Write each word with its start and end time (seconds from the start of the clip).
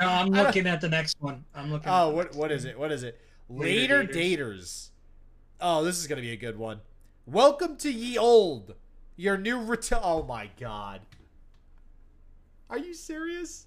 No, 0.00 0.08
I'm 0.08 0.30
looking 0.30 0.66
at 0.66 0.80
the 0.80 0.88
next 0.88 1.16
one. 1.20 1.44
I'm 1.54 1.70
looking. 1.70 1.88
Oh, 1.88 2.08
at 2.10 2.14
what 2.14 2.34
what 2.34 2.52
is 2.52 2.64
it? 2.64 2.78
What 2.78 2.90
is 2.90 3.02
it? 3.04 3.20
Later 3.48 4.00
Later 4.00 4.12
daters. 4.12 4.88
Oh, 5.60 5.84
this 5.84 5.98
is 5.98 6.06
gonna 6.06 6.20
be 6.20 6.32
a 6.32 6.36
good 6.36 6.58
one. 6.58 6.80
Welcome 7.26 7.76
to 7.78 7.90
Ye 7.92 8.18
Old. 8.18 8.74
Your 9.16 9.36
new 9.38 9.62
return. 9.62 10.00
Oh 10.02 10.24
my 10.24 10.50
god. 10.58 11.00
Are 12.68 12.78
you 12.78 12.92
serious? 12.94 13.64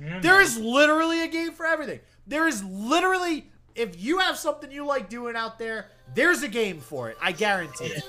Yeah, 0.00 0.18
There 0.18 0.34
man. 0.34 0.42
is 0.42 0.58
literally 0.58 1.22
a 1.22 1.28
game 1.28 1.52
for 1.52 1.64
everything. 1.64 2.00
There 2.26 2.48
is 2.48 2.64
literally, 2.64 3.48
if 3.76 4.02
you 4.02 4.18
have 4.18 4.36
something 4.36 4.72
you 4.72 4.84
like 4.84 5.08
doing 5.08 5.36
out 5.36 5.58
there, 5.60 5.86
there's 6.14 6.42
a 6.42 6.48
game 6.48 6.80
for 6.80 7.08
it. 7.10 7.16
I 7.20 7.30
guarantee 7.30 7.84
it. 7.84 8.02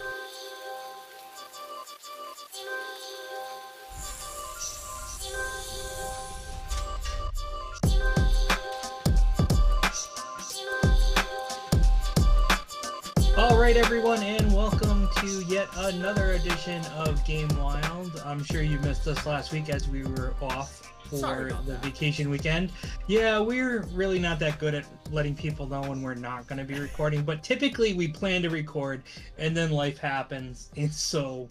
Right, 13.73 13.83
everyone, 13.83 14.21
and 14.21 14.53
welcome 14.53 15.09
to 15.17 15.43
yet 15.47 15.67
another 15.77 16.33
edition 16.33 16.83
of 16.95 17.23
Game 17.25 17.47
Wild. 17.57 18.21
I'm 18.25 18.43
sure 18.43 18.61
you 18.61 18.77
missed 18.79 19.07
us 19.07 19.25
last 19.25 19.51
week 19.51 19.69
as 19.69 19.87
we 19.87 20.03
were 20.03 20.35
off 20.43 20.91
for 21.09 21.15
the 21.17 21.71
that. 21.71 21.81
vacation 21.83 22.29
weekend. 22.29 22.71
Yeah, 23.07 23.39
we're 23.39 23.81
really 23.93 24.19
not 24.19 24.37
that 24.39 24.59
good 24.59 24.75
at 24.75 24.85
letting 25.11 25.35
people 25.35 25.65
know 25.67 25.81
when 25.81 26.01
we're 26.03 26.13
not 26.13 26.45
going 26.47 26.59
to 26.59 26.65
be 26.65 26.79
recording, 26.79 27.23
but 27.23 27.41
typically 27.43 27.93
we 27.93 28.07
plan 28.09 28.43
to 28.43 28.49
record, 28.49 29.01
and 29.39 29.57
then 29.57 29.71
life 29.71 29.97
happens, 29.97 30.69
and 30.77 30.91
so 30.91 31.49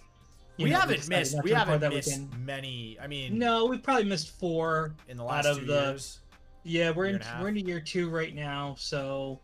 you 0.58 0.64
we 0.64 0.70
know, 0.70 0.78
haven't 0.80 0.96
decided 0.98 1.18
missed. 1.18 1.42
We 1.42 1.50
haven't 1.50 1.80
missed 1.92 2.08
weekend. 2.20 2.46
many. 2.46 2.98
I 3.02 3.06
mean, 3.08 3.36
No, 3.38 3.66
we've 3.66 3.82
probably 3.82 4.04
missed 4.04 4.30
four 4.38 4.94
in 5.08 5.16
the 5.16 5.24
out 5.24 5.28
last 5.30 5.46
of 5.46 5.58
two 5.60 5.66
the- 5.66 5.72
years. 5.90 6.18
Yeah, 6.64 6.92
we're 6.92 7.06
in 7.06 7.14
and 7.16 7.24
a 7.24 7.26
half. 7.26 7.42
we're 7.42 7.48
into 7.48 7.62
year 7.62 7.80
two 7.80 8.08
right 8.08 8.32
now, 8.32 8.76
so 8.78 9.40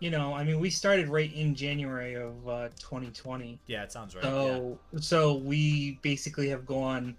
you 0.00 0.10
know, 0.10 0.32
I 0.32 0.44
mean, 0.44 0.60
we 0.60 0.70
started 0.70 1.08
right 1.08 1.32
in 1.32 1.54
January 1.54 2.14
of 2.14 2.48
uh, 2.48 2.68
2020. 2.78 3.58
Yeah, 3.66 3.82
it 3.82 3.92
sounds 3.92 4.14
right. 4.14 4.24
yeah. 4.24 4.30
So 4.30 4.78
so 5.00 5.34
we 5.34 5.98
basically 6.02 6.48
have 6.48 6.66
gone 6.66 7.16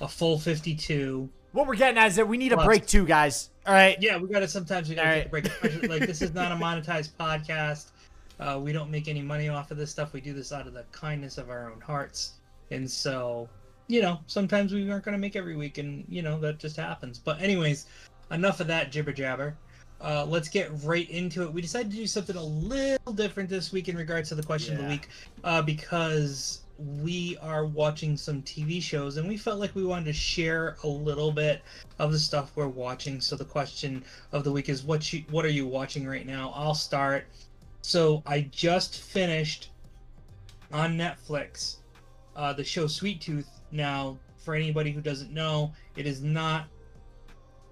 a 0.00 0.08
full 0.08 0.38
52. 0.38 1.28
What 1.52 1.66
we're 1.66 1.74
getting 1.74 1.98
at 1.98 2.08
is 2.08 2.16
that 2.16 2.28
we 2.28 2.36
need 2.36 2.52
a 2.52 2.64
break 2.64 2.86
too, 2.86 3.04
guys. 3.04 3.50
All 3.66 3.74
right. 3.74 3.96
Yeah, 4.00 4.18
we 4.18 4.28
got 4.28 4.40
to 4.40 4.48
sometimes 4.48 4.88
we 4.88 4.94
got 4.94 5.04
to 5.04 5.08
All 5.08 5.14
take 5.16 5.26
a 5.26 5.28
break. 5.28 5.88
Like 5.88 6.06
this 6.06 6.22
is 6.22 6.32
not 6.32 6.52
a 6.52 6.54
monetized 6.64 7.12
podcast. 7.18 7.90
Uh, 8.38 8.58
we 8.58 8.72
don't 8.72 8.90
make 8.90 9.08
any 9.08 9.20
money 9.20 9.48
off 9.48 9.70
of 9.70 9.76
this 9.76 9.90
stuff. 9.90 10.12
We 10.12 10.20
do 10.20 10.32
this 10.32 10.52
out 10.52 10.66
of 10.66 10.74
the 10.74 10.84
kindness 10.92 11.38
of 11.38 11.50
our 11.50 11.70
own 11.70 11.80
hearts, 11.80 12.34
and 12.70 12.90
so 12.90 13.48
you 13.88 14.00
know, 14.00 14.20
sometimes 14.28 14.72
we 14.72 14.88
aren't 14.88 15.04
going 15.04 15.14
to 15.14 15.18
make 15.18 15.34
every 15.34 15.56
week, 15.56 15.78
and 15.78 16.04
you 16.08 16.22
know 16.22 16.38
that 16.40 16.58
just 16.58 16.76
happens. 16.76 17.18
But 17.18 17.42
anyways, 17.42 17.86
enough 18.30 18.60
of 18.60 18.68
that 18.68 18.92
jibber 18.92 19.12
jabber. 19.12 19.56
Uh, 20.00 20.24
let's 20.26 20.48
get 20.48 20.70
right 20.82 21.08
into 21.10 21.42
it. 21.42 21.52
We 21.52 21.60
decided 21.60 21.90
to 21.90 21.96
do 21.96 22.06
something 22.06 22.36
a 22.36 22.42
little 22.42 23.12
different 23.12 23.50
this 23.50 23.70
week 23.72 23.88
in 23.88 23.96
regards 23.96 24.30
to 24.30 24.34
the 24.34 24.42
question 24.42 24.76
of 24.76 24.82
the 24.82 24.88
week, 24.88 25.08
uh, 25.44 25.60
because 25.60 26.62
we 26.78 27.36
are 27.42 27.66
watching 27.66 28.16
some 28.16 28.42
TV 28.42 28.82
shows, 28.82 29.18
and 29.18 29.28
we 29.28 29.36
felt 29.36 29.60
like 29.60 29.74
we 29.74 29.84
wanted 29.84 30.06
to 30.06 30.12
share 30.14 30.76
a 30.84 30.88
little 30.88 31.30
bit 31.30 31.62
of 31.98 32.12
the 32.12 32.18
stuff 32.18 32.52
we're 32.54 32.66
watching. 32.68 33.20
So 33.20 33.36
the 33.36 33.44
question 33.44 34.02
of 34.32 34.44
the 34.44 34.52
week 34.52 34.70
is, 34.70 34.82
what 34.82 35.12
you 35.12 35.24
what 35.30 35.44
are 35.44 35.50
you 35.50 35.66
watching 35.66 36.06
right 36.06 36.26
now? 36.26 36.52
I'll 36.54 36.74
start. 36.74 37.26
So 37.82 38.22
I 38.26 38.42
just 38.50 39.02
finished 39.02 39.70
on 40.72 40.96
Netflix 40.96 41.76
uh, 42.36 42.52
the 42.52 42.64
show 42.64 42.86
Sweet 42.86 43.20
Tooth. 43.20 43.48
Now, 43.70 44.18
for 44.38 44.54
anybody 44.54 44.90
who 44.90 45.00
doesn't 45.00 45.32
know, 45.32 45.72
it 45.96 46.06
is 46.06 46.22
not 46.22 46.66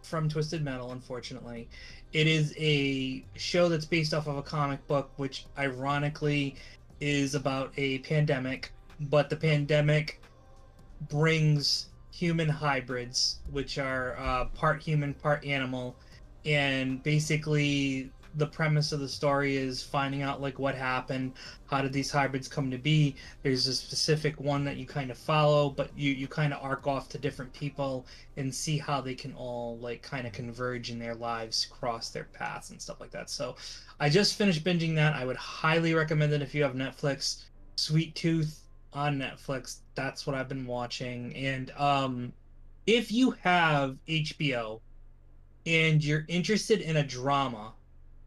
from 0.03 0.29
Twisted 0.29 0.63
Metal, 0.63 0.93
unfortunately. 0.93 1.69
It 2.13 2.27
is 2.27 2.55
a 2.57 3.25
show 3.37 3.69
that's 3.69 3.85
based 3.85 4.15
off 4.15 4.27
of 4.27 4.37
a 4.37 4.43
comic 4.43 4.87
book, 4.87 5.11
which 5.17 5.45
ironically 5.59 6.57
is 7.01 7.35
about 7.35 7.73
a 7.77 7.99
pandemic, 7.99 8.73
but 9.01 9.29
the 9.31 9.37
pandemic 9.37 10.21
brings 11.09 11.89
human 12.11 12.49
hybrids, 12.49 13.39
which 13.51 13.79
are 13.79 14.17
uh, 14.19 14.47
part 14.47 14.83
human, 14.83 15.15
part 15.15 15.45
animal, 15.45 15.95
and 16.45 17.03
basically 17.03 18.11
the 18.39 18.47
premise 18.47 18.93
of 18.93 19.01
the 19.01 19.09
story 19.09 19.57
is 19.57 19.83
finding 19.83 20.23
out 20.23 20.41
like 20.41 20.59
what 20.59 20.75
happened 20.75 21.33
how 21.69 21.83
did 21.83 21.93
these 21.93 22.11
hybrids 22.11 22.49
come 22.49 22.71
to 22.71 22.79
be? 22.79 23.15
There's 23.43 23.67
a 23.67 23.75
specific 23.75 24.41
one 24.41 24.65
that 24.65 24.79
you 24.79 24.87
kind 24.87 25.11
of 25.11 25.19
follow 25.19 25.69
but 25.69 25.91
you 25.97 26.13
you 26.13 26.27
kind 26.27 26.55
of 26.55 26.63
arc 26.63 26.87
off 26.87 27.09
to 27.11 27.19
different 27.19 27.53
people 27.53 28.07
and 28.37 28.55
see 28.55 28.79
how 28.79 29.01
they 29.01 29.15
can 29.15 29.35
all 29.35 29.77
like 29.79 30.03
kind 30.03 30.27
of 30.27 30.33
converge 30.33 30.91
in 30.91 30.99
their 30.99 31.15
lives 31.15 31.67
cross 31.67 32.09
their 32.09 32.25
paths 32.25 32.71
and 32.71 32.81
stuff 32.81 33.01
like 33.01 33.11
that. 33.11 33.29
So 33.29 33.57
i 34.01 34.09
just 34.09 34.37
finished 34.37 34.65
binging 34.65 34.95
that. 34.95 35.15
I 35.15 35.25
would 35.27 35.37
highly 35.37 35.95
recommend 35.95 36.33
it 36.33 36.43
if 36.43 36.55
you 36.55 36.63
have 36.63 36.75
netflix. 36.75 37.45
Sweet 37.77 38.15
tooth 38.15 38.63
on 38.95 39.19
netflix. 39.19 39.81
That's 39.95 40.27
what 40.27 40.35
i've 40.35 40.49
been 40.49 40.67
watching. 40.67 41.37
And 41.37 41.71
um 41.77 42.33
if 42.87 43.13
you 43.13 43.33
have 43.43 43.99
hbo 44.09 44.81
and 45.67 46.03
you're 46.03 46.25
interested 46.29 46.81
in 46.81 46.97
a 46.97 47.03
drama 47.07 47.75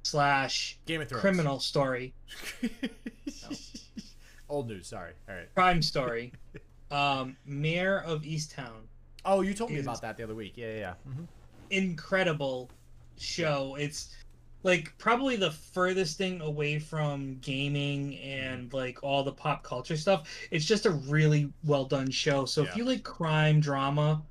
slash 0.04 0.78
Game 0.86 1.02
of 1.02 1.10
Thrones. 1.10 1.22
criminal 1.22 1.60
story 1.60 2.14
Old 4.50 4.68
news. 4.68 4.88
Sorry. 4.88 5.14
All 5.30 5.36
right. 5.36 5.54
crime 5.56 5.82
story 5.82 6.34
um 6.92 7.38
Mare 7.46 8.00
of 8.04 8.24
Easttown 8.24 8.82
Oh, 9.24 9.42
you 9.42 9.54
told 9.54 9.70
me 9.72 9.80
about 9.80 10.02
that 10.02 10.18
the 10.18 10.24
other 10.24 10.34
week. 10.36 10.54
Yeah, 10.56 10.68
yeah. 10.74 10.80
yeah. 10.80 10.94
Mhm. 11.14 11.28
incredible 11.70 12.70
show 13.18 13.76
it's 13.80 14.16
like 14.64 14.94
probably 14.98 15.36
the 15.36 15.52
furthest 15.52 16.18
thing 16.18 16.42
away 16.42 16.80
from 16.80 17.38
gaming 17.42 18.18
and 18.20 18.72
like 18.74 19.04
all 19.04 19.24
the 19.24 19.32
pop 19.32 19.64
culture 19.64 19.96
stuff 19.96 20.28
it's 20.52 20.66
just 20.66 20.86
a 20.86 20.90
really 20.92 21.52
well 21.64 21.86
done 21.86 22.10
show 22.10 22.46
so 22.46 22.64
Yeah. 22.64 22.70
if 22.70 22.78
you 22.78 22.84
like 22.86 23.04
crime 23.04 23.60
drama 23.60 24.22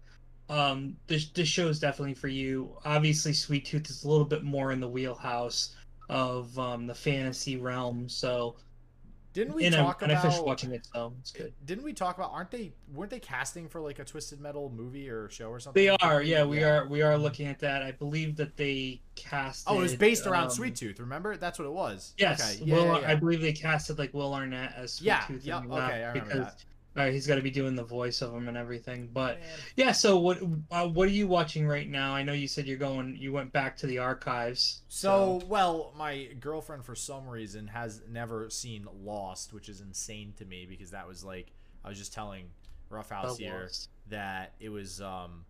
um 0.50 0.97
this 1.06 1.28
this 1.31 1.49
show 1.49 1.69
is 1.69 1.78
definitely 1.78 2.12
for 2.15 2.28
you 2.28 2.77
obviously 2.84 3.33
sweet 3.33 3.65
tooth 3.65 3.88
is 3.88 4.05
a 4.05 4.09
little 4.09 4.25
bit 4.25 4.43
more 4.43 4.72
in 4.72 4.81
the 4.81 4.88
wheelhouse 4.88 5.75
of 6.09 6.59
um 6.59 6.87
the 6.87 6.94
fantasy 6.94 7.56
realm 7.56 8.09
so 8.09 8.56
Didn't 9.33 9.55
we 9.55 9.65
and, 9.66 9.77
I'm- 9.77 9.84
talk 9.84 10.03
and 10.03 10.10
i 10.10 10.16
finished 10.21 10.39
about? 10.39 10.47
watching 10.49 10.72
it 10.72 10.89
so 10.93 11.12
it's 11.21 11.31
good 11.31 11.53
Didn't 11.66 11.84
we 11.84 11.93
talk 11.93 12.16
about? 12.19 12.33
Aren't 12.33 12.50
they? 12.50 12.72
Weren't 12.93 13.10
they 13.12 13.21
casting 13.21 13.69
for 13.69 13.81
like 13.81 14.00
a 14.00 14.05
Twisted 14.05 14.41
Metal 14.41 14.72
movie 14.75 15.09
or 15.09 15.31
show 15.31 15.49
or 15.50 15.60
something? 15.60 15.81
They 15.81 15.89
are, 15.89 16.21
yeah, 16.21 16.44
we 16.44 16.65
are 16.65 16.89
we 16.89 17.00
are 17.03 17.16
looking 17.16 17.47
at 17.47 17.60
that. 17.60 17.83
I 17.84 17.93
believe 17.93 18.34
that 18.39 18.56
they 18.56 19.00
cast. 19.15 19.66
Oh, 19.69 19.78
it 19.78 19.83
was 19.83 19.94
based 19.94 20.27
around 20.27 20.44
um, 20.47 20.50
Sweet 20.50 20.75
Tooth. 20.75 20.99
Remember? 20.99 21.37
That's 21.37 21.60
what 21.60 21.66
it 21.66 21.72
was. 21.72 22.12
Yes, 22.19 22.56
Okay. 22.56 22.65
Yeah, 22.65 22.75
Will. 22.75 22.84
yeah, 22.87 23.00
yeah. 23.03 23.10
I 23.12 23.15
believe 23.15 23.41
they 23.41 23.53
casted 23.53 23.99
like 24.00 24.12
Will 24.12 24.34
Arnett 24.34 24.72
as 24.77 24.94
Sweet 24.94 25.06
Yeah, 25.06 25.25
Tooth. 25.28 25.44
yep, 25.44 25.62
and 25.62 25.72
okay, 25.72 25.81
I 26.03 26.09
remember 26.09 26.21
because 26.25 26.47
that. 26.47 26.65
Uh, 26.97 27.06
he's 27.06 27.27
got 27.27 27.37
to 27.37 27.43
be 27.43 27.51
doing 27.51 27.75
the 27.77 27.84
voice 27.84 28.21
of 28.23 28.34
him 28.34 28.49
and 28.49 28.56
everything. 28.56 29.09
But 29.12 29.39
Man. 29.41 29.49
yeah, 29.77 29.93
so 29.93 30.19
what 30.19 30.39
uh, 30.71 30.89
what 30.89 31.06
are 31.09 31.12
you 31.12 31.27
watching 31.28 31.67
right 31.67 31.89
now? 31.89 32.15
I 32.15 32.23
know 32.23 32.33
you 32.33 32.49
said 32.49 32.67
you're 32.67 32.77
going. 32.78 33.17
You 33.19 33.33
went 33.33 33.53
back 33.53 33.77
to 33.78 33.87
the 33.87 33.99
archives. 33.99 34.83
So, 34.89 35.41
well, 35.49 35.93
my 35.97 36.28
girlfriend 36.41 36.84
for 36.84 36.95
some 36.95 37.28
reason 37.28 37.69
has 37.69 38.03
never 38.11 38.51
seen 38.51 38.87
Lost, 39.05 39.53
which 39.53 39.69
is 39.69 39.81
insane 39.81 40.34
to 40.39 40.45
me 40.45 40.67
because 40.69 40.91
that 40.91 41.06
was 41.06 41.23
like 41.25 41.53
I 41.84 41.89
was 41.89 41.99
just 41.99 42.12
telling 42.12 42.47
Roughhouse 42.89 43.37
The 43.37 43.45
here 43.45 43.61
Lost. 43.62 43.89
that 44.09 44.53
it 44.61 44.69
was 44.71 45.01
um 45.01 45.45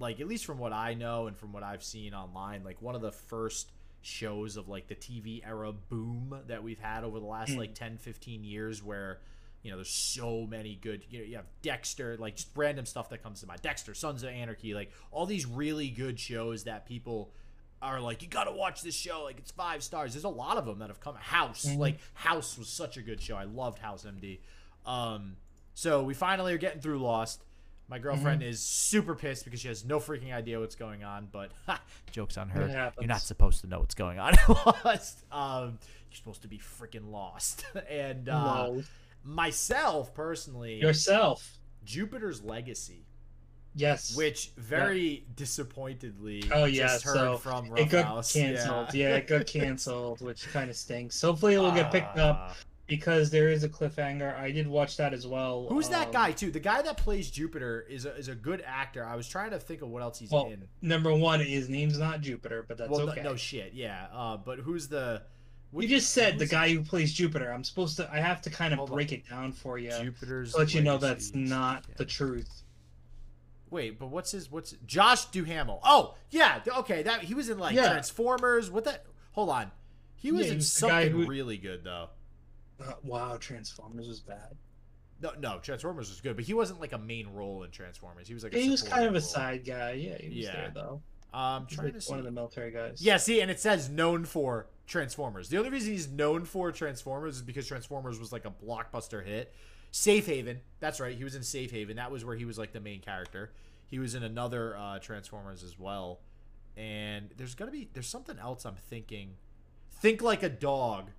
like 0.00 0.20
at 0.20 0.26
least 0.26 0.46
from 0.46 0.58
what 0.58 0.72
I 0.72 0.94
know 0.94 1.26
and 1.26 1.36
from 1.36 1.52
what 1.52 1.62
I've 1.62 1.84
seen 1.84 2.14
online, 2.14 2.64
like 2.64 2.80
one 2.80 2.94
of 2.94 3.02
the 3.02 3.12
first 3.12 3.72
shows 4.00 4.56
of 4.56 4.68
like 4.68 4.88
the 4.88 4.94
TV 4.96 5.46
era 5.46 5.70
boom 5.70 6.34
that 6.48 6.62
we've 6.62 6.80
had 6.80 7.04
over 7.04 7.20
the 7.20 7.26
last 7.26 7.52
Mm. 7.52 7.58
like 7.58 7.74
10 7.74 7.98
15 7.98 8.42
years 8.42 8.82
where 8.82 9.20
you 9.62 9.70
know 9.70 9.76
there's 9.76 9.88
so 9.90 10.46
many 10.48 10.74
good 10.74 11.04
you 11.10 11.18
know 11.20 11.24
you 11.24 11.36
have 11.36 11.46
Dexter 11.62 12.16
like 12.18 12.36
just 12.36 12.48
random 12.56 12.84
stuff 12.86 13.08
that 13.10 13.22
comes 13.22 13.40
to 13.40 13.46
mind. 13.46 13.62
Dexter 13.62 13.94
Sons 13.94 14.22
of 14.22 14.30
Anarchy 14.30 14.74
like 14.74 14.90
all 15.10 15.26
these 15.26 15.46
really 15.46 15.88
good 15.88 16.18
shows 16.18 16.64
that 16.64 16.86
people 16.86 17.32
are 17.80 18.00
like 18.00 18.22
you 18.22 18.28
got 18.28 18.44
to 18.44 18.52
watch 18.52 18.82
this 18.82 18.94
show 18.94 19.24
like 19.24 19.38
it's 19.38 19.50
five 19.50 19.82
stars. 19.82 20.12
There's 20.14 20.24
a 20.24 20.28
lot 20.28 20.56
of 20.56 20.66
them 20.66 20.78
that 20.80 20.88
have 20.88 21.00
come 21.00 21.14
House 21.16 21.64
Mhm. 21.66 21.78
like 21.78 21.98
House 22.14 22.56
was 22.58 22.68
such 22.68 22.96
a 22.96 23.02
good 23.02 23.20
show. 23.20 23.36
I 23.36 23.44
loved 23.44 23.78
House 23.78 24.04
MD 24.04 24.38
um 24.86 25.36
so 25.74 26.02
we 26.02 26.14
finally 26.14 26.52
are 26.54 26.58
getting 26.58 26.80
through 26.80 26.98
Lost. 26.98 27.42
My 27.88 27.98
girlfriend 27.98 28.40
Mm-hmm. 28.40 28.50
is 28.50 28.60
super 28.60 29.14
pissed 29.14 29.44
because 29.44 29.60
she 29.60 29.68
has 29.68 29.84
no 29.84 29.98
freaking 30.00 30.32
idea 30.32 30.58
what's 30.58 30.74
going 30.76 31.04
on 31.04 31.28
but 31.30 31.50
ha, 31.66 31.80
jokes 32.10 32.36
on 32.36 32.48
her. 32.50 32.92
You're 32.98 33.08
not 33.08 33.20
supposed 33.22 33.60
to 33.62 33.66
know 33.68 33.80
what's 33.80 33.94
going 33.94 34.18
on 34.18 34.34
Lost. 34.84 35.24
Um 35.30 35.78
you're 36.10 36.16
supposed 36.16 36.42
to 36.42 36.48
be 36.48 36.58
freaking 36.58 37.10
lost. 37.10 37.64
And 37.90 38.28
uh 38.28 38.68
Low. 38.68 38.82
Myself 39.24 40.14
personally 40.14 40.80
yourself. 40.80 41.58
Jupiter's 41.84 42.42
Legacy 42.42 43.06
Yes. 43.74 44.14
which 44.16 44.52
very 44.58 45.24
disappointedly 45.34 46.44
Oh 46.52 46.64
yeah, 46.66 46.88
just 46.88 47.04
heard 47.04 47.14
so 47.16 47.36
from 47.38 47.66
it 47.76 47.88
got 47.88 48.04
Roughhouse. 48.04 48.32
canceled. 48.34 48.92
Yeah. 48.94 49.16
it 49.16 49.26
got 49.26 49.46
canceled, 49.46 50.20
which 50.20 50.46
kind 50.52 50.68
of 50.70 50.76
stinks. 50.76 51.20
Hopefully, 51.20 51.54
it 51.54 51.58
will 51.58 51.72
get 51.72 51.90
picked 51.90 52.18
up 52.18 52.36
Ah, 52.50 52.56
because 52.86 53.30
there 53.30 53.48
is 53.48 53.64
a 53.64 53.68
cliffhanger. 53.70 54.38
I 54.38 54.50
did 54.50 54.68
watch 54.68 54.98
that 54.98 55.14
as 55.14 55.26
well. 55.26 55.66
Who's 55.70 55.88
that 55.88 56.08
Um, 56.08 56.12
guy 56.12 56.32
too? 56.32 56.50
The 56.50 56.60
guy 56.60 56.82
that 56.82 56.98
plays 56.98 57.30
Jupiter 57.30 57.86
is 57.88 58.04
a, 58.04 58.14
is 58.16 58.28
a 58.28 58.34
good 58.34 58.62
actor. 58.66 59.04
I 59.06 59.16
was 59.16 59.26
trying 59.26 59.52
to 59.52 59.58
think 59.58 59.80
of 59.80 59.88
what 59.88 60.02
else 60.02 60.18
he's 60.18 60.30
Well, 60.30 60.46
in. 60.50 60.68
Number 60.82 61.14
one, 61.14 61.40
his 61.40 61.70
name's 61.70 61.98
not 61.98 62.20
Jupiter, 62.20 62.64
but 62.68 62.76
that's 62.76 62.90
Well, 62.90 63.08
okay. 63.08 63.22
no, 63.22 63.30
no 63.30 63.36
shit, 63.36 63.72
yeah. 63.72 64.08
Uh, 64.12 64.36
but 64.36 64.58
who's 64.58 64.88
the? 64.88 65.22
What- 65.72 65.82
you 65.82 65.88
just 65.88 66.10
said 66.12 66.34
the 66.38 66.44
who's 66.44 66.50
guy 66.50 66.68
who 66.72 66.82
plays 66.82 67.12
Jupiter. 67.12 67.52
I'm 67.52 67.64
supposed 67.64 67.96
to. 67.96 68.08
I 68.12 68.18
have 68.20 68.40
to 68.42 68.50
kind 68.50 68.72
of 68.72 68.78
Hold 68.78 68.90
on. 68.90 68.94
break 68.96 69.12
it 69.12 69.28
down 69.28 69.52
for 69.52 69.78
you 69.78 69.90
Jupiter's. 69.90 70.52
to 70.52 70.58
let 70.58 70.72
you 70.74 70.80
know 70.82 70.98
that's 70.98 71.34
not 71.34 71.84
Yeah. 71.88 71.94
the 71.98 72.04
truth. 72.04 72.62
Wait, 73.70 73.98
but 73.98 74.08
what's 74.08 74.32
his? 74.32 74.50
What's 74.50 74.72
Josh 74.86 75.24
Duhamel? 75.26 75.80
Oh, 75.82 76.14
yeah. 76.30 76.60
Okay, 76.66 77.02
that 77.04 77.22
he 77.24 77.34
was 77.34 77.48
in 77.48 77.58
like 77.58 77.74
Yeah. 77.74 77.88
Transformers. 77.88 78.70
What 78.70 78.84
that? 78.84 79.06
Hold 79.32 79.48
on. 79.48 79.70
He 80.14 80.30
was 80.30 80.42
Yeah, 80.42 80.44
he 80.46 80.50
in 80.52 80.56
was 80.58 80.72
something 80.72 81.10
who- 81.12 81.26
really 81.26 81.56
good 81.56 81.82
though. 81.84 82.10
Uh, 82.80 82.92
wow, 83.02 83.36
Transformers 83.38 84.06
was 84.08 84.20
bad. 84.20 84.56
No, 85.20 85.32
no, 85.38 85.58
Transformers 85.60 86.10
was 86.10 86.20
good, 86.20 86.34
but 86.36 86.44
he 86.44 86.52
wasn't 86.52 86.80
like 86.80 86.92
a 86.92 86.98
main 86.98 87.28
role 87.32 87.62
in 87.62 87.70
Transformers. 87.70 88.26
He 88.28 88.34
was 88.34 88.42
like 88.42 88.52
a 88.54 88.58
Yeah, 88.58 88.64
he 88.64 88.70
was 88.70 88.82
kind 88.82 89.04
of 89.04 89.10
a 89.10 89.12
role. 89.14 89.20
side 89.20 89.64
guy. 89.64 89.92
Yeah, 89.92 90.18
he 90.18 90.28
was 90.28 90.36
Yeah. 90.38 90.52
there 90.52 90.72
though. 90.74 91.02
Um, 91.32 91.66
trying 91.66 91.86
like 91.86 91.94
to 91.94 92.00
see. 92.02 92.10
one 92.10 92.18
of 92.18 92.24
the 92.26 92.30
military 92.30 92.72
guys. 92.72 93.00
Yeah, 93.00 93.16
see, 93.16 93.40
and 93.40 93.50
it 93.50 93.58
says 93.58 93.88
known 93.88 94.24
for 94.26 94.66
Transformers. 94.92 95.48
The 95.48 95.56
only 95.58 95.70
reason 95.70 95.92
he's 95.92 96.08
known 96.08 96.44
for 96.44 96.70
Transformers 96.70 97.36
is 97.36 97.42
because 97.42 97.66
Transformers 97.66 98.20
was 98.20 98.30
like 98.30 98.44
a 98.44 98.50
blockbuster 98.50 99.24
hit. 99.24 99.54
Safe 99.90 100.26
Haven, 100.26 100.60
that's 100.80 101.00
right. 101.00 101.16
He 101.16 101.24
was 101.24 101.34
in 101.34 101.42
Safe 101.42 101.70
Haven. 101.70 101.96
That 101.96 102.10
was 102.12 102.24
where 102.24 102.36
he 102.36 102.44
was 102.44 102.58
like 102.58 102.72
the 102.72 102.80
main 102.80 103.00
character. 103.00 103.52
He 103.86 103.98
was 103.98 104.14
in 104.14 104.22
another 104.22 104.76
uh, 104.76 104.98
Transformers 105.00 105.62
as 105.62 105.78
well. 105.78 106.20
And 106.76 107.30
there's 107.36 107.54
gonna 107.54 107.70
be 107.70 107.88
there's 107.92 108.06
something 108.06 108.38
else 108.38 108.64
I'm 108.64 108.76
thinking. 108.76 109.34
Think 109.90 110.22
like 110.22 110.42
a 110.42 110.48
dog. 110.48 111.10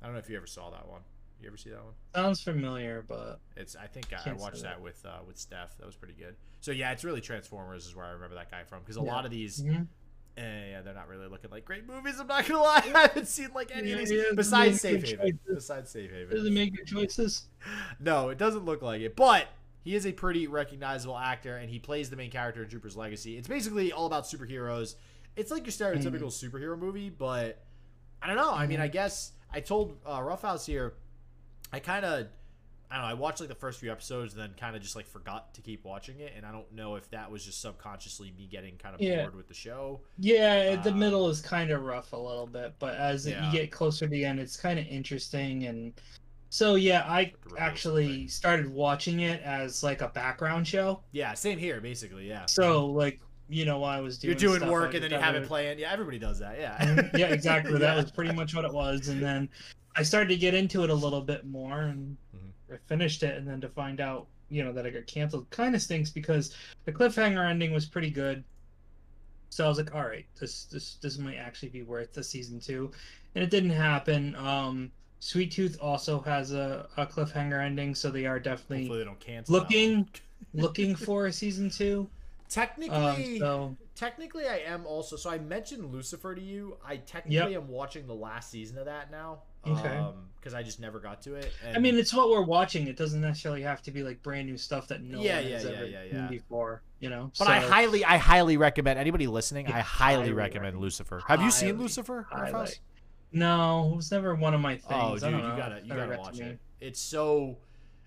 I 0.00 0.06
don't 0.06 0.14
know 0.14 0.20
if 0.20 0.28
you 0.30 0.36
ever 0.36 0.46
saw 0.46 0.70
that 0.70 0.88
one. 0.88 1.00
You 1.40 1.48
ever 1.48 1.56
see 1.56 1.70
that 1.70 1.84
one? 1.84 1.94
sounds 2.14 2.42
familiar, 2.42 3.04
but 3.06 3.40
It's 3.56 3.76
I 3.76 3.86
think 3.86 4.06
I, 4.12 4.30
I 4.30 4.32
watched 4.34 4.56
that. 4.62 4.76
that 4.76 4.80
with 4.80 5.04
uh, 5.06 5.18
with 5.26 5.38
Steph. 5.38 5.76
That 5.78 5.86
was 5.86 5.96
pretty 5.96 6.14
good. 6.14 6.36
So 6.60 6.70
yeah, 6.72 6.90
it's 6.92 7.04
really 7.04 7.20
Transformers 7.20 7.86
is 7.86 7.94
where 7.96 8.06
I 8.06 8.10
remember 8.10 8.34
that 8.36 8.50
guy 8.50 8.64
from 8.64 8.80
because 8.80 8.96
a 8.96 9.00
Yeah. 9.00 9.12
lot 9.12 9.24
of 9.24 9.30
these 9.30 9.60
Mhm. 9.62 9.86
Eh, 10.38 10.70
yeah, 10.70 10.82
they're 10.82 10.94
not 10.94 11.08
really 11.08 11.26
looking 11.26 11.50
like 11.50 11.64
great 11.64 11.84
movies. 11.84 12.20
I'm 12.20 12.28
not 12.28 12.46
gonna 12.46 12.62
lie. 12.62 12.82
I 12.94 13.00
haven't 13.02 13.26
seen 13.26 13.48
like 13.54 13.72
any 13.74 13.90
of 13.90 13.98
these 13.98 14.12
yeah, 14.12 14.22
besides 14.36 14.80
Safe 14.80 15.02
Haven. 15.02 15.18
choices. 15.18 15.54
Besides 15.56 15.90
Safe 15.90 16.10
Haven, 16.10 16.36
doesn't 16.36 16.54
make 16.54 16.76
good 16.76 16.86
choices. 16.86 17.44
No, 18.00 18.28
it 18.28 18.38
doesn't 18.38 18.64
look 18.64 18.82
like 18.82 19.00
it. 19.00 19.16
But 19.16 19.48
he 19.82 19.96
is 19.96 20.06
a 20.06 20.12
pretty 20.12 20.46
recognizable 20.46 21.18
actor, 21.18 21.56
and 21.56 21.68
he 21.68 21.80
plays 21.80 22.08
the 22.08 22.16
main 22.16 22.30
character 22.30 22.62
in 22.62 22.70
Jupiter's 22.70 22.96
Legacy. 22.96 23.36
It's 23.36 23.48
basically 23.48 23.90
all 23.90 24.06
about 24.06 24.24
superheroes. 24.24 24.94
It's 25.34 25.50
like 25.50 25.64
your 25.66 25.72
stereotypical 25.72 26.28
superhero 26.28 26.78
movie, 26.78 27.10
but 27.10 27.58
I 28.22 28.28
don't 28.28 28.36
know. 28.36 28.52
I 28.52 28.66
mean. 28.66 28.80
I 28.80 28.86
guess 28.88 29.32
I 29.52 29.60
told 29.60 29.96
uh, 30.06 30.22
Roughhouse 30.22 30.64
here. 30.66 30.94
I 31.72 31.80
kind 31.80 32.04
of. 32.04 32.28
I 32.90 32.94
don't 32.96 33.04
know. 33.04 33.10
I 33.10 33.14
watched 33.14 33.40
like 33.40 33.48
the 33.50 33.54
first 33.54 33.80
few 33.80 33.92
episodes, 33.92 34.32
and 34.32 34.42
then 34.42 34.50
kind 34.58 34.74
of 34.74 34.80
just 34.82 34.96
like 34.96 35.06
forgot 35.06 35.52
to 35.54 35.60
keep 35.60 35.84
watching 35.84 36.20
it, 36.20 36.32
and 36.36 36.46
I 36.46 36.52
don't 36.52 36.70
know 36.72 36.94
if 36.96 37.10
that 37.10 37.30
was 37.30 37.44
just 37.44 37.60
subconsciously 37.60 38.32
me 38.38 38.46
getting 38.50 38.76
kind 38.78 38.94
of 38.94 39.00
Yeah. 39.00 39.22
bored 39.22 39.36
with 39.36 39.48
the 39.48 39.54
show. 39.54 40.00
Yeah, 40.18 40.76
the 40.76 40.90
Um, 40.90 40.98
middle 40.98 41.28
is 41.28 41.40
kind 41.42 41.70
of 41.70 41.82
rough 41.82 42.12
a 42.12 42.16
little 42.16 42.46
bit, 42.46 42.74
but 42.78 42.94
as 42.96 43.26
Yeah. 43.26 43.44
you 43.46 43.52
get 43.52 43.70
closer 43.70 44.06
to 44.06 44.10
the 44.10 44.24
end, 44.24 44.40
it's 44.40 44.56
kind 44.56 44.78
of 44.78 44.86
interesting. 44.86 45.66
And 45.66 45.92
so, 46.48 46.76
yeah, 46.76 47.04
I 47.06 47.34
actually 47.58 48.26
started 48.28 48.68
watching 48.70 49.20
it 49.20 49.42
as 49.42 49.82
like 49.82 50.00
a 50.00 50.08
background 50.08 50.66
show. 50.66 51.02
Yeah, 51.12 51.34
same 51.34 51.58
here, 51.58 51.82
basically. 51.82 52.26
Yeah. 52.26 52.46
So, 52.46 52.86
like, 52.86 53.20
you 53.50 53.66
know, 53.66 53.78
while 53.80 53.96
I 53.98 54.00
was 54.00 54.18
doing 54.18 54.38
You're 54.38 54.58
doing 54.58 54.70
work 54.70 54.94
and 54.94 55.04
then 55.04 55.10
you 55.10 55.18
have 55.18 55.34
it 55.34 55.46
playing. 55.46 55.78
Yeah, 55.78 55.92
everybody 55.92 56.18
does 56.18 56.38
that. 56.38 56.58
Yeah. 56.58 56.76
Mhm. 56.78 57.18
yeah, 57.18 57.26
exactly. 57.26 57.72
That 57.78 57.96
Yeah. 57.96 58.02
was 58.02 58.10
pretty 58.10 58.32
much 58.32 58.54
what 58.54 58.64
it 58.64 58.72
was. 58.72 59.08
And 59.08 59.22
then 59.22 59.48
I 59.96 60.02
started 60.02 60.28
to 60.28 60.36
get 60.36 60.54
into 60.54 60.84
it 60.84 60.90
a 60.90 60.94
little 60.94 61.22
bit 61.22 61.44
more, 61.44 61.80
and. 61.82 62.16
I 62.72 62.76
finished 62.86 63.22
it. 63.22 63.36
And 63.36 63.46
then 63.46 63.60
to 63.60 63.68
find 63.68 64.00
out, 64.00 64.26
you 64.50 64.64
know, 64.64 64.72
that 64.72 64.86
it 64.86 64.94
got 64.94 65.06
canceled 65.06 65.48
kind 65.50 65.74
of 65.74 65.82
stinks 65.82 66.10
because 66.10 66.54
the 66.84 66.92
cliffhanger 66.92 67.48
ending 67.48 67.72
was 67.72 67.86
pretty 67.86 68.10
good. 68.10 68.44
So 69.50 69.64
I 69.64 69.68
was 69.68 69.78
like, 69.78 69.94
all 69.94 70.04
right, 70.06 70.26
this 70.38 70.64
this 70.64 70.96
this 70.96 71.18
might 71.18 71.36
actually 71.36 71.70
be 71.70 71.82
worth 71.82 72.12
the 72.12 72.22
season 72.22 72.60
two, 72.60 72.90
and 73.34 73.42
it 73.42 73.50
didn't 73.50 73.70
happen. 73.70 74.36
Um, 74.36 74.92
Sweet 75.20 75.50
Tooth 75.50 75.78
also 75.80 76.20
has 76.20 76.52
a, 76.52 76.86
a 76.96 77.06
cliffhanger 77.06 77.62
ending, 77.64 77.94
so 77.94 78.10
they 78.10 78.26
are 78.26 78.38
definitely 78.38 78.80
Hopefully 78.84 78.98
they 78.98 79.04
don't 79.04 79.20
cancel. 79.20 79.54
looking 79.54 80.08
looking 80.54 80.94
for 80.94 81.26
a 81.26 81.32
season 81.32 81.70
two. 81.70 82.08
Technically, 82.48 82.96
Um, 82.96 83.38
so 83.38 83.76
technically, 83.94 84.46
I 84.46 84.58
am 84.58 84.86
also. 84.86 85.16
So 85.16 85.28
I 85.28 85.38
mentioned 85.38 85.92
Lucifer 85.92 86.34
to 86.34 86.40
you. 86.40 86.78
I 86.82 86.96
technically 86.96 87.54
am 87.56 87.68
watching 87.68 88.06
the 88.06 88.14
last 88.14 88.50
season 88.50 88.78
of 88.78 88.86
that 88.86 89.10
now. 89.10 89.40
Okay. 89.66 89.96
Um, 89.96 90.28
because 90.38 90.54
I 90.54 90.62
just 90.62 90.80
never 90.80 90.98
got 90.98 91.20
to 91.22 91.34
it. 91.34 91.52
And 91.66 91.76
I 91.76 91.80
mean, 91.80 91.96
it's 91.96 92.14
what 92.14 92.30
we're 92.30 92.42
watching. 92.44 92.86
It 92.86 92.96
doesn't 92.96 93.20
necessarily 93.20 93.62
have 93.62 93.82
to 93.82 93.90
be 93.90 94.02
like 94.02 94.22
brand 94.22 94.46
new 94.46 94.56
stuff 94.56 94.88
that 94.88 95.02
no 95.02 95.20
Yeah, 95.20 95.36
one 95.36 95.44
yeah, 95.46 95.52
has 95.54 95.64
yeah, 95.64 95.70
ever 95.70 95.84
yeah, 95.86 96.02
seen 96.04 96.14
yeah. 96.14 96.26
before. 96.28 96.82
You 97.00 97.10
know, 97.10 97.32
But 97.38 97.48
I 97.48 97.60
highly, 97.60 98.04
I 98.04 98.16
highly 98.16 98.56
recommend 98.56 98.98
anybody 98.98 99.26
listening. 99.26 99.66
I 99.66 99.80
highly 99.80 100.22
highly 100.22 100.32
recommend. 100.32 100.78
Lucifer. 100.78 101.22
Have 101.26 101.42
you 101.42 101.50
seen 101.50 101.76
Lucifer? 101.78 102.26
highly. 102.30 102.70
No, 103.30 103.90
it 103.92 103.96
was 103.96 104.10
never 104.10 104.34
one 104.34 104.54
of 104.54 104.60
my 104.60 104.80
oh, 104.88 105.10
things. 105.10 105.24
Oh, 105.24 105.30
dude, 105.30 105.40
you 105.40 105.56
gotta, 105.56 105.80
you 105.84 105.94
gotta 105.94 106.18
watch 106.18 106.40
it. 106.40 106.58
It's 106.80 107.00
so. 107.00 107.58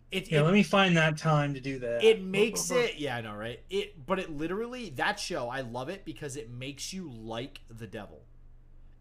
It, 0.10 0.30
Yeah, 0.30 0.40
it, 0.40 0.44
let 0.44 0.54
me 0.54 0.64
find 0.64 0.98
that 0.98 1.18
time 1.18 1.54
to 1.54 1.62
do 1.62 1.80
that. 1.80 2.04
it 2.04 2.22
makes 2.22 2.70
it 2.70 2.98
yeah 2.98 3.16
i 3.16 3.22
know 3.22 3.34
right 3.34 3.62
it 3.70 4.06
but 4.06 4.20
it 4.20 4.30
literally 4.30 4.90
that 4.98 5.18
show 5.18 5.48
i 5.48 5.62
love 5.62 5.88
it 5.88 6.04
because 6.04 6.36
it 6.36 6.50
makes 6.52 6.92
you 6.92 7.10
like 7.10 7.62
the 7.70 7.88
devil 7.88 8.20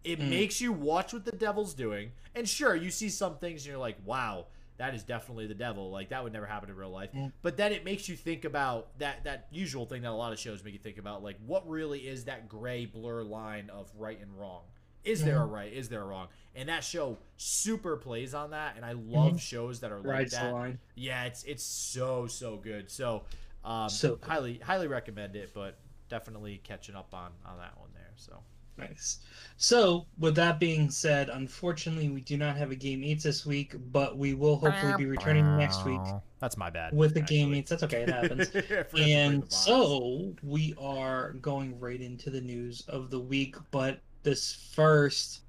it 0.05 0.19
Mm. 0.19 0.29
makes 0.31 0.61
you 0.61 0.73
watch 0.73 1.13
what 1.13 1.25
the 1.25 1.33
devil's 1.33 1.75
doing 1.75 2.13
and 2.35 2.49
sure 2.49 2.75
you 2.75 2.91
see 2.91 3.09
some 3.09 3.37
things 3.39 3.63
and 3.63 3.71
you're 3.71 3.79
like 3.79 3.97
wow 4.05 4.47
that 4.79 4.95
is 4.95 5.03
definitely 5.03 5.47
the 5.47 5.55
devil 5.55 5.91
like 5.91 6.09
that 6.09 6.25
would 6.25 6.33
never 6.33 6.47
happen 6.47 6.71
in 6.71 6.77
real 6.77 6.91
life 6.91 7.11
Mm. 7.13 7.33
but 7.43 7.57
then 7.59 7.73
it 7.73 7.85
makes 7.85 8.09
you 8.09 8.17
think 8.17 8.45
about 8.47 8.99
that 8.99 9.25
that 9.25 9.49
usual 9.51 9.85
thing 9.87 10.03
that 10.03 10.11
a 10.11 10.13
lot 10.13 10.33
of 10.33 10.39
shows 10.39 10.65
make 10.65 10.73
you 10.73 10.79
think 10.79 10.97
about 10.99 11.23
like 11.23 11.37
what 11.47 11.69
really 11.69 12.01
is 12.09 12.25
that 12.25 12.49
gray 12.49 12.87
blur 12.87 13.23
line 13.23 13.69
of 13.69 13.91
right 13.99 14.19
and 14.21 14.39
wrong 14.39 14.63
is 15.05 15.23
there 15.25 15.37
a 15.37 15.41
Mm-hmm. 15.41 15.53
right 15.53 15.73
is 15.73 15.89
there 15.89 16.03
a 16.03 16.07
wrong 16.07 16.29
and 16.55 16.69
that 16.69 16.83
show 16.85 17.19
super 17.37 17.97
plays 17.97 18.33
on 18.35 18.51
that 18.51 18.77
and 18.77 18.85
i 18.85 18.93
love 18.93 19.35
Mhm. 19.35 19.41
shows 19.41 19.81
that 19.81 19.93
are 19.93 19.99
like 19.99 20.07
rides 20.07 20.33
that 20.33 20.53
line. 20.53 20.79
yeah, 20.95 21.25
it's 21.25 21.43
it's 21.45 21.63
so 21.63 22.27
so 22.27 22.57
good. 22.57 22.91
So, 22.91 23.25
um, 23.65 23.89
So 23.89 24.17
good. 24.17 24.29
highly 24.29 24.59
highly 24.59 24.87
recommend 24.89 25.37
it, 25.37 25.53
but 25.55 25.79
definitely 26.09 26.59
catching 26.59 26.95
up 26.97 27.15
on 27.15 27.33
on 27.47 27.59
that 27.59 27.79
one 27.79 27.91
there. 27.95 28.13
So 28.17 28.43
Nice. 28.81 29.19
So, 29.63 30.07
with 30.19 30.35
that 30.37 30.59
being 30.59 30.89
said, 30.91 31.29
unfortunately, 31.29 32.09
we 32.09 32.23
do 32.23 32.39
not 32.39 32.57
have 32.57 32.71
a 32.71 32.75
game 32.75 33.05
eats 33.05 33.25
this 33.25 33.45
week, 33.45 33.75
but 33.93 34.17
we 34.17 34.33
will 34.33 34.57
hopefully 34.57 34.95
be 34.97 35.05
returning 35.05 35.59
next 35.59 35.85
week 35.85 36.01
That's 36.39 36.57
my 36.57 36.71
bad. 36.71 36.95
with 36.95 37.13
the 37.13 37.21
game 37.21 37.49
actually. 37.49 37.59
eats. 37.59 37.71
That's 37.71 37.83
okay, 37.83 38.03
it 38.03 38.09
happens. 38.09 38.49
I 38.49 38.61
forgot 38.63 38.69
to 38.69 38.85
bring 38.91 39.07
the 39.07 39.13
and 39.13 39.53
so 39.53 40.35
we 40.43 40.75
are 40.81 41.33
going 41.35 41.79
right 41.79 42.01
into 42.01 42.31
the 42.31 42.41
news 42.41 42.85
of 42.89 43.11
the 43.11 43.21
week, 43.21 43.57
but 43.71 44.01
this 44.23 44.71
first 44.73 45.43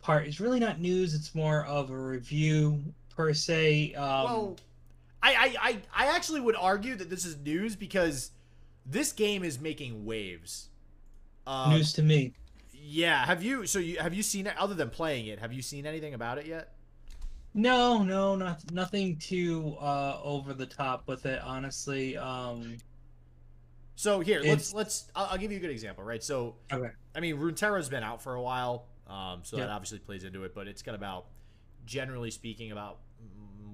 part 0.00 0.26
is 0.26 0.40
really 0.40 0.58
not 0.58 0.80
news; 0.80 1.14
it's 1.14 1.34
more 1.34 1.66
of 1.66 1.90
a 1.90 1.96
review 1.96 2.82
per 3.14 3.34
se. 3.34 3.92
Um, 3.92 4.24
well, 4.24 4.56
I, 5.22 5.34
I 5.34 5.54
I 5.94 6.06
I 6.06 6.16
actually 6.16 6.40
would 6.40 6.56
argue 6.56 6.94
that 6.96 7.10
this 7.10 7.26
is 7.26 7.36
news 7.36 7.76
because 7.76 8.30
this 8.86 9.12
game 9.12 9.44
is 9.44 9.60
making 9.60 10.06
waves. 10.06 10.70
Um, 11.46 11.72
news 11.74 11.92
to 11.92 12.02
me. 12.02 12.32
Yeah. 12.86 13.24
Have 13.24 13.42
you? 13.42 13.66
So 13.66 13.78
you 13.78 13.98
have 13.98 14.14
you 14.14 14.22
seen 14.22 14.46
it? 14.46 14.56
Other 14.58 14.74
than 14.74 14.90
playing 14.90 15.26
it, 15.26 15.38
have 15.38 15.52
you 15.52 15.62
seen 15.62 15.86
anything 15.86 16.14
about 16.14 16.38
it 16.38 16.46
yet? 16.46 16.72
No, 17.54 18.02
no, 18.02 18.34
not 18.34 18.70
nothing 18.72 19.16
too 19.16 19.76
uh, 19.80 20.18
over 20.22 20.52
the 20.54 20.66
top 20.66 21.06
with 21.06 21.24
it. 21.24 21.40
Honestly, 21.40 22.16
um, 22.16 22.76
So 23.94 24.18
here, 24.20 24.40
let's 24.42 24.74
let's. 24.74 25.08
I'll, 25.14 25.26
I'll 25.32 25.38
give 25.38 25.52
you 25.52 25.58
a 25.58 25.60
good 25.60 25.70
example, 25.70 26.02
right? 26.04 26.22
So, 26.22 26.56
Okay. 26.72 26.90
I 27.14 27.20
mean, 27.20 27.36
Runeterra's 27.36 27.88
been 27.88 28.02
out 28.02 28.20
for 28.20 28.34
a 28.34 28.42
while, 28.42 28.86
um, 29.06 29.40
so 29.44 29.56
that 29.56 29.70
obviously 29.70 30.00
plays 30.00 30.24
into 30.24 30.42
it. 30.42 30.52
But 30.52 30.66
it's 30.66 30.82
got 30.82 30.96
about, 30.96 31.26
generally 31.86 32.32
speaking, 32.32 32.72
about 32.72 32.98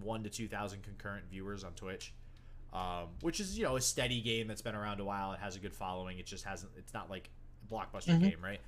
one 0.02 0.22
to 0.24 0.30
two 0.30 0.46
thousand 0.46 0.82
concurrent 0.82 1.24
viewers 1.30 1.64
on 1.64 1.72
Twitch, 1.72 2.12
um, 2.74 3.08
which 3.22 3.40
is 3.40 3.56
you 3.58 3.64
know 3.64 3.76
a 3.76 3.80
steady 3.80 4.20
game 4.20 4.46
that's 4.46 4.62
been 4.62 4.74
around 4.74 5.00
a 5.00 5.04
while. 5.04 5.32
It 5.32 5.40
has 5.40 5.56
a 5.56 5.58
good 5.58 5.74
following. 5.74 6.18
It 6.18 6.26
just 6.26 6.44
hasn't. 6.44 6.72
It's 6.76 6.92
not 6.92 7.08
like 7.08 7.30
a 7.64 7.74
blockbuster 7.74 8.14
Mhm. 8.18 8.20
game, 8.20 8.38
right? 8.42 8.60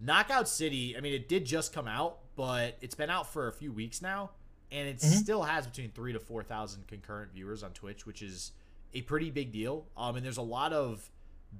Knockout 0.00 0.48
City. 0.48 0.96
I 0.96 1.00
mean, 1.00 1.12
it 1.14 1.28
did 1.28 1.44
just 1.44 1.72
come 1.72 1.88
out, 1.88 2.18
but 2.36 2.76
it's 2.80 2.94
been 2.94 3.10
out 3.10 3.32
for 3.32 3.48
a 3.48 3.52
few 3.52 3.72
weeks 3.72 4.00
now, 4.00 4.30
and 4.70 4.88
it 4.88 4.98
Mhm. 4.98 5.12
still 5.20 5.42
has 5.42 5.66
between 5.66 5.90
three 5.90 6.12
to 6.12 6.20
four 6.20 6.42
thousand 6.42 6.86
concurrent 6.86 7.32
viewers 7.32 7.62
on 7.62 7.72
Twitch, 7.72 8.06
which 8.06 8.22
is 8.22 8.52
a 8.94 9.02
pretty 9.02 9.30
big 9.30 9.52
deal. 9.52 9.86
Um, 9.96 10.16
and 10.16 10.24
there's 10.24 10.36
a 10.36 10.42
lot 10.42 10.72
of 10.72 11.10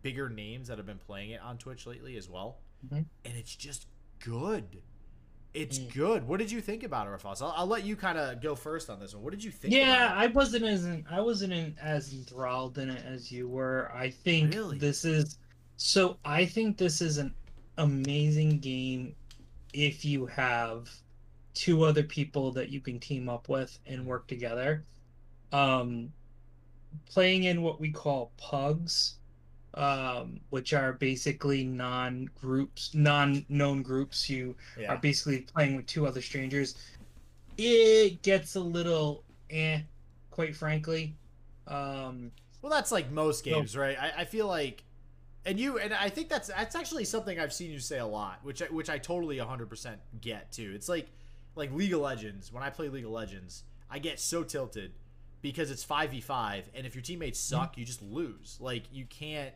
bigger 0.02 0.28
names 0.28 0.68
that 0.68 0.78
have 0.78 0.86
been 0.86 0.98
playing 0.98 1.30
it 1.30 1.40
on 1.40 1.58
Twitch 1.58 1.86
lately 1.86 2.16
as 2.16 2.28
well, 2.28 2.58
Mhm. 2.86 3.06
and 3.24 3.36
it's 3.36 3.54
just 3.56 3.86
good. 4.20 4.82
It's 5.54 5.78
Mm. 5.78 5.92
good. 5.94 6.28
What 6.28 6.38
did 6.38 6.52
you 6.52 6.60
think 6.60 6.82
about 6.82 7.06
it, 7.06 7.10
Rafas? 7.10 7.40
I'll, 7.40 7.54
I'll 7.56 7.66
let 7.66 7.82
you 7.84 7.96
kind 7.96 8.18
of 8.18 8.40
go 8.42 8.54
first 8.54 8.90
on 8.90 9.00
this 9.00 9.14
one. 9.14 9.24
What 9.24 9.30
did 9.30 9.42
you 9.42 9.50
think? 9.50 9.72
yeah, 9.74 10.12
I 10.14 10.26
wasn't 10.26 10.64
as 10.66 10.86
I 11.10 11.20
wasn't 11.22 11.54
in, 11.54 11.74
as 11.80 12.12
enthralled 12.12 12.76
in 12.78 12.90
it 12.90 13.04
as 13.06 13.32
you 13.32 13.48
were. 13.48 13.90
I 13.94 14.10
think 14.10 14.54
Really? 14.54 14.78
this 14.78 15.04
is 15.06 15.38
so. 15.78 16.18
I 16.24 16.44
think 16.44 16.76
this 16.76 17.00
is 17.00 17.16
an 17.16 17.34
amazing 17.78 18.58
game 18.58 19.14
if 19.72 20.04
you 20.04 20.26
have 20.26 20.90
two 21.54 21.82
other 21.84 22.02
people 22.02 22.52
that 22.52 22.68
you 22.70 22.80
can 22.80 23.00
team 23.00 23.28
up 23.28 23.48
with 23.48 23.78
and 23.86 24.04
work 24.06 24.26
together. 24.26 24.84
Um, 25.52 26.12
playing 27.10 27.44
in 27.44 27.62
what 27.62 27.80
we 27.80 27.90
call 27.90 28.32
pugs, 28.36 29.14
um, 29.74 30.40
which 30.50 30.72
are 30.72 30.92
basically 30.94 31.64
non 31.64 32.28
groups, 32.40 32.94
non 32.94 33.44
known 33.48 33.82
groups. 33.82 34.28
You 34.28 34.56
Yeah. 34.78 34.92
are 34.94 34.98
basically 34.98 35.40
playing 35.42 35.76
with 35.76 35.86
two 35.86 36.06
other 36.06 36.20
strangers. 36.22 36.74
It 37.56 38.22
gets 38.22 38.54
a 38.56 38.60
little 38.60 39.24
eh, 39.50 39.80
quite 40.30 40.54
frankly. 40.54 41.14
Um, 41.66 42.30
Well, 42.62 42.70
that's 42.70 42.92
like 42.92 43.10
most 43.10 43.46
No. 43.46 43.56
games, 43.56 43.76
right? 43.76 43.96
I, 43.98 44.22
I 44.22 44.24
feel 44.24 44.46
like, 44.46 44.82
and 45.46 45.58
you, 45.58 45.78
and 45.78 45.94
I 45.94 46.08
think 46.08 46.28
that's 46.28 46.48
that's 46.48 46.74
actually 46.74 47.04
something 47.04 47.38
I've 47.38 47.52
seen 47.52 47.70
you 47.70 47.78
say 47.78 47.98
a 47.98 48.06
lot, 48.06 48.40
which 48.42 48.62
I, 48.62 48.66
which 48.66 48.90
I 48.90 48.98
totally 48.98 49.36
100% 49.38 49.96
get 50.20 50.52
too. 50.52 50.72
It's 50.74 50.88
like 50.88 51.08
like 51.54 51.72
League 51.72 51.92
of 51.94 52.00
Legends. 52.00 52.52
When 52.52 52.62
I 52.62 52.70
play 52.70 52.88
League 52.88 53.04
of 53.04 53.10
Legends, 53.10 53.64
I 53.90 53.98
get 53.98 54.20
so 54.20 54.42
tilted 54.42 54.92
because 55.40 55.70
it's 55.70 55.84
five 55.84 56.10
v 56.10 56.20
five, 56.20 56.68
and 56.74 56.86
if 56.86 56.94
your 56.94 57.02
teammates 57.02 57.38
suck, 57.40 57.78
you 57.78 57.84
just 57.84 58.02
lose. 58.02 58.58
Like 58.60 58.84
you 58.92 59.04
can't. 59.06 59.52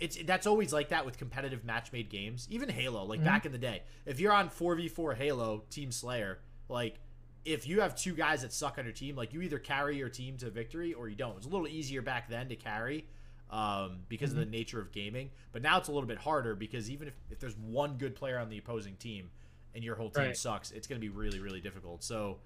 It's 0.00 0.16
that's 0.24 0.46
always 0.46 0.72
like 0.72 0.88
that 0.90 1.06
with 1.06 1.18
competitive 1.18 1.64
match 1.64 1.92
made 1.92 2.10
games. 2.10 2.46
Even 2.50 2.68
Halo, 2.68 3.04
like 3.04 3.20
Mhm. 3.20 3.24
back 3.24 3.46
in 3.46 3.52
the 3.52 3.58
day, 3.58 3.82
if 4.06 4.20
you're 4.20 4.32
on 4.32 4.48
four 4.50 4.74
v 4.74 4.88
four 4.88 5.14
Halo 5.14 5.64
Team 5.70 5.90
Slayer, 5.92 6.40
like 6.68 6.98
if 7.44 7.66
you 7.68 7.80
have 7.80 7.94
two 7.94 8.14
guys 8.14 8.42
that 8.42 8.52
suck 8.52 8.78
on 8.78 8.84
your 8.84 8.92
team, 8.94 9.16
like 9.16 9.32
you 9.32 9.42
either 9.42 9.58
carry 9.58 9.96
your 9.96 10.08
team 10.08 10.36
to 10.38 10.48
victory 10.50 10.94
or 10.94 11.08
you 11.08 11.14
don't. 11.14 11.36
It's 11.36 11.46
a 11.46 11.48
little 11.50 11.68
easier 11.68 12.00
back 12.02 12.28
then 12.28 12.48
to 12.48 12.56
carry 12.56 13.06
um, 13.50 14.00
because 14.08 14.32
of 14.32 14.38
the 14.38 14.46
nature 14.46 14.80
of 14.80 14.92
gaming, 14.92 15.30
but 15.52 15.62
now 15.62 15.78
it's 15.78 15.88
a 15.88 15.92
little 15.92 16.08
bit 16.08 16.18
harder 16.18 16.54
because 16.54 16.90
even 16.90 17.08
if, 17.08 17.14
if 17.30 17.38
there's 17.38 17.56
one 17.56 17.96
good 17.98 18.14
player 18.14 18.38
on 18.38 18.48
the 18.48 18.58
opposing 18.58 18.96
team 18.96 19.30
and 19.74 19.84
your 19.84 19.96
whole 19.96 20.10
team 20.10 20.24
Right. 20.26 20.34
sucks, 20.34 20.70
it's 20.70 20.86
going 20.86 21.00
to 21.00 21.04
be 21.04 21.10
really, 21.14 21.40
really 21.40 21.60
difficult. 21.60 22.02
So 22.02 22.38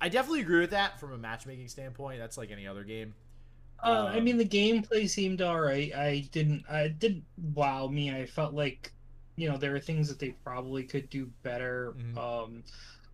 I 0.00 0.08
definitely 0.08 0.40
agree 0.42 0.60
with 0.60 0.70
that 0.70 1.00
from 1.00 1.12
a 1.12 1.18
matchmaking 1.18 1.68
standpoint. 1.68 2.18
That's 2.18 2.36
like 2.38 2.50
any 2.50 2.66
other 2.66 2.84
game. 2.84 3.14
Uh, 3.82 4.06
I 4.12 4.20
Um, 4.20 4.20
mean, 4.20 4.38
the 4.38 4.48
gameplay 4.48 5.08
seemed 5.08 5.42
alright. 5.42 5.94
I 5.94 6.20
didn't, 6.32 6.64
I 6.70 6.88
didn't 6.88 7.24
wow 7.36 7.86
me. 7.88 8.14
I 8.14 8.26
felt 8.26 8.54
like, 8.54 8.92
you 9.36 9.48
know, 9.48 9.58
there 9.58 9.74
are 9.74 9.80
things 9.80 10.08
that 10.08 10.18
they 10.18 10.30
probably 10.44 10.84
could 10.84 11.10
do 11.10 11.26
better. 11.42 11.96
Mhm. 11.96 12.16
Um, 12.16 12.64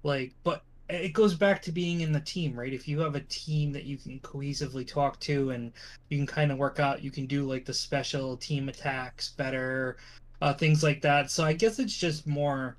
like, 0.02 0.34
but 0.44 0.64
it 0.90 1.12
goes 1.12 1.34
back 1.34 1.62
to 1.62 1.72
being 1.72 2.00
in 2.00 2.12
the 2.12 2.20
team, 2.20 2.58
right? 2.58 2.72
If 2.72 2.88
you 2.88 2.98
have 3.00 3.14
a 3.14 3.20
team 3.20 3.72
that 3.72 3.84
you 3.84 3.96
can 3.96 4.18
cohesively 4.20 4.86
talk 4.86 5.20
to 5.20 5.50
and 5.50 5.72
you 6.08 6.18
can 6.18 6.26
kind 6.26 6.50
of 6.50 6.58
work 6.58 6.80
out, 6.80 7.02
you 7.02 7.10
can 7.10 7.26
do 7.26 7.44
like 7.44 7.64
the 7.64 7.74
special 7.74 8.36
team 8.36 8.68
attacks 8.68 9.30
better, 9.30 9.96
uh, 10.42 10.54
things 10.54 10.82
like 10.82 11.00
that. 11.02 11.30
So 11.30 11.44
I 11.44 11.52
guess 11.52 11.78
it's 11.78 11.96
just 11.96 12.26
more 12.26 12.76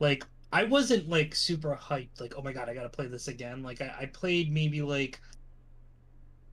like 0.00 0.24
I 0.52 0.64
wasn't 0.64 1.08
like 1.08 1.34
super 1.34 1.78
hyped, 1.80 2.20
like, 2.20 2.34
oh 2.36 2.42
my 2.42 2.52
god, 2.52 2.68
I 2.68 2.74
gotta 2.74 2.88
play 2.88 3.06
this 3.06 3.28
again. 3.28 3.62
Like 3.62 3.80
I, 3.80 3.94
I 4.00 4.06
played 4.06 4.52
maybe 4.52 4.82
like 4.82 5.20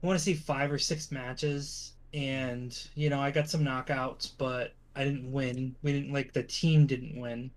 I 0.02 0.06
want 0.06 0.18
to 0.18 0.24
say 0.24 0.34
five 0.34 0.72
or 0.72 0.78
six 0.78 1.10
matches, 1.10 1.92
and 2.14 2.76
you 2.94 3.10
know 3.10 3.20
I 3.20 3.30
got 3.30 3.50
some 3.50 3.64
knockouts, 3.64 4.32
but 4.38 4.74
I 4.96 5.04
didn't 5.04 5.30
win. 5.30 5.76
We 5.82 5.92
didn't 5.92 6.12
like 6.12 6.32
the 6.32 6.42
team 6.42 6.86
didn't 6.86 7.20
win. 7.20 7.50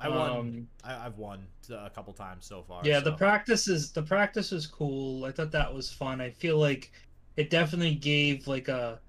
I 0.00 0.08
won. 0.08 0.30
Um, 0.30 0.68
I, 0.84 1.06
I've 1.06 1.18
won 1.18 1.46
a 1.70 1.90
couple 1.90 2.12
times 2.12 2.46
so 2.46 2.62
far. 2.62 2.82
yeah, 2.84 3.00
the 3.00 3.12
practice 3.12 3.66
is 3.68 3.90
the 3.92 4.02
practice 4.02 4.50
was 4.52 4.66
cool. 4.66 5.24
I 5.24 5.32
thought 5.32 5.50
that 5.52 5.72
was 5.72 5.90
fun. 5.92 6.20
I 6.20 6.30
feel 6.30 6.58
like 6.58 6.92
it 7.36 7.50
definitely 7.50 7.94
gave 7.94 8.46
like 8.46 8.68
a 8.68 9.00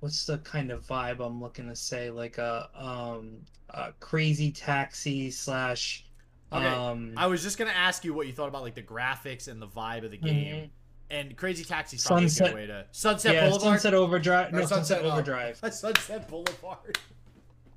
what's 0.00 0.24
the 0.26 0.38
kind 0.38 0.70
of 0.70 0.86
vibe 0.86 1.24
I'm 1.24 1.40
looking 1.42 1.68
to 1.68 1.76
say 1.76 2.10
like 2.10 2.38
a 2.38 2.68
um 2.74 3.38
a 3.70 3.92
crazy 4.00 4.50
taxi 4.50 5.30
slash 5.30 6.04
Okay, 6.52 6.64
um 6.66 7.12
I 7.16 7.26
was 7.26 7.42
just 7.42 7.58
gonna 7.58 7.70
ask 7.72 8.04
you 8.04 8.14
what 8.14 8.26
you 8.26 8.32
thought 8.32 8.48
about 8.48 8.62
like 8.62 8.74
the 8.74 8.82
graphics 8.82 9.48
and 9.48 9.60
the 9.60 9.66
vibe 9.68 10.04
of 10.04 10.10
the 10.10 10.16
game. 10.16 10.64
mhm. 10.64 10.70
And 11.10 11.36
Crazy 11.38 11.64
a 11.64 11.84
Sunset- 11.98 12.48
good 12.48 12.54
way 12.54 12.66
to 12.66 12.84
Sunset 12.92 13.34
yeah 13.34 13.48
Boulevard. 13.48 13.62
Sunset 13.80 13.94
Overdrive 13.94 14.52
no 14.52 14.60
Sunset, 14.60 14.86
Sunset, 14.98 15.04
uh, 15.04 15.12
Overdrive 15.12 15.56
Sunset 15.72 16.28
Boulevard. 16.28 16.98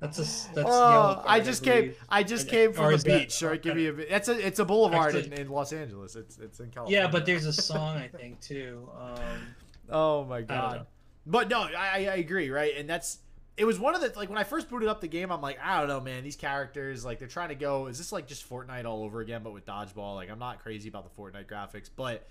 That's 0.02 0.18
a. 0.18 0.54
that's 0.54 0.68
oh, 0.70 1.22
I 1.26 1.40
just 1.40 1.64
believe. 1.64 1.82
came. 1.94 1.94
I 2.10 2.22
just 2.22 2.48
Or 2.48 2.50
came 2.50 2.72
from 2.74 2.88
the 2.88 2.94
is 2.94 3.04
that- 3.04 3.18
beach. 3.20 3.42
Or 3.42 3.56
give 3.56 3.72
okay. 3.76 3.90
me 3.90 4.02
a. 4.04 4.08
That's 4.10 4.28
a. 4.28 4.46
It's 4.46 4.58
a 4.58 4.64
boulevard 4.64 5.14
in, 5.14 5.20
Actually- 5.22 5.40
in 5.40 5.48
Los 5.48 5.72
Angeles. 5.72 6.16
It's 6.16 6.36
it's 6.38 6.60
in 6.60 6.70
California. 6.70 7.00
Yeah, 7.00 7.10
but 7.10 7.24
there's 7.24 7.46
a 7.46 7.52
song 7.52 7.96
I 7.96 8.08
think 8.08 8.40
too. 8.40 8.88
Um, 9.00 9.16
Oh 9.90 10.24
my 10.24 10.40
know. 10.40 10.46
god. 10.46 10.86
But 11.26 11.48
no, 11.48 11.60
I, 11.62 11.70
I 11.76 11.96
I 12.12 12.16
agree, 12.16 12.50
right? 12.50 12.72
And 12.76 12.88
that's 12.88 13.18
it 13.56 13.64
was 13.64 13.78
one 13.78 13.94
of 13.94 14.00
the 14.00 14.12
like 14.18 14.28
when 14.28 14.38
I 14.38 14.44
first 14.44 14.68
booted 14.70 14.88
up 14.88 15.00
the 15.00 15.08
game, 15.08 15.30
I'm 15.30 15.40
like, 15.42 15.58
I 15.62 15.78
don't 15.78 15.88
know, 15.88 16.00
man. 16.00 16.24
These 16.24 16.36
characters, 16.36 17.04
like, 17.04 17.18
they're 17.18 17.28
trying 17.28 17.50
to 17.50 17.54
go. 17.54 17.86
Is 17.86 17.98
this 17.98 18.10
like 18.10 18.26
just 18.26 18.48
Fortnite 18.48 18.86
all 18.86 19.02
over 19.04 19.20
again, 19.20 19.42
but 19.42 19.52
with 19.52 19.66
dodgeball? 19.66 20.14
Like, 20.14 20.30
I'm 20.30 20.38
not 20.38 20.60
crazy 20.62 20.88
about 20.88 21.04
the 21.04 21.22
Fortnite 21.22 21.46
graphics, 21.46 21.90
but 21.94 22.26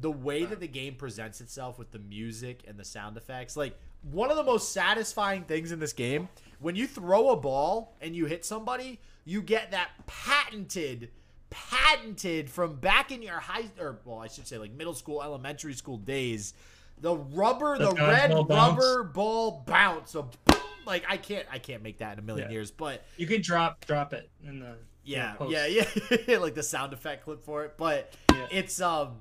the 0.00 0.10
way 0.10 0.44
that 0.44 0.60
the 0.60 0.68
game 0.68 0.94
presents 0.94 1.40
itself 1.40 1.78
with 1.78 1.90
the 1.90 1.98
music 1.98 2.62
and 2.68 2.78
the 2.78 2.84
sound 2.84 3.16
effects, 3.16 3.56
like 3.56 3.76
one 4.02 4.30
of 4.30 4.36
the 4.36 4.44
most 4.44 4.72
satisfying 4.72 5.42
things 5.42 5.72
in 5.72 5.80
this 5.80 5.92
game, 5.92 6.28
when 6.60 6.76
you 6.76 6.86
throw 6.86 7.30
a 7.30 7.36
ball 7.36 7.96
and 8.00 8.14
you 8.14 8.26
hit 8.26 8.44
somebody, 8.44 9.00
you 9.24 9.42
get 9.42 9.70
that 9.72 9.88
patented 10.06 11.10
patented 11.50 12.50
from 12.50 12.74
back 12.76 13.10
in 13.10 13.22
your 13.22 13.40
high 13.40 13.64
or 13.78 14.00
well, 14.04 14.18
I 14.18 14.28
should 14.28 14.46
say 14.46 14.58
like 14.58 14.72
middle 14.72 14.94
school, 14.94 15.22
elementary 15.22 15.74
school 15.74 15.96
days. 15.96 16.54
The 17.00 17.16
rubber, 17.16 17.78
the, 17.78 17.90
The 17.92 18.02
red 18.02 18.30
bounce. 18.48 18.50
rubber 18.50 19.04
ball 19.04 19.62
bounce. 19.66 20.10
So 20.10 20.30
boom, 20.44 20.58
like 20.84 21.04
I 21.08 21.16
can't 21.16 21.46
I 21.50 21.58
can't 21.58 21.82
make 21.82 21.98
that 21.98 22.14
in 22.14 22.18
a 22.18 22.22
million 22.22 22.48
Yeah. 22.48 22.52
years, 22.54 22.70
but 22.70 23.04
you 23.16 23.26
could 23.26 23.42
drop 23.42 23.84
drop 23.86 24.12
it 24.12 24.28
in 24.46 24.60
the 24.60 24.74
yeah, 25.04 25.34
post. 25.34 25.52
yeah, 25.52 25.66
yeah, 25.66 26.38
like 26.38 26.54
the 26.54 26.62
sound 26.62 26.92
effect 26.92 27.24
clip 27.24 27.42
for 27.42 27.64
it. 27.64 27.74
But 27.78 28.12
Yeah. 28.32 28.46
it's 28.50 28.80
um, 28.80 29.16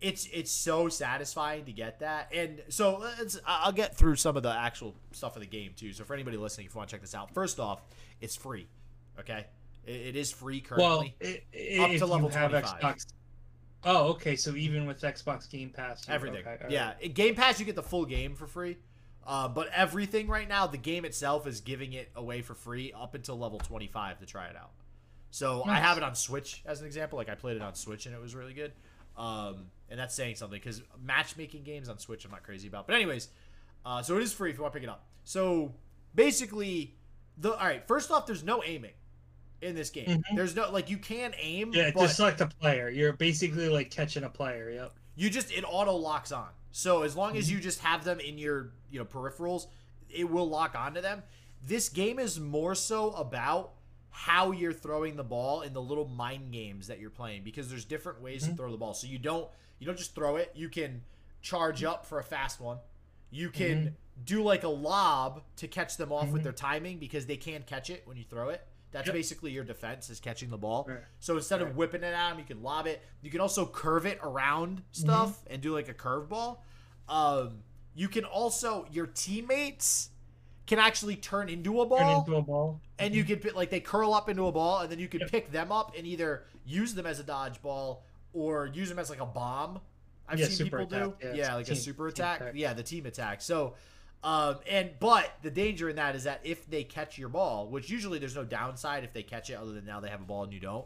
it's 0.00 0.26
it's 0.32 0.50
so 0.50 0.88
satisfying 0.88 1.64
to 1.64 1.72
get 1.72 2.00
that. 2.00 2.30
And 2.34 2.62
so 2.68 2.98
let's, 2.98 3.38
I'll 3.46 3.72
get 3.72 3.96
through 3.96 4.16
some 4.16 4.36
of 4.36 4.42
the 4.42 4.52
actual 4.52 4.94
stuff 5.12 5.34
of 5.36 5.40
the 5.40 5.48
game 5.48 5.72
too. 5.76 5.92
So 5.92 6.04
for 6.04 6.14
anybody 6.14 6.36
listening, 6.36 6.66
if 6.66 6.74
you 6.74 6.78
want 6.78 6.90
to 6.90 6.94
check 6.94 7.00
this 7.02 7.14
out, 7.14 7.32
first 7.34 7.58
off, 7.58 7.80
it's 8.20 8.36
free. 8.36 8.68
Okay, 9.18 9.46
it, 9.86 9.90
it 9.92 10.16
is 10.16 10.30
free 10.30 10.64
Well, 10.76 10.98
currently. 11.00 11.14
i- 11.22 11.80
i- 11.80 11.84
Up 11.84 11.98
to 11.98 12.06
level 12.06 12.30
you 12.30 12.36
have 12.36 12.50
25. 12.50 12.80
Xbox. 12.80 13.06
Oh, 13.84 14.08
okay. 14.10 14.34
So 14.36 14.54
even 14.56 14.86
with 14.86 15.00
Xbox 15.00 15.48
Game 15.50 15.70
Pass, 15.70 16.08
everything. 16.08 16.46
okay, 16.46 16.66
yeah, 16.68 16.94
right. 17.00 17.14
Game 17.14 17.34
Pass 17.34 17.58
you 17.60 17.66
get 17.66 17.76
the 17.76 17.82
full 17.82 18.04
game 18.06 18.34
for 18.34 18.46
free. 18.46 18.76
Uh, 19.26 19.46
but 19.46 19.68
everything 19.74 20.26
right 20.26 20.48
now, 20.48 20.66
the 20.66 20.78
game 20.78 21.04
itself 21.04 21.46
is 21.46 21.60
giving 21.60 21.92
it 21.92 22.08
away 22.16 22.40
for 22.40 22.54
free 22.54 22.92
up 22.98 23.14
until 23.14 23.38
level 23.38 23.58
25 23.58 24.20
to 24.20 24.26
try 24.26 24.46
it 24.46 24.56
out. 24.56 24.70
So 25.30 25.62
I 25.66 25.74
have 25.74 25.98
it 25.98 26.02
on 26.02 26.14
Switch 26.14 26.62
as 26.64 26.80
an 26.80 26.86
example. 26.86 27.18
Like 27.18 27.28
I 27.28 27.34
played 27.34 27.56
it 27.56 27.62
on 27.62 27.74
Switch 27.74 28.06
and 28.06 28.14
it 28.14 28.20
was 28.22 28.34
really 28.34 28.54
good. 28.54 28.72
Um, 29.18 29.66
and 29.90 29.98
that's 29.98 30.14
saying 30.14 30.36
something 30.36 30.58
because 30.58 30.82
matchmaking 31.02 31.64
games 31.64 31.88
on 31.88 31.98
Switch 31.98 32.24
I'm 32.24 32.30
not 32.30 32.42
crazy 32.44 32.68
about. 32.68 32.86
But 32.86 32.96
anyways, 32.96 33.28
uh, 33.84 34.00
so 34.02 34.16
it 34.16 34.22
is 34.22 34.32
free 34.32 34.50
if 34.50 34.56
you 34.56 34.62
want 34.62 34.72
to 34.72 34.78
pick 34.78 34.88
it 34.88 34.90
up. 34.90 35.04
So 35.24 35.74
basically, 36.14 36.94
the 37.38 37.52
all 37.52 37.66
right. 37.66 37.86
First 37.86 38.10
off, 38.10 38.26
there's 38.26 38.44
no 38.44 38.62
aiming 38.64 38.92
in 39.60 39.74
this 39.74 39.90
game. 39.90 40.06
Mhm. 40.06 40.36
There's 40.36 40.54
no 40.54 40.70
like 40.70 40.88
you 40.90 40.98
can 40.98 41.32
aim, 41.40 41.72
Yeah, 41.72 41.90
but 41.94 42.02
just 42.02 42.16
select 42.16 42.40
a 42.40 42.46
player. 42.46 42.88
You're 42.88 43.12
basically 43.12 43.68
like 43.68 43.90
catching 43.90 44.24
a 44.24 44.30
player. 44.30 44.70
Yep. 44.70 44.92
you 45.16 45.28
just 45.30 45.50
it 45.52 45.64
auto 45.66 45.94
locks 45.96 46.30
on. 46.32 46.48
So 46.70 47.02
as 47.02 47.16
long 47.16 47.30
Mm-hmm. 47.30 47.38
as 47.38 47.50
you 47.50 47.58
just 47.60 47.80
have 47.80 48.04
them 48.04 48.20
in 48.20 48.38
your 48.38 48.70
you 48.90 48.98
know 48.98 49.04
peripherals, 49.04 49.66
it 50.10 50.30
will 50.30 50.48
lock 50.48 50.76
onto 50.76 51.00
them. 51.00 51.22
This 51.66 51.88
game 51.88 52.18
is 52.20 52.38
more 52.38 52.74
so 52.76 53.10
about 53.12 53.72
how 54.20 54.50
you're 54.50 54.72
throwing 54.72 55.14
the 55.14 55.22
ball 55.22 55.60
in 55.62 55.72
the 55.72 55.80
little 55.80 56.08
mind 56.08 56.50
games 56.50 56.88
that 56.88 56.98
you're 56.98 57.08
playing 57.08 57.44
because 57.44 57.70
there's 57.70 57.84
different 57.84 58.20
ways 58.20 58.42
Mhm. 58.44 58.50
to 58.50 58.56
throw 58.56 58.70
the 58.72 58.76
ball. 58.76 58.92
So 58.92 59.06
you 59.06 59.18
don't 59.18 59.48
you 59.78 59.86
don't 59.86 59.96
just 59.96 60.12
throw 60.12 60.34
it. 60.34 60.50
You 60.56 60.68
can 60.68 61.02
charge 61.40 61.84
up 61.84 62.04
for 62.04 62.18
a 62.18 62.24
fast 62.24 62.60
one. 62.60 62.78
You 63.30 63.48
can 63.48 63.76
Mm-hmm. 63.78 64.24
do 64.24 64.42
like 64.42 64.64
a 64.64 64.68
lob 64.68 65.44
to 65.58 65.68
catch 65.68 65.96
them 65.96 66.10
off 66.10 66.30
with 66.30 66.40
Mhm. 66.40 66.44
their 66.44 66.52
timing 66.52 66.98
because 66.98 67.26
they 67.26 67.36
can't 67.36 67.64
catch 67.64 67.90
it 67.90 68.04
when 68.08 68.16
you 68.16 68.24
throw 68.24 68.48
it. 68.48 68.66
That's 68.90 69.06
Yep. 69.06 69.14
basically 69.14 69.52
your 69.52 69.62
defense 69.62 70.10
is 70.10 70.18
catching 70.18 70.50
the 70.50 70.58
ball. 70.58 70.86
Right. 70.88 71.04
So 71.20 71.36
instead 71.36 71.62
of 71.62 71.76
whipping 71.76 72.02
it 72.02 72.12
at 72.12 72.32
him, 72.32 72.40
you 72.40 72.44
can 72.44 72.60
lob 72.60 72.88
it. 72.88 73.00
You 73.22 73.30
can 73.30 73.40
also 73.40 73.66
curve 73.66 74.04
it 74.04 74.18
around 74.20 74.78
Mm-hmm. 74.78 75.00
stuff 75.04 75.44
and 75.46 75.62
do 75.62 75.72
like 75.72 75.88
a 75.88 75.94
curveball. 75.94 76.58
Um, 77.08 77.62
you 77.94 78.08
can 78.08 78.24
also 78.24 78.84
your 78.90 79.06
teammates 79.06 80.10
can 80.68 80.78
actually 80.78 81.16
turn 81.16 81.48
into 81.48 81.80
a 81.80 81.86
ball, 81.86 81.98
Turn 81.98 82.08
into 82.10 82.36
a 82.36 82.42
ball. 82.42 82.80
and 83.00 83.12
you 83.14 83.24
can 83.24 83.40
like 83.56 83.70
they 83.70 83.80
curl 83.80 84.14
up 84.14 84.28
into 84.28 84.46
a 84.46 84.52
ball, 84.52 84.78
and 84.80 84.92
then 84.92 85.00
you 85.00 85.08
can 85.08 85.20
Yep. 85.20 85.30
pick 85.30 85.50
them 85.50 85.72
up 85.72 85.94
and 85.98 86.06
either 86.06 86.44
use 86.64 86.94
them 86.94 87.06
as 87.06 87.18
a 87.18 87.24
dodgeball 87.24 87.98
or 88.32 88.66
use 88.66 88.88
them 88.88 88.98
as 89.00 89.10
like 89.10 89.20
a 89.20 89.26
bomb. 89.26 89.80
I've 90.28 90.38
Yeah, 90.38 90.46
seen 90.46 90.66
people 90.66 90.84
do, 90.86 91.14
yeah, 91.22 91.32
yeah, 91.34 91.54
like 91.54 91.68
a 91.68 91.74
super 91.74 92.06
attack. 92.08 92.40
attack. 92.42 92.52
yeah, 92.54 92.72
the 92.74 92.84
team 92.84 93.06
attack. 93.06 93.42
So. 93.42 93.74
Um, 94.24 94.56
and 94.68 94.90
but 94.98 95.30
the 95.42 95.50
danger 95.50 95.88
in 95.88 95.94
that 95.94 96.16
is 96.16 96.24
that 96.24 96.40
if 96.42 96.68
they 96.68 96.82
catch 96.82 97.18
your 97.18 97.28
ball, 97.28 97.68
which 97.68 97.88
usually 97.88 98.18
there's 98.18 98.34
no 98.34 98.42
downside 98.42 99.04
if 99.04 99.12
they 99.12 99.22
catch 99.22 99.48
it, 99.48 99.54
other 99.54 99.70
than 99.70 99.84
now 99.84 100.00
they 100.00 100.08
have 100.10 100.20
a 100.20 100.24
ball 100.24 100.42
and 100.42 100.52
you 100.52 100.58
don't. 100.58 100.84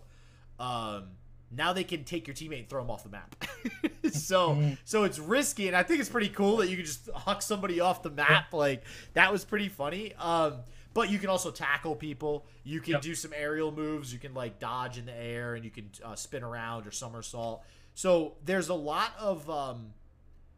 Um, 0.60 1.12
now 1.54 1.73
they 1.73 1.85
can 1.85 2.04
take 2.04 2.26
your 2.26 2.35
teammate 2.35 2.61
and 2.61 2.68
throw 2.68 2.80
them 2.82 2.90
off 2.90 3.02
the 3.04 3.11
map. 3.11 3.37
so 4.12 4.50
Mhm. 4.56 4.78
so 4.85 5.04
it's 5.04 5.18
risky, 5.18 5.68
and 5.68 5.76
I 5.76 5.82
think 5.82 6.00
it's 6.00 6.09
pretty 6.09 6.28
cool 6.30 6.56
that 6.59 6.68
you 6.68 6.76
can 6.76 6.85
just 6.87 7.09
huck 7.14 7.42
somebody 7.42 7.80
off 7.80 8.02
the 8.02 8.11
map. 8.11 8.52
Like 8.52 8.82
that 9.14 9.30
was 9.32 9.44
pretty 9.44 9.68
funny. 9.68 10.14
Um, 10.14 10.61
But 10.94 11.09
you 11.11 11.18
can 11.18 11.30
also 11.30 11.50
tackle 11.50 11.94
people. 11.97 12.44
You 12.64 12.80
can 12.82 12.92
Yep. 12.92 13.00
do 13.02 13.14
some 13.14 13.32
aerial 13.35 13.73
moves. 13.73 14.12
You 14.12 14.18
can 14.18 14.35
like 14.35 14.59
dodge 14.59 14.99
in 14.99 15.06
the 15.06 15.14
air, 15.16 15.54
and 15.54 15.64
you 15.64 15.71
can 15.71 15.90
uh, 16.04 16.14
spin 16.16 16.42
around 16.42 16.87
or 16.87 16.90
somersault. 16.90 17.64
So 17.94 18.37
there's 18.44 18.68
a 18.68 18.75
lot 18.75 19.12
of 19.18 19.49
um, 19.49 19.94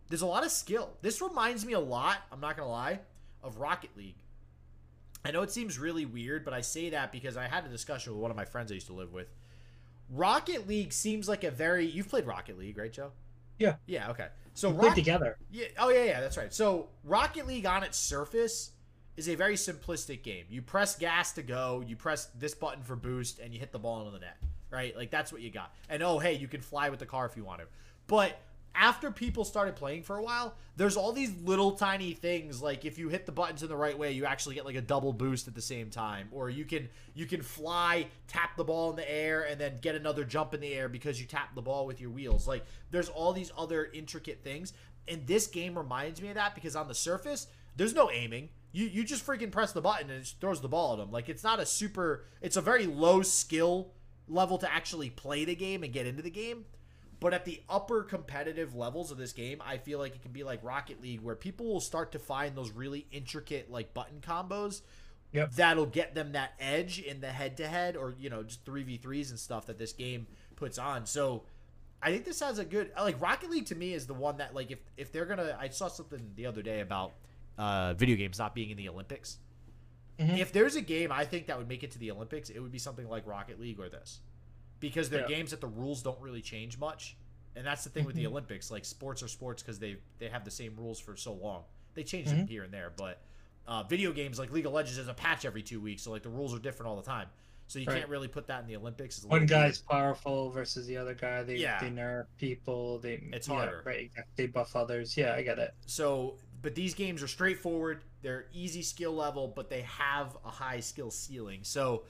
there's 0.08 0.22
a 0.22 0.26
lot 0.26 0.44
of 0.44 0.50
skill. 0.50 0.96
This 1.02 1.20
reminds 1.22 1.64
me 1.64 1.72
a 1.74 1.80
lot. 1.80 2.18
I'm 2.32 2.40
not 2.40 2.56
gonna 2.56 2.68
lie, 2.68 2.98
of 3.44 3.58
Rocket 3.58 3.96
League. 3.96 4.16
I 5.24 5.30
know 5.30 5.42
it 5.42 5.50
seems 5.52 5.78
really 5.78 6.04
weird, 6.04 6.44
but 6.44 6.52
I 6.52 6.60
say 6.62 6.90
that 6.90 7.12
because 7.12 7.36
I 7.36 7.46
had 7.46 7.64
a 7.64 7.68
discussion 7.68 8.12
with 8.12 8.20
one 8.20 8.30
of 8.30 8.36
my 8.36 8.44
friends 8.44 8.70
I 8.70 8.74
used 8.74 8.88
to 8.88 8.92
live 8.92 9.12
with. 9.12 9.28
Rocket 10.10 10.68
League 10.68 10.92
seems 10.92 11.28
like 11.28 11.44
a 11.44 11.50
very 11.50 11.86
you've 11.86 12.08
played 12.08 12.26
Rocket 12.26 12.58
League, 12.58 12.78
right, 12.78 12.92
Joe? 12.92 13.12
Yeah. 13.58 13.76
Yeah. 13.86 14.10
Okay. 14.10 14.28
So 14.54 14.68
We 14.68 14.74
played 14.76 14.88
Rocket 14.88 15.00
together. 15.00 15.36
yeah. 15.50 15.66
Oh 15.78 15.88
yeah, 15.90 16.04
yeah. 16.04 16.20
That's 16.20 16.36
right. 16.36 16.52
So 16.52 16.88
Rocket 17.04 17.46
League 17.46 17.66
on 17.66 17.82
its 17.82 17.98
surface 17.98 18.72
is 19.16 19.28
a 19.28 19.34
very 19.34 19.54
simplistic 19.54 20.22
game. 20.22 20.44
You 20.48 20.60
press 20.62 20.96
gas 20.96 21.32
to 21.32 21.42
go, 21.42 21.82
you 21.86 21.96
press 21.96 22.26
this 22.38 22.54
button 22.54 22.82
for 22.82 22.96
boost, 22.96 23.38
and 23.38 23.52
you 23.54 23.60
hit 23.60 23.72
the 23.72 23.78
ball 23.78 24.00
into 24.00 24.10
the 24.12 24.18
net. 24.18 24.36
Right? 24.70 24.96
Like 24.96 25.10
that's 25.10 25.32
what 25.32 25.40
you 25.40 25.50
got. 25.50 25.72
And 25.88 26.02
oh 26.02 26.18
hey, 26.18 26.34
you 26.34 26.48
can 26.48 26.60
fly 26.60 26.88
with 26.90 26.98
the 26.98 27.06
car 27.06 27.26
if 27.26 27.36
you 27.36 27.44
want 27.44 27.60
to. 27.60 27.66
But 28.06 28.38
after 28.74 29.10
people 29.10 29.44
started 29.44 29.76
playing 29.76 30.02
for 30.02 30.16
a 30.16 30.22
while, 30.22 30.54
there's 30.76 30.96
all 30.96 31.12
these 31.12 31.32
little 31.42 31.72
tiny 31.72 32.12
things 32.12 32.60
like 32.60 32.84
if 32.84 32.98
you 32.98 33.08
hit 33.08 33.26
the 33.26 33.32
buttons 33.32 33.62
in 33.62 33.68
the 33.68 33.76
right 33.76 33.96
way, 33.96 34.12
you 34.12 34.24
actually 34.24 34.54
get 34.54 34.64
like 34.64 34.74
a 34.74 34.80
double 34.80 35.12
boost 35.12 35.46
at 35.46 35.54
the 35.54 35.62
same 35.62 35.90
time, 35.90 36.28
or 36.32 36.50
you 36.50 36.64
can 36.64 36.88
you 37.14 37.26
can 37.26 37.42
fly, 37.42 38.06
tap 38.26 38.56
the 38.56 38.64
ball 38.64 38.90
in 38.90 38.96
the 38.96 39.10
air, 39.10 39.42
and 39.42 39.60
then 39.60 39.78
get 39.80 39.94
another 39.94 40.24
jump 40.24 40.54
in 40.54 40.60
the 40.60 40.72
air 40.74 40.88
because 40.88 41.20
you 41.20 41.26
tap 41.26 41.54
the 41.54 41.62
ball 41.62 41.86
with 41.86 42.00
your 42.00 42.10
wheels. 42.10 42.48
Like 42.48 42.64
there's 42.90 43.08
all 43.08 43.32
these 43.32 43.52
other 43.56 43.88
intricate 43.92 44.42
things, 44.42 44.72
and 45.06 45.26
this 45.26 45.46
game 45.46 45.78
reminds 45.78 46.20
me 46.20 46.28
of 46.28 46.34
that 46.34 46.54
because 46.54 46.74
on 46.74 46.88
the 46.88 46.94
surface, 46.94 47.46
there's 47.76 47.94
no 47.94 48.10
aiming. 48.10 48.48
You 48.72 48.86
you 48.86 49.04
just 49.04 49.24
freaking 49.24 49.52
press 49.52 49.72
the 49.72 49.80
button 49.80 50.10
and 50.10 50.22
it 50.22 50.34
throws 50.40 50.60
the 50.60 50.68
ball 50.68 50.94
at 50.94 50.98
them. 50.98 51.12
Like 51.12 51.28
it's 51.28 51.44
not 51.44 51.60
a 51.60 51.66
super. 51.66 52.24
It's 52.42 52.56
a 52.56 52.60
very 52.60 52.86
low 52.86 53.22
skill 53.22 53.92
level 54.26 54.58
to 54.58 54.72
actually 54.72 55.10
play 55.10 55.44
the 55.44 55.54
game 55.54 55.82
and 55.84 55.92
get 55.92 56.06
into 56.06 56.22
the 56.22 56.30
game. 56.30 56.64
But 57.20 57.32
at 57.34 57.44
the 57.44 57.62
upper 57.68 58.02
competitive 58.02 58.74
levels 58.74 59.10
of 59.10 59.18
this 59.18 59.32
game, 59.32 59.62
I 59.64 59.78
feel 59.78 59.98
like 59.98 60.14
it 60.14 60.22
can 60.22 60.32
be 60.32 60.44
like 60.44 60.62
Rocket 60.62 61.00
League, 61.00 61.20
where 61.20 61.34
people 61.36 61.66
will 61.66 61.80
start 61.80 62.12
to 62.12 62.18
find 62.18 62.56
those 62.56 62.70
really 62.70 63.06
intricate 63.10 63.70
like 63.70 63.94
button 63.94 64.20
combos 64.20 64.82
Yep. 65.32 65.50
that'll 65.52 65.86
get 65.86 66.14
them 66.14 66.32
that 66.32 66.52
edge 66.60 67.00
in 67.00 67.20
the 67.20 67.26
head 67.32 67.56
to 67.56 67.66
head 67.66 67.96
or 67.96 68.14
you 68.20 68.30
know 68.30 68.44
just 68.44 68.64
three 68.64 68.84
v 68.84 68.98
threes 68.98 69.30
and 69.30 69.38
stuff 69.38 69.66
that 69.66 69.78
this 69.78 69.92
game 69.92 70.26
puts 70.54 70.78
on. 70.78 71.06
So 71.06 71.42
I 72.00 72.10
think 72.12 72.24
this 72.24 72.38
has 72.40 72.58
a 72.60 72.64
good 72.64 72.92
like 72.96 73.20
Rocket 73.20 73.50
League 73.50 73.66
to 73.66 73.74
me 73.74 73.94
is 73.94 74.06
the 74.06 74.14
one 74.14 74.36
that 74.36 74.54
like 74.54 74.70
if 74.70 74.78
if 74.96 75.10
they're 75.10 75.26
gonna 75.26 75.56
I 75.58 75.70
saw 75.70 75.88
something 75.88 76.20
the 76.36 76.46
other 76.46 76.62
day 76.62 76.80
about 76.80 77.14
uh, 77.58 77.94
video 77.94 78.16
games 78.16 78.38
not 78.38 78.54
being 78.54 78.70
in 78.70 78.76
the 78.76 78.88
Olympics. 78.88 79.38
Mhm. 80.20 80.38
If 80.38 80.52
there's 80.52 80.76
a 80.76 80.80
game 80.80 81.10
I 81.10 81.24
think 81.24 81.46
that 81.48 81.58
would 81.58 81.68
make 81.68 81.82
it 81.82 81.90
to 81.92 81.98
the 81.98 82.12
Olympics, 82.12 82.48
it 82.50 82.60
would 82.60 82.70
be 82.72 82.78
something 82.78 83.08
like 83.08 83.26
Rocket 83.26 83.58
League 83.58 83.80
or 83.80 83.88
this, 83.88 84.20
because 84.88 85.08
they're 85.10 85.22
Yeah. 85.22 85.28
games 85.36 85.50
that 85.52 85.60
the 85.60 85.66
rules 85.66 86.02
don't 86.02 86.20
really 86.20 86.42
change 86.42 86.78
much, 86.78 87.16
and 87.56 87.66
that's 87.66 87.84
the 87.84 87.90
thing 87.90 88.04
with 88.04 88.16
the 88.16 88.24
Mhm. 88.24 88.28
Olympics. 88.28 88.70
Like 88.70 88.84
sports 88.84 89.22
are 89.22 89.28
sports 89.28 89.62
because 89.62 89.78
they 89.78 89.96
they 90.18 90.28
have 90.28 90.44
the 90.44 90.50
same 90.50 90.76
rules 90.76 91.00
for 91.00 91.16
so 91.16 91.32
long. 91.32 91.64
They 91.94 92.04
change 92.04 92.26
Mm-hmm. 92.28 92.38
them 92.38 92.46
here 92.48 92.62
and 92.64 92.72
there, 92.72 92.90
but 92.96 93.20
uh, 93.66 93.82
video 93.84 94.12
games 94.12 94.38
like 94.38 94.50
League 94.52 94.66
of 94.66 94.72
Legends 94.74 94.98
is 94.98 95.08
a 95.08 95.14
patch 95.14 95.46
every 95.46 95.62
two 95.62 95.80
weeks, 95.80 96.02
so 96.02 96.10
like 96.10 96.22
the 96.22 96.28
rules 96.28 96.52
are 96.54 96.58
different 96.58 96.90
all 96.90 96.96
the 96.96 97.02
time. 97.02 97.28
So 97.66 97.78
you 97.78 97.86
Right. 97.86 97.96
can't 98.00 98.10
really 98.10 98.28
put 98.28 98.46
that 98.48 98.60
in 98.60 98.66
the 98.66 98.76
Olympics. 98.76 99.24
One 99.24 99.46
guy's 99.46 99.80
weird. 99.80 99.88
powerful 99.88 100.50
versus 100.50 100.86
the 100.86 100.98
other 100.98 101.14
guy. 101.14 101.42
They 101.44 101.56
Yeah. 101.56 101.80
they 101.80 101.88
nerf 101.88 102.26
people. 102.36 102.98
They 102.98 103.14
It's 103.32 103.48
yeah, 103.48 103.54
harder. 103.54 103.82
right? 103.86 104.10
They 104.36 104.46
buff 104.48 104.76
others. 104.76 105.16
Yeah, 105.16 105.32
I 105.32 105.42
get 105.42 105.58
it. 105.58 105.72
So, 105.86 106.36
but 106.60 106.74
these 106.74 106.92
games 106.92 107.22
are 107.22 107.26
straightforward. 107.28 108.04
They're 108.20 108.48
easy 108.52 108.82
skill 108.82 109.12
level, 109.14 109.48
but 109.48 109.70
they 109.70 109.80
have 109.82 110.36
a 110.44 110.50
high 110.50 110.80
skill 110.80 111.10
ceiling. 111.10 111.64
So, 111.64 112.04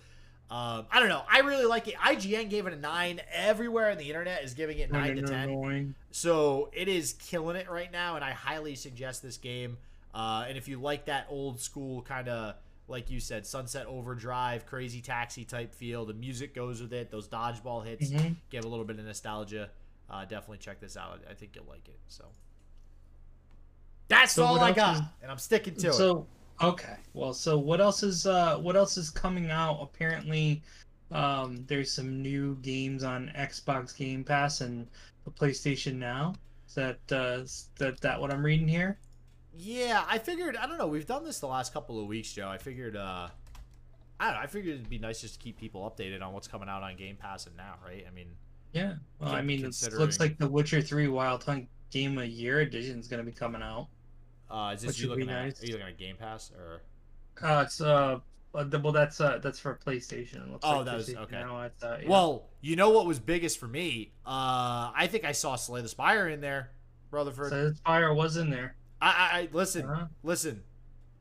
um, 0.50 0.86
I 0.90 1.00
don't 1.00 1.08
know. 1.08 1.22
I 1.30 1.40
really 1.40 1.64
like 1.64 1.88
it. 1.88 1.94
IGN 1.96 2.48
gave 2.50 2.66
it 2.66 2.72
a 2.72 2.76
nine. 2.76 3.20
Everywhere 3.32 3.90
on 3.90 3.98
the 3.98 4.08
internet 4.08 4.44
is 4.44 4.54
giving 4.54 4.78
it 4.78 4.92
nine 4.92 5.16
to 5.16 5.22
ten. 5.22 5.48
Annoying. 5.48 5.94
So 6.10 6.70
it 6.72 6.86
is 6.88 7.14
killing 7.14 7.56
it 7.56 7.68
right 7.70 7.90
now, 7.90 8.14
and 8.16 8.24
I 8.24 8.30
highly 8.32 8.74
suggest 8.76 9.22
this 9.22 9.36
game. 9.36 9.78
Uh, 10.14 10.44
and 10.48 10.56
if 10.56 10.68
you 10.68 10.80
like 10.80 11.06
that 11.06 11.26
old 11.28 11.58
school 11.60 12.02
kind 12.02 12.28
of, 12.28 12.54
like 12.86 13.10
you 13.10 13.18
said, 13.18 13.46
Sunset 13.46 13.86
Overdrive, 13.86 14.64
Crazy 14.66 15.00
Taxi 15.00 15.44
type 15.44 15.74
feel, 15.74 16.04
the 16.04 16.14
music 16.14 16.54
goes 16.54 16.80
with 16.80 16.92
it. 16.92 17.10
Those 17.10 17.26
dodgeball 17.26 17.84
hits 17.84 18.10
Mhm. 18.10 18.36
give 18.50 18.64
a 18.64 18.68
little 18.68 18.84
bit 18.84 18.98
of 18.98 19.04
nostalgia. 19.06 19.70
Uh, 20.08 20.20
definitely 20.26 20.58
check 20.58 20.78
this 20.80 20.96
out. 20.96 21.20
I 21.28 21.34
think 21.34 21.56
you'll 21.56 21.64
like 21.64 21.88
it. 21.88 21.98
So 22.08 22.26
that's 24.08 24.32
So 24.34 24.44
all 24.44 24.60
I 24.60 24.72
got, 24.72 24.96
is- 24.96 25.02
and 25.22 25.30
I'm 25.30 25.38
sticking 25.38 25.74
to 25.76 25.88
it. 25.88 26.26
Okay, 26.62 26.96
well, 27.14 27.32
so 27.34 27.58
what 27.58 27.80
else 27.80 28.02
is 28.02 28.26
uh 28.26 28.56
what 28.58 28.76
else 28.76 28.96
is 28.96 29.10
coming 29.10 29.50
out? 29.50 29.80
Apparently, 29.82 30.62
um, 31.10 31.64
there's 31.66 31.90
some 31.90 32.22
new 32.22 32.56
games 32.62 33.02
on 33.04 33.32
Xbox 33.36 33.96
Game 33.96 34.22
Pass 34.24 34.60
and 34.60 34.86
the 35.24 35.30
PlayStation 35.30 35.96
Now. 35.96 36.34
Is 36.68 36.74
that 36.74 36.98
uh 37.10 37.40
is 37.42 37.68
that 37.78 38.00
that 38.00 38.20
what 38.20 38.32
I'm 38.32 38.44
reading 38.44 38.68
here? 38.68 38.98
Yeah, 39.56 40.04
I 40.08 40.18
figured. 40.18 40.56
I 40.56 40.66
don't 40.66 40.78
know. 40.78 40.86
We've 40.86 41.06
done 41.06 41.24
this 41.24 41.38
the 41.40 41.46
last 41.46 41.72
couple 41.72 42.00
of 42.00 42.06
weeks, 42.06 42.32
Joe. 42.32 42.48
I 42.48 42.58
figured. 42.58 42.96
uh 42.96 43.28
I 44.20 44.26
don't 44.26 44.34
know. 44.34 44.40
I 44.40 44.46
figured 44.46 44.74
it'd 44.76 44.88
be 44.88 44.98
nice 44.98 45.20
just 45.20 45.34
to 45.34 45.40
keep 45.40 45.58
people 45.58 45.90
updated 45.90 46.22
on 46.22 46.32
what's 46.32 46.46
coming 46.48 46.68
out 46.68 46.82
on 46.82 46.96
Game 46.96 47.16
Pass 47.16 47.46
and 47.46 47.56
now, 47.56 47.74
right? 47.84 48.04
I 48.06 48.14
mean, 48.14 48.28
Yeah. 48.72 48.94
Well, 49.20 49.32
I 49.32 49.42
mean, 49.42 49.64
it 49.64 49.92
looks 49.92 50.20
like 50.20 50.38
the 50.38 50.48
Witcher 50.48 50.80
Three 50.80 51.08
Wild 51.08 51.42
Hunt 51.42 51.68
Game 51.90 52.16
of 52.18 52.26
Year 52.26 52.60
edition 52.60 52.98
is 53.00 53.08
going 53.08 53.24
to 53.24 53.28
be 53.28 53.36
coming 53.36 53.60
out. 53.62 53.88
Uh, 54.54 54.72
is 54.72 54.82
this 54.82 55.00
you 55.00 55.08
looking 55.08 55.28
at? 55.28 55.44
nice. 55.44 55.62
Are 55.62 55.66
you 55.66 55.72
looking 55.72 55.88
at 55.88 55.98
Game 55.98 56.16
Pass 56.16 56.50
or? 56.56 56.82
Uh, 57.42 57.62
it's 57.66 57.80
uh, 57.80 58.20
well, 58.52 58.92
that's 58.92 59.20
uh, 59.20 59.38
that's 59.42 59.58
for 59.58 59.78
PlayStation. 59.84 60.46
It 60.46 60.50
looks 60.52 60.64
Oh, 60.64 60.76
like 60.78 60.84
that 60.86 60.96
was- 60.96 61.14
okay. 61.14 61.42
Uh, 61.42 61.68
yeah. 61.82 62.08
Well, 62.08 62.48
you 62.60 62.76
know 62.76 62.90
what 62.90 63.06
was 63.06 63.18
biggest 63.18 63.58
for 63.58 63.66
me? 63.66 64.12
Uh, 64.24 64.92
I 64.94 65.08
think 65.10 65.24
I 65.24 65.32
saw 65.32 65.56
Slay 65.56 65.82
the 65.82 65.88
Spire 65.88 66.28
in 66.28 66.40
there, 66.40 66.70
Rutherford. 67.10 67.50
so 67.50 67.72
Fire 67.84 68.14
was 68.14 68.36
in 68.36 68.50
there. 68.50 68.76
I, 69.02 69.08
I, 69.08 69.38
I 69.40 69.48
listen, 69.52 69.84
Uh-huh. 69.86 70.06
listen. 70.22 70.62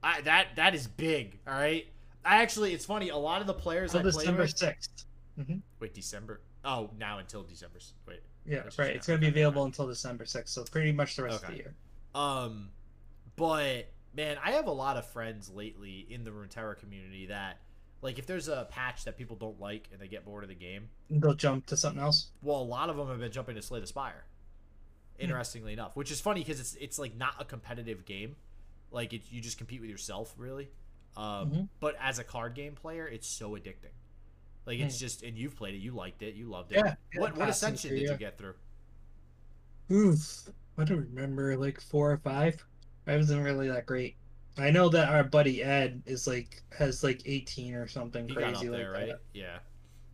I 0.03 0.21
that 0.21 0.49
that 0.57 0.75
is 0.75 0.85
big. 0.87 1.39
All 1.47 1.53
right. 1.53 1.87
I 2.25 2.41
actually, 2.41 2.73
it's 2.73 2.85
funny. 2.85 3.09
A 3.09 3.17
lot 3.17 3.41
of 3.41 3.47
the 3.47 3.53
players 3.53 3.95
I 3.95 3.99
Until 3.99 4.11
play 4.13 4.21
December 4.23 4.47
sixth. 4.47 5.05
Wait, 5.79 5.93
December. 5.93 6.39
Oh, 6.63 6.89
now 6.97 7.17
until 7.17 7.43
December. 7.43 7.79
Wait. 8.07 8.21
Yeah, 8.45 8.63
right. 8.77 8.95
It's 8.95 9.07
going 9.07 9.19
to 9.19 9.21
be 9.25 9.27
okay, 9.27 9.39
available 9.41 9.63
until 9.65 9.87
December 9.87 10.25
sixth, 10.25 10.53
so 10.53 10.63
pretty 10.65 10.91
much 10.93 11.15
the 11.15 11.23
rest 11.23 11.43
of 11.43 11.49
the 11.49 11.55
year. 11.57 11.73
Um, 12.15 12.69
but 13.35 13.91
man, 14.15 14.37
I 14.43 14.51
have 14.51 14.67
a 14.67 14.71
lot 14.71 14.97
of 14.97 15.05
friends 15.07 15.49
lately 15.49 16.05
in 16.09 16.23
the 16.23 16.31
Runeterra 16.31 16.77
community 16.77 17.27
that, 17.27 17.59
like, 18.01 18.19
if 18.19 18.25
there's 18.27 18.47
a 18.47 18.67
patch 18.69 19.05
that 19.05 19.17
people 19.17 19.35
don't 19.35 19.59
like 19.59 19.89
and 19.91 19.99
they 20.01 20.07
get 20.07 20.25
bored 20.25 20.43
of 20.43 20.49
the 20.49 20.55
game, 20.55 20.89
They'll 21.09 21.33
jump 21.33 21.65
to 21.67 21.77
something 21.77 22.01
else. 22.01 22.27
well, 22.41 22.57
a 22.57 22.63
lot 22.63 22.89
of 22.89 22.97
them 22.97 23.07
have 23.07 23.19
been 23.19 23.31
jumping 23.31 23.55
to 23.55 23.61
Slay 23.61 23.79
the 23.79 23.87
Spire. 23.87 24.25
Hmm. 25.17 25.23
Interestingly 25.23 25.73
enough, 25.73 25.95
which 25.95 26.11
is 26.11 26.19
funny 26.19 26.41
because 26.41 26.59
it's 26.59 26.75
it's 26.75 26.97
like 26.99 27.15
not 27.15 27.35
a 27.39 27.45
competitive 27.45 28.03
game, 28.05 28.35
like 28.91 29.13
it, 29.13 29.21
you 29.29 29.41
just 29.41 29.57
compete 29.57 29.79
with 29.81 29.89
yourself 29.89 30.33
really. 30.37 30.69
Um, 31.15 31.51
Mhm. 31.51 31.69
But 31.79 31.95
as 32.01 32.17
a 32.19 32.23
card 32.23 32.55
game 32.55 32.73
player, 32.73 33.07
it's 33.07 33.27
so 33.27 33.51
addicting. 33.51 33.93
Like 34.65 34.79
it's 34.79 34.95
Hmm. 34.97 34.99
just, 35.05 35.23
and 35.23 35.37
you've 35.37 35.55
played 35.55 35.75
it, 35.75 35.79
you 35.79 35.91
liked 35.91 36.23
it, 36.23 36.33
you 36.35 36.47
loved 36.47 36.71
it. 36.71 36.77
Yeah. 36.83 36.95
what 37.21 37.37
what 37.37 37.49
ascension 37.49 37.91
did 37.91 38.01
you 38.09 38.17
get 38.17 38.37
through? 38.37 38.55
Oof. 39.91 40.49
I 40.77 40.83
don't 40.85 41.01
remember, 41.01 41.55
like 41.57 41.79
four 41.79 42.11
or 42.11 42.17
five. 42.17 42.65
I 43.07 43.17
wasn't 43.17 43.43
really 43.43 43.67
that 43.69 43.85
great. 43.85 44.15
I 44.57 44.69
know 44.69 44.87
that 44.89 45.09
our 45.09 45.23
buddy 45.23 45.63
Ed 45.63 46.03
is 46.05 46.27
like 46.27 46.61
has 46.77 47.03
like 47.03 47.21
eighteen 47.25 47.73
or 47.73 47.87
something 47.87 48.27
You 48.29 48.35
crazy 48.35 48.67
there, 48.67 48.91
like 48.91 48.99
right? 49.01 49.07
that. 49.07 49.21
Yeah. 49.33 49.57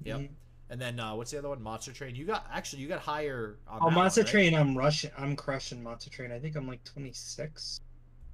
Yep. 0.04 0.18
Mhm. 0.20 0.30
And 0.72 0.80
then 0.80 1.00
uh, 1.00 1.16
what's 1.16 1.32
the 1.32 1.40
other 1.40 1.50
one? 1.50 1.62
Monster 1.62 1.92
Train. 1.92 2.16
You 2.16 2.26
got 2.26 2.46
actually 2.54 2.82
you 2.84 2.88
got 2.88 3.00
higher. 3.02 3.58
On 3.68 3.80
Oh, 3.82 3.90
Monster 3.90 4.22
one, 4.22 4.26
right? 4.26 4.32
Train, 4.32 4.56
I'm 4.56 4.78
rushing. 4.78 5.12
I'm 5.18 5.36
crushing 5.36 5.84
Monster 5.84 6.10
Train. 6.10 6.32
I 6.32 6.40
think 6.40 6.56
I'm 6.56 6.68
like 6.68 6.84
26. 6.84 7.82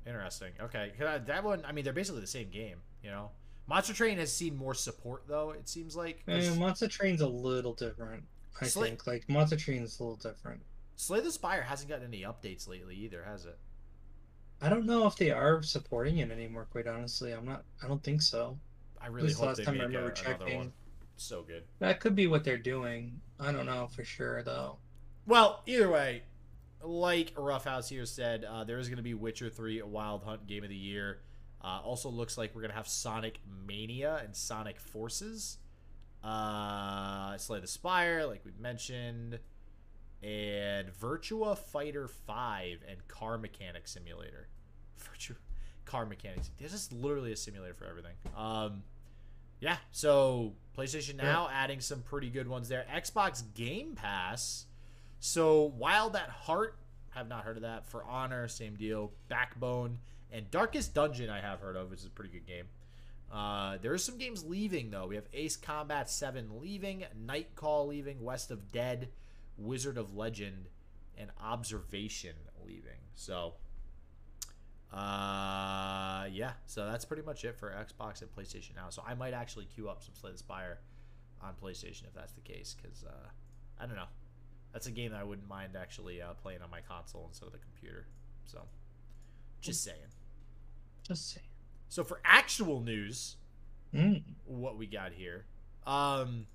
Interesting. 0.05 0.51
Okay, 0.61 0.91
uh, 1.03 1.17
that 1.25 1.43
one. 1.43 1.63
I 1.65 1.71
mean, 1.71 1.83
they're 1.83 1.93
basically 1.93 2.21
the 2.21 2.27
same 2.27 2.49
game. 2.49 2.77
You 3.03 3.09
know, 3.09 3.31
Monster 3.67 3.93
Train 3.93 4.17
has 4.19 4.31
seen 4.31 4.55
more 4.55 4.73
support 4.75 5.23
though. 5.27 5.51
It 5.51 5.67
seems 5.67 5.95
like. 5.95 6.23
And 6.27 6.59
Monster 6.59 6.87
Train's 6.87 7.21
a 7.21 7.27
little 7.27 7.73
different. 7.73 8.23
I 8.61 8.65
think 8.65 9.07
like 9.07 9.27
Monster 9.27 9.57
Train's 9.57 9.99
a 9.99 10.03
little 10.03 10.17
different. 10.17 10.61
Slay 10.97 11.19
the 11.21 11.31
Spire 11.31 11.61
hasn't 11.63 11.89
gotten 11.89 12.05
any 12.05 12.21
updates 12.21 12.67
lately 12.69 12.95
either, 12.95 13.23
has 13.23 13.45
it? 13.45 13.57
I 14.61 14.69
don't 14.69 14.85
know 14.85 15.05
if 15.05 15.15
they 15.15 15.31
are 15.31 15.61
supporting 15.61 16.17
it 16.19 16.31
anymore. 16.31 16.67
Quite 16.71 16.87
honestly, 16.87 17.31
I'm 17.31 17.45
not. 17.45 17.63
I 17.83 17.87
don't 17.87 18.03
think 18.03 18.21
so. 18.21 18.57
I 19.01 19.07
really 19.07 19.33
hope 19.33 19.47
last 19.47 19.57
they 19.57 19.63
time 19.63 19.75
make 19.75 19.83
a, 19.83 19.87
remember 19.87 20.09
another 20.09 20.21
checking. 20.21 20.57
one. 20.57 20.73
So 21.17 21.43
good. 21.43 21.63
That 21.79 21.99
could 21.99 22.15
be 22.15 22.27
what 22.27 22.43
they're 22.43 22.57
doing. 22.57 23.19
I 23.39 23.51
don't 23.51 23.65
know 23.65 23.87
for 23.87 24.03
sure 24.03 24.43
though. 24.43 24.77
Well, 25.27 25.61
either 25.65 25.89
way, 25.89 26.23
like 26.81 27.33
Roughhouse 27.37 27.89
here 27.89 28.05
said, 28.05 28.45
uh, 28.45 28.63
there 28.63 28.77
is 28.77 28.87
going 28.87 28.97
to 28.97 29.03
be 29.03 29.13
Witcher 29.13 29.49
3 29.49 29.79
a 29.79 29.85
Wild 29.85 30.23
Hunt 30.23 30.47
Game 30.47 30.63
of 30.63 30.69
the 30.69 30.75
Year. 30.75 31.19
Uh, 31.63 31.79
also 31.83 32.09
looks 32.09 32.37
like 32.37 32.53
we're 32.53 32.61
going 32.61 32.71
to 32.71 32.77
have 32.77 32.87
Sonic 32.87 33.39
Mania 33.67 34.21
and 34.23 34.35
Sonic 34.35 34.79
Forces. 34.79 35.57
Uh, 36.23 37.37
Slay 37.37 37.59
the 37.59 37.67
Spire, 37.67 38.25
like 38.25 38.45
we 38.45 38.51
mentioned. 38.59 39.39
And 40.23 40.91
Virtua 40.91 41.57
Fighter 41.57 42.07
5 42.07 42.79
and 42.89 43.07
Car 43.07 43.37
Mechanic 43.37 43.87
Simulator. 43.87 44.47
Virtua. 44.99 45.35
car 45.85 46.05
mechanics. 46.05 46.49
This 46.59 46.73
is 46.73 46.91
literally 46.91 47.31
a 47.31 47.35
simulator 47.35 47.73
for 47.73 47.85
everything. 47.85 48.15
Um, 48.35 48.83
yeah. 49.59 49.77
So 49.91 50.53
PlayStation 50.77 51.15
Now 51.15 51.49
adding 51.51 51.79
some 51.79 52.01
pretty 52.01 52.29
good 52.29 52.47
ones 52.47 52.69
there. 52.69 52.85
Xbox 52.93 53.43
Game 53.53 53.93
Pass. 53.95 54.65
So 55.19 55.73
Wild 55.77 56.15
at 56.15 56.29
Heart, 56.29 56.77
have 57.11 57.27
not 57.27 57.43
heard 57.43 57.55
of 57.57 57.63
that. 57.63 57.87
For 57.87 58.03
Honor, 58.03 58.47
same 58.47 58.75
deal. 58.75 59.11
Backbone 59.29 59.99
and 60.31 60.49
Darkest 60.51 60.93
Dungeon, 60.93 61.29
I 61.29 61.39
have 61.39 61.61
heard 61.61 61.75
of, 61.75 61.89
which 61.89 62.01
is 62.01 62.05
a 62.05 62.09
pretty 62.09 62.31
good 62.31 62.45
game. 62.45 62.65
Uh, 63.31 63.77
there 63.81 63.93
are 63.93 63.97
some 63.97 64.17
games 64.17 64.43
leaving 64.45 64.91
though. 64.91 65.07
We 65.07 65.15
have 65.15 65.25
Ace 65.33 65.55
Combat 65.57 66.09
7 66.09 66.61
leaving, 66.61 67.05
Night 67.25 67.55
Call 67.55 67.87
leaving, 67.87 68.23
West 68.23 68.51
of 68.51 68.71
Dead, 68.71 69.09
Wizard 69.57 69.97
of 69.97 70.15
Legend, 70.15 70.67
and 71.17 71.29
Observation 71.41 72.35
leaving. 72.65 72.99
So, 73.15 73.53
uh, 74.93 76.25
yeah. 76.31 76.53
So 76.65 76.85
that's 76.85 77.05
pretty 77.05 77.23
much 77.23 77.43
it 77.43 77.55
for 77.57 77.69
Xbox 77.71 78.21
and 78.21 78.33
PlayStation 78.35 78.75
now. 78.75 78.89
So 78.89 79.03
I 79.05 79.13
might 79.13 79.33
actually 79.33 79.65
queue 79.65 79.89
up 79.89 80.03
some 80.03 80.13
Slay 80.15 80.31
the 80.31 80.37
Spire 80.37 80.79
on 81.41 81.53
PlayStation 81.61 82.05
if 82.05 82.13
that's 82.13 82.33
the 82.33 82.41
case, 82.41 82.75
because 82.81 83.03
uh, 83.03 83.27
I 83.79 83.85
don't 83.85 83.95
know. 83.95 84.07
That's 84.73 84.87
a 84.87 84.91
game 84.91 85.11
that 85.11 85.21
I 85.21 85.23
wouldn't 85.23 85.47
mind 85.47 85.73
actually 85.79 86.21
uh, 86.21 86.33
playing 86.33 86.61
on 86.61 86.69
my 86.69 86.81
console 86.81 87.25
instead 87.29 87.45
of 87.45 87.53
the 87.53 87.59
computer. 87.59 88.07
So, 88.45 88.61
just 89.61 89.83
saying. 89.83 89.97
Just 91.07 91.33
saying. 91.33 91.47
So 91.89 92.03
for 92.03 92.19
actual 92.25 92.81
news, 92.81 93.37
Mm. 93.93 94.23
what 94.43 94.77
we 94.77 94.87
got 94.87 95.13
here. 95.13 95.45
Um, 95.87 96.47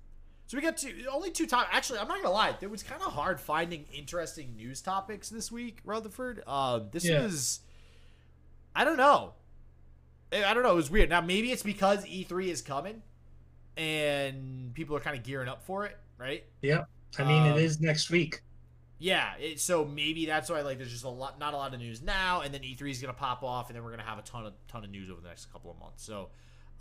so 0.51 0.57
we 0.57 0.61
got 0.63 0.75
two, 0.75 0.93
only 1.09 1.31
two 1.31 1.47
topics. 1.47 1.69
Actually, 1.73 1.99
I'm 1.99 2.09
not 2.09 2.17
gonna 2.21 2.33
lie, 2.33 2.53
it 2.59 2.69
was 2.69 2.83
kind 2.83 3.01
of 3.01 3.13
hard 3.13 3.39
finding 3.39 3.85
interesting 3.93 4.57
news 4.57 4.81
topics 4.81 5.29
this 5.29 5.49
week, 5.49 5.79
Rutherford. 5.85 6.43
Um, 6.45 6.89
this 6.91 7.05
Yeah. 7.05 7.21
was, 7.21 7.61
I 8.75 8.83
don't 8.83 8.97
know, 8.97 9.35
I 10.33 10.53
don't 10.53 10.63
know. 10.63 10.71
It 10.73 10.75
was 10.75 10.91
weird. 10.91 11.09
Now 11.09 11.21
maybe 11.21 11.53
it's 11.53 11.63
because 11.63 12.05
E3 12.05 12.49
is 12.49 12.61
coming, 12.61 13.01
and 13.77 14.73
people 14.73 14.93
are 14.93 14.99
kind 14.99 15.17
of 15.17 15.23
gearing 15.23 15.47
up 15.47 15.63
for 15.63 15.85
it, 15.85 15.97
right? 16.17 16.43
Yep. 16.61 16.89
I 17.17 17.23
mean, 17.23 17.43
Um, 17.49 17.57
it 17.57 17.63
is 17.63 17.79
next 17.79 18.09
week. 18.09 18.41
Yeah, 18.99 19.35
it, 19.37 19.61
so 19.61 19.85
maybe 19.85 20.25
that's 20.25 20.49
why 20.49 20.59
like 20.63 20.79
there's 20.79 20.91
just 20.91 21.05
a 21.05 21.09
lot, 21.09 21.39
not 21.39 21.53
a 21.53 21.57
lot 21.57 21.73
of 21.73 21.79
news 21.79 22.01
now, 22.01 22.41
and 22.41 22.53
then 22.53 22.61
E3 22.65 22.91
is 22.91 22.99
gonna 23.01 23.13
pop 23.13 23.41
off, 23.41 23.69
and 23.69 23.75
then 23.77 23.85
we're 23.85 23.91
gonna 23.91 24.03
have 24.03 24.19
a 24.19 24.23
ton 24.23 24.45
of 24.45 24.53
ton 24.67 24.83
of 24.83 24.89
news 24.89 25.09
over 25.09 25.21
the 25.21 25.29
next 25.29 25.45
couple 25.45 25.71
of 25.71 25.79
months. 25.79 26.03
So, 26.03 26.29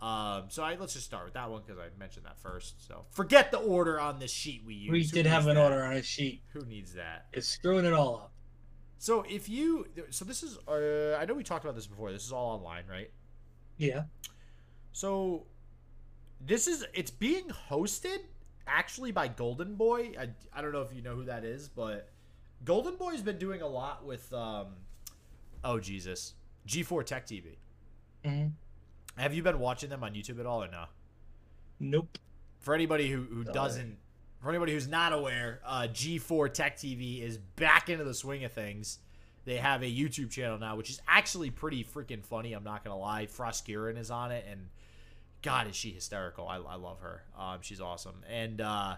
um, 0.01 0.45
so 0.49 0.63
I, 0.63 0.77
let's 0.77 0.95
just 0.95 1.05
start 1.07 1.25
with 1.27 1.35
that 1.35 1.51
one 1.51 1.63
because 1.67 1.79
I 1.79 1.89
mentioned 1.99 2.25
that 2.27 2.39
first. 2.39 2.87
So 2.87 3.05
forget 3.11 3.51
the 3.51 3.59
order 3.59 4.01
on 4.01 4.19
this 4.19 4.31
sheet 4.33 4.63
we 4.67 4.75
use. 4.75 4.91
We 4.91 5.03
Who 5.03 5.09
did 5.09 5.27
have 5.27 5.47
an 5.47 5.57
that? 5.57 5.63
order 5.63 5.85
on 5.85 5.93
a 5.95 6.03
sheet. 6.03 6.43
Who 6.53 6.65
needs 6.65 6.95
that? 6.95 7.27
It's 7.33 7.47
screwing 7.49 7.85
it 7.85 7.93
all 7.93 8.17
up. 8.17 8.33
So 8.99 9.25
if 9.29 9.49
you, 9.49 9.87
so 10.11 10.25
this 10.25 10.43
is, 10.43 10.59
uh, 10.69 11.17
I 11.19 11.25
know 11.25 11.35
we 11.35 11.43
talked 11.43 11.65
about 11.65 11.75
this 11.75 11.87
before. 11.87 12.13
This 12.13 12.25
is 12.25 12.33
all 12.33 12.57
online, 12.57 12.85
right? 12.89 13.11
Yeah. 13.77 14.05
So 14.93 15.47
this 16.41 16.67
is 16.67 16.85
it's 16.95 17.11
being 17.11 17.49
hosted 17.71 18.19
actually 18.67 19.13
by 19.13 19.29
Golden 19.29 19.75
Boy. 19.75 20.13
I, 20.19 20.29
I 20.53 20.63
don't 20.63 20.73
know 20.73 20.83
if 20.83 20.95
you 20.95 21.03
know 21.03 21.15
who 21.15 21.25
that 21.25 21.45
is, 21.45 21.69
but 21.69 22.09
Golden 22.65 22.97
Boy's 22.97 23.23
been 23.23 23.39
doing 23.39 23.63
a 23.63 23.67
lot 23.69 24.05
with 24.05 24.33
um 24.33 24.69
oh 25.65 25.79
Jesus. 25.79 26.35
G4 26.69 27.05
Tech 27.07 27.27
TV. 27.27 27.57
hmm 28.25 28.47
Have 29.21 29.35
you 29.35 29.43
been 29.43 29.59
watching 29.59 29.91
them 29.91 30.03
on 30.03 30.15
YouTube 30.15 30.41
at 30.41 30.47
all 30.47 30.65
or 30.65 30.69
no? 30.69 30.85
Nope. 31.79 32.19
For 32.59 32.75
anybody 32.75 33.11
who, 33.11 33.23
who 33.23 33.45
Sorry. 33.45 33.55
doesn't 33.55 33.99
for 34.41 34.49
anybody 34.49 34.73
who's 34.73 34.89
not 34.89 35.13
aware, 35.13 35.61
uh, 35.67 35.87
G4 35.93 36.53
Tech 36.53 36.79
TV 36.79 37.23
is 37.23 37.37
back 37.37 37.91
into 37.91 38.05
the 38.05 38.15
swing 38.15 38.45
of 38.45 38.53
things. 38.53 38.99
They 39.45 39.57
have 39.57 39.83
a 39.83 39.87
YouTube 39.87 40.31
channel 40.31 40.59
now, 40.59 40.77
which 40.77 40.89
is 40.89 41.01
actually 41.07 41.51
pretty 41.51 41.85
freaking 41.85 42.25
funny. 42.25 42.55
I'm 42.55 42.65
not 42.65 42.83
gonna 42.83 42.97
lie. 42.97 43.27
Froskurinn 43.27 43.99
is 43.99 44.11
on 44.11 44.33
it, 44.33 44.47
and 44.51 44.69
God, 45.43 45.69
is 45.69 45.77
she 45.77 45.91
hysterical? 45.91 46.49
I, 46.49 46.57
I 46.57 46.77
love 46.77 47.01
her. 47.01 47.23
Um, 47.39 47.59
she's 47.61 47.81
awesome. 47.81 48.23
And 48.31 48.61
uh, 48.63 48.97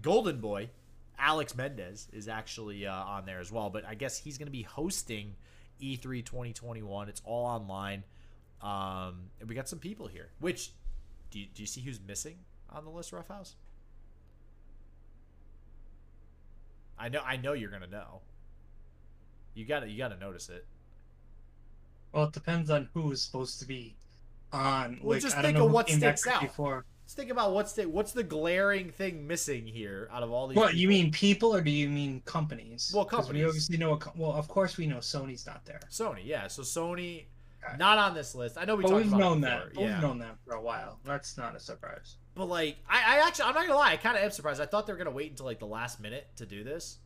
Golden 0.00 0.40
Boy, 0.40 0.70
Alex 1.18 1.56
Mendez, 1.56 2.08
is 2.12 2.28
actually 2.28 2.86
uh, 2.86 2.94
on 2.94 3.26
there 3.26 3.40
as 3.40 3.50
well. 3.50 3.70
But 3.70 3.84
I 3.84 3.94
guess 3.94 4.18
he's 4.18 4.38
gonna 4.38 4.50
be 4.52 4.62
hosting 4.62 5.34
E 5.80 5.96
E3 5.96 6.24
2021. 6.24 7.08
It's 7.08 7.22
all 7.24 7.46
online. 7.46 8.04
Um, 8.64 9.28
and 9.40 9.48
we 9.48 9.54
got 9.54 9.68
some 9.68 9.78
people 9.78 10.06
here. 10.06 10.30
Which 10.40 10.72
do 11.30 11.38
you, 11.38 11.46
do 11.54 11.62
you 11.62 11.66
see 11.66 11.82
who's 11.82 12.00
missing 12.00 12.38
on 12.70 12.84
the 12.84 12.90
list, 12.90 13.12
Rough 13.12 13.28
House? 13.28 13.56
I 16.98 17.10
know 17.10 17.20
I 17.24 17.36
know 17.36 17.52
you're 17.52 17.70
gonna 17.70 17.86
know. 17.86 18.22
You 19.54 19.66
gotta 19.66 19.88
you 19.88 19.98
gotta 19.98 20.16
notice 20.16 20.48
it. 20.48 20.64
Well, 22.12 22.24
it 22.24 22.32
depends 22.32 22.70
on 22.70 22.88
who 22.94 23.12
is 23.12 23.20
supposed 23.20 23.58
to 23.60 23.66
be 23.66 23.96
on. 24.52 24.98
Well, 25.02 25.16
like, 25.16 25.22
just 25.22 25.36
think 25.36 25.58
of 25.58 25.70
what 25.70 25.90
sticks 25.90 26.26
out. 26.26 26.40
Before. 26.40 26.86
Let's 27.04 27.12
think 27.12 27.30
about 27.30 27.52
what's 27.52 27.74
the 27.74 27.86
what's 27.86 28.12
the 28.12 28.22
glaring 28.22 28.90
thing 28.90 29.26
missing 29.26 29.66
here 29.66 30.08
out 30.10 30.22
of 30.22 30.30
all 30.30 30.48
these. 30.48 30.56
What 30.56 30.74
you 30.74 30.88
mean 30.88 31.12
people 31.12 31.54
or 31.54 31.60
do 31.60 31.70
you 31.70 31.90
mean 31.90 32.22
companies? 32.24 32.92
Well, 32.94 33.04
companies. 33.04 33.42
We 33.42 33.44
obviously 33.46 33.76
know. 33.76 33.92
A, 33.92 33.98
well, 34.16 34.32
of 34.32 34.48
course 34.48 34.78
we 34.78 34.86
know 34.86 34.98
Sony's 34.98 35.44
not 35.44 35.66
there. 35.66 35.80
Sony, 35.90 36.20
yeah. 36.24 36.46
So 36.46 36.62
Sony. 36.62 37.24
Not 37.78 37.98
on 37.98 38.14
this 38.14 38.34
list. 38.34 38.56
I 38.58 38.64
know 38.64 38.76
we 38.76 38.82
but 38.82 38.90
talked 38.90 39.04
we've 39.04 39.08
about 39.12 39.20
known 39.20 39.40
that. 39.42 39.68
before. 39.70 39.84
We've 39.84 39.92
Yeah. 39.92 40.00
known 40.00 40.18
that 40.18 40.36
for 40.46 40.54
a 40.54 40.60
while. 40.60 40.98
That's 41.04 41.36
not 41.36 41.54
a 41.56 41.60
surprise. 41.60 42.16
But 42.34 42.46
like, 42.46 42.76
I, 42.88 43.16
I 43.18 43.26
actually, 43.26 43.44
I'm 43.46 43.54
not 43.54 43.66
gonna 43.66 43.78
lie, 43.78 43.92
I 43.92 43.96
kind 43.96 44.16
of 44.16 44.22
am 44.24 44.30
surprised. 44.30 44.60
I 44.60 44.66
thought 44.66 44.86
they 44.86 44.92
were 44.92 44.98
gonna 44.98 45.10
wait 45.10 45.30
until 45.30 45.46
like 45.46 45.58
the 45.60 45.66
last 45.66 46.00
minute 46.00 46.26
to 46.36 46.46
do 46.46 46.64
this, 46.64 46.98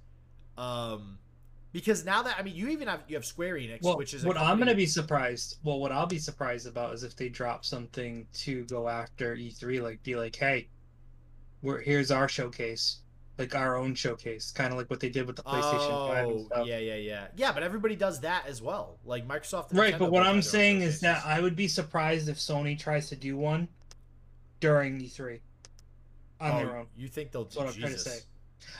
um, 0.57 1.19
because 1.73 2.05
now 2.05 2.23
that 2.23 2.37
I 2.39 2.43
mean, 2.43 2.55
you 2.55 2.69
even 2.69 2.89
have 2.89 3.03
you 3.09 3.17
have 3.17 3.25
Square 3.27 3.57
Enix, 3.57 3.83
Well, 3.83 3.97
which 3.99 4.15
is 4.15 4.25
what 4.25 4.39
I'm 4.39 4.59
gonna 4.59 4.75
be 4.75 4.87
surprised. 4.87 5.59
Well, 5.63 5.79
what 5.81 5.93
I'll 5.93 6.07
be 6.07 6.19
surprised 6.19 6.67
about 6.67 6.95
is 6.95 7.03
if 7.05 7.15
they 7.15 7.29
drop 7.29 7.65
something 7.65 8.27
to 8.35 8.65
go 8.65 8.89
after 8.89 9.37
E3, 9.37 9.83
like 9.83 10.03
be 10.03 10.17
like, 10.17 10.35
hey, 10.37 10.69
we're 11.63 11.81
here's 11.81 12.11
our 12.11 12.29
showcase, 12.29 13.01
like 13.39 13.55
our 13.55 13.77
own 13.77 13.95
showcase, 13.95 14.51
kind 14.51 14.73
of 14.73 14.79
like 14.79 14.91
what 14.91 15.01
they 15.01 15.09
did 15.09 15.27
with 15.27 15.37
the 15.37 15.43
PlayStation 15.43 16.49
Oh, 16.51 16.65
yeah, 16.65 16.79
yeah, 16.79 16.97
yeah, 16.97 17.27
yeah. 17.37 17.53
But 17.53 17.63
everybody 17.63 17.97
does 17.97 18.21
that 18.21 18.47
as 18.47 18.61
well. 18.61 18.99
Like 19.05 19.27
Microsoft, 19.27 19.71
and 19.71 19.79
Right, 19.79 19.95
Nintendo 19.95 19.99
but 19.99 20.11
what 20.11 20.21
I'm 20.21 20.27
have 20.27 20.33
their 20.35 20.37
own 20.37 20.43
saying 20.43 20.81
is 20.83 21.01
that. 21.01 21.25
I 21.25 21.41
would 21.41 21.57
be 21.57 21.69
surprised 21.69 22.29
if 22.29 22.37
Sony 22.37 22.79
tries 22.79 23.09
to 23.11 23.17
do 23.17 23.37
one 23.37 23.69
during 24.61 25.01
E3 25.01 25.41
on 26.41 26.53
oh, 26.53 26.57
their 26.59 26.77
own. 26.79 26.87
You 26.97 27.09
think 27.09 27.31
they'll? 27.33 27.45
That's 27.45 27.57
what 27.57 27.69
I'm 27.69 27.75
trying 27.75 27.93
to 27.93 27.99
say. 27.99 28.19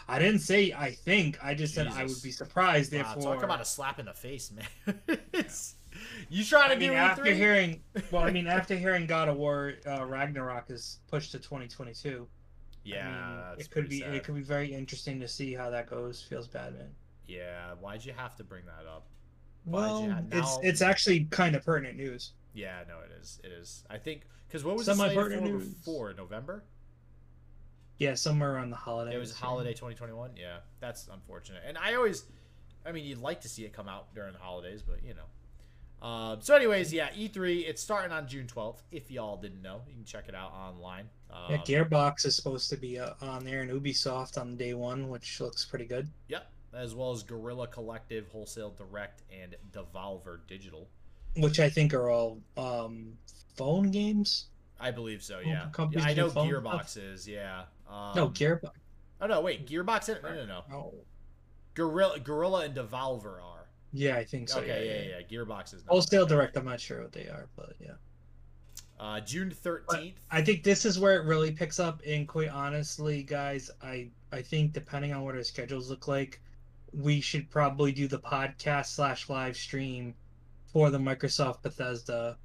I 0.09 0.19
didn't 0.19 0.41
say 0.41 0.73
I 0.73 0.91
think. 0.91 1.39
I 1.43 1.55
just 1.55 1.75
said 1.75 1.87
I 1.87 2.05
would 2.05 2.23
be 2.23 2.33
surprised. 2.33 2.93
Wow, 2.93 3.03
Therefore, 3.03 3.35
talk 3.35 3.45
about 3.45 3.61
a 3.61 3.65
slap 3.65 3.99
in 3.99 4.07
the 4.07 4.15
face, 4.15 4.53
man. 4.53 4.99
It's- 5.33 5.77
you 6.29 6.45
trying 6.45 6.69
to 6.69 6.77
I 6.77 6.79
mean, 6.79 6.91
do 6.91 6.95
after 6.97 7.25
E3? 7.25 7.35
hearing, 7.35 7.81
well, 8.11 8.23
I 8.23 8.31
mean, 8.31 8.47
after 8.59 8.77
hearing 8.77 9.07
God 9.07 9.29
of 9.29 9.37
War, 9.37 9.75
uh, 9.87 10.05
Ragnarok 10.05 10.71
is 10.71 10.99
pushed 11.09 11.33
to 11.33 11.39
2022. 11.39 12.27
Yeah, 12.95 13.09
I 13.09 13.51
mean, 13.53 13.61
it 13.61 13.71
could 13.71 13.89
be 13.89 14.01
sad. 14.01 14.15
it 14.15 14.25
could 14.25 14.35
be 14.35 14.43
very 14.43 14.73
interesting 14.73 15.21
to 15.21 15.29
see 15.29 15.55
how 15.55 15.71
that 15.71 15.89
goes. 15.89 16.23
Feels 16.23 16.49
bad, 16.49 16.75
man. 16.75 16.91
Yeah, 17.27 17.73
why'd 17.81 18.05
you 18.05 18.13
have 18.17 18.37
to 18.37 18.45
bring 18.45 18.65
that 18.67 18.87
up? 18.89 19.07
Why'd 19.65 19.83
Well, 19.91 20.03
you 20.05 20.11
ha- 20.11 20.23
it's 20.33 20.57
now- 20.57 20.61
it's 20.63 20.83
actually 20.83 21.25
kind 21.27 21.55
of 21.57 21.65
pertinent 21.65 21.97
news. 21.97 22.33
Yeah, 22.55 22.85
no, 22.89 23.01
it 23.01 23.11
is. 23.21 23.41
It 23.45 23.53
is. 23.53 23.85
I 23.91 23.99
think 23.99 24.23
because 24.47 24.65
what 24.65 24.77
was 24.77 24.89
it 24.89 24.95
Semi-pertinent 24.97 25.43
slated 25.43 25.61
for 25.61 25.65
news. 25.67 25.75
before 25.75 26.15
November? 26.15 26.65
Yeah, 27.99 28.15
somewhere 28.15 28.55
around 28.55 28.71
the 28.71 28.77
holiday. 28.77 29.15
It 29.15 29.19
was 29.19 29.35
holiday 29.35 29.73
2021. 29.73 30.37
Yeah, 30.37 30.59
that's 30.81 31.09
unfortunate. 31.09 31.63
And 31.67 31.77
I 31.77 31.95
always, 31.95 32.25
I 32.87 32.93
mean, 32.93 33.05
you'd 33.05 33.19
like 33.19 33.41
to 33.43 33.49
see 33.49 33.65
it 33.65 33.73
come 33.73 33.89
out 33.89 34.15
during 34.15 34.33
the 34.33 34.39
holidays, 34.39 34.83
but 34.83 35.03
you 35.03 35.15
know. 35.15 35.25
Um, 36.01 36.39
so, 36.41 36.55
anyways, 36.55 36.93
yeah, 36.93 37.09
E3. 37.11 37.69
It's 37.69 37.83
starting 37.83 38.13
on 38.13 38.29
June 38.29 38.47
12th. 38.47 38.83
If 38.93 39.11
y'all 39.11 39.37
didn't 39.37 39.63
know, 39.63 39.81
you 39.89 39.95
can 39.95 40.05
check 40.05 40.29
it 40.29 40.35
out 40.35 40.53
online. 40.53 41.09
Um, 41.31 41.51
Yeah, 41.51 41.59
Gearbox 41.59 42.25
is 42.25 42.37
supposed 42.37 42.71
to 42.71 42.77
be 42.77 42.99
uh, 42.99 43.15
on 43.21 43.45
there, 43.45 43.63
and 43.63 43.71
Ubisoft 43.71 44.39
on 44.39 44.57
day 44.57 44.75
one, 44.75 45.09
which 45.09 45.41
looks 45.41 45.65
pretty 45.65 45.85
good. 45.85 46.09
Yep, 46.29 46.51
as 46.73 46.95
well 46.95 47.11
as 47.11 47.23
Guerrilla 47.23 47.67
Collective, 47.67 48.29
Wholesome 48.29 48.73
Direct, 48.77 49.23
and 49.33 49.57
Devolver 49.73 50.39
Digital. 50.47 50.89
Which 51.37 51.61
I 51.61 51.69
think 51.69 51.93
are 51.95 52.11
all 52.11 52.39
um, 52.57 53.19
phone 53.57 53.91
games. 53.91 54.47
I 54.81 54.91
believe 54.93 55.23
so. 55.23 55.41
Yeah, 55.41 55.67
I 56.01 56.15
know 56.15 56.31
Gearbox 56.31 56.97
is. 56.97 57.27
Yeah. 57.29 57.63
Um, 57.91 58.13
no, 58.15 58.29
Gearbox. 58.29 58.71
Oh 59.21 59.27
no, 59.27 59.41
wait, 59.41 59.67
Gearbox. 59.67 60.09
In, 60.09 60.23
no, 60.23 60.35
no, 60.35 60.47
no. 60.47 60.65
Oh, 60.73 60.95
Guerrilla, 61.75 62.21
Guerrilla, 62.21 62.65
and 62.65 62.75
Devolver 62.75 63.43
are. 63.43 63.58
Yeah, 63.93 64.17
I 64.17 64.25
think 64.25 64.49
so. 64.49 64.61
okay, 64.61 64.69
yeah, 64.87 65.11
yeah, 65.11 65.19
yeah, 65.21 65.27
Gearbox 65.45 65.75
is. 65.75 65.85
Not 65.85 65.93
Wholesome. 65.93 66.29
Direct, 66.29 66.57
I'm 66.57 66.65
not 66.65 66.81
sure 66.81 67.03
what 67.03 67.13
they 67.13 67.27
are, 67.29 67.49
but 67.57 67.75
yeah. 67.81 67.93
Uh, 69.01 69.21
June 69.21 69.51
thirteenth. 69.51 70.17
I 70.31 70.43
think 70.43 70.63
this 70.65 70.85
is 70.85 70.99
where 70.99 71.21
it 71.21 71.25
really 71.25 71.53
picks 71.53 71.79
up. 71.79 72.03
And 72.07 72.27
quite 72.27 72.49
honestly, 72.51 73.23
guys, 73.23 73.71
I 73.83 74.09
I 74.33 74.43
think 74.43 74.73
depending 74.73 75.13
on 75.13 75.23
what 75.23 75.37
our 75.37 75.43
schedules 75.45 75.89
look 75.89 76.09
like, 76.09 76.41
we 76.93 77.21
should 77.21 77.49
probably 77.51 77.93
do 77.93 78.09
the 78.09 78.19
podcast 78.19 78.87
slash 78.87 79.29
live 79.29 79.57
stream 79.57 80.15
for 80.73 80.91
the 80.91 80.99
Microsoft 80.99 81.63
Bethesda 81.63 82.37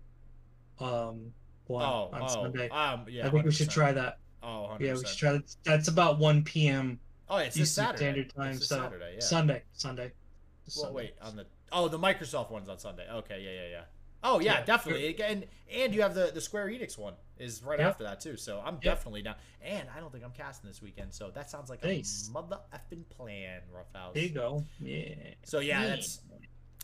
um 0.80 1.34
one 1.68 1.86
Oh, 1.86 2.10
on 2.14 2.22
oh, 2.24 2.28
Sunday. 2.28 2.70
um, 2.70 3.06
yeah. 3.10 3.28
I 3.28 3.30
think 3.30 3.46
we 3.46 3.52
should 3.52 3.70
try 3.70 3.92
that. 3.94 4.20
Oh, 4.42 4.70
100%. 4.74 4.80
Yeah, 4.82 4.94
we 4.94 5.06
should 5.06 5.18
try 5.18 5.32
that. 5.34 5.56
That's 5.64 5.88
about 5.88 6.20
one 6.20 6.44
p.m. 6.44 7.00
Oh, 7.30 7.38
it's 7.38 7.58
Eastern 7.58 7.86
Saturday. 7.86 7.98
Standard 7.98 8.36
Time. 8.36 8.52
It's 8.56 8.68
so 8.68 8.76
Saturday, 8.78 9.12
yeah. 9.16 9.20
Sunday, 9.22 9.64
Sunday. 9.74 10.12
Well, 10.76 10.86
Sunday. 10.86 10.96
wait, 10.96 11.14
on 11.22 11.36
the 11.36 11.46
oh 11.72 11.88
the 11.88 12.00
Microsoft 12.00 12.52
one's 12.52 12.70
on 12.70 12.80
Sunday. 12.80 13.08
Okay, 13.12 13.42
yeah, 13.44 13.64
yeah, 13.64 13.70
yeah. 13.70 13.84
Oh 14.24 14.40
yeah, 14.40 14.60
Yeah. 14.60 14.66
definitely. 14.66 15.22
And 15.22 15.46
and 15.72 15.94
you 15.94 16.02
have 16.02 16.14
the 16.16 16.32
the 16.34 16.40
Square 16.42 16.68
Enix 16.68 16.98
one 16.98 17.14
is 17.38 17.62
right 17.64 17.80
Yeah. 17.80 17.90
after 17.90 18.04
that 18.06 18.22
too. 18.22 18.38
So 18.38 18.62
I'm 18.66 18.78
definitely 18.78 19.22
down. 19.22 19.36
And 19.62 19.88
I 19.96 20.00
don't 20.00 20.12
think 20.12 20.24
I'm 20.24 20.32
casting 20.32 20.70
this 20.70 20.82
weekend, 20.82 21.14
so 21.14 21.30
that 21.32 21.50
sounds 21.50 21.70
like 21.70 21.84
Nice. 21.84 22.28
a 22.30 22.32
mother 22.32 22.60
effing 22.74 23.08
plan, 23.10 23.62
Roughhouse. 23.74 24.14
There 24.14 24.24
you 24.24 24.30
go. 24.30 24.64
Yeah. 24.80 25.16
So 25.44 25.60
yeah, 25.60 25.82
Yeah. 25.82 25.88
that's 25.90 26.20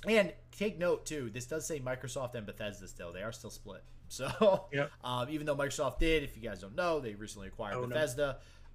and 0.08 0.34
take 0.58 0.78
note 0.80 1.06
too. 1.06 1.30
This 1.30 1.46
does 1.46 1.66
say 1.66 1.80
Microsoft 1.80 2.36
and 2.36 2.46
Bethesda 2.46 2.88
still. 2.88 3.12
They 3.14 3.22
are 3.24 3.32
still 3.32 3.50
split. 3.52 3.84
So 4.12 4.66
Yep. 4.74 4.92
um, 5.04 5.30
even 5.30 5.46
though 5.46 5.56
Microsoft 5.56 6.00
did, 6.00 6.24
if 6.24 6.36
you 6.36 6.42
guys 6.42 6.60
don't 6.62 6.76
know, 6.76 7.00
they 7.00 7.14
recently 7.14 7.48
acquired 7.48 7.76
Oh, 7.76 7.86
no. 7.86 7.96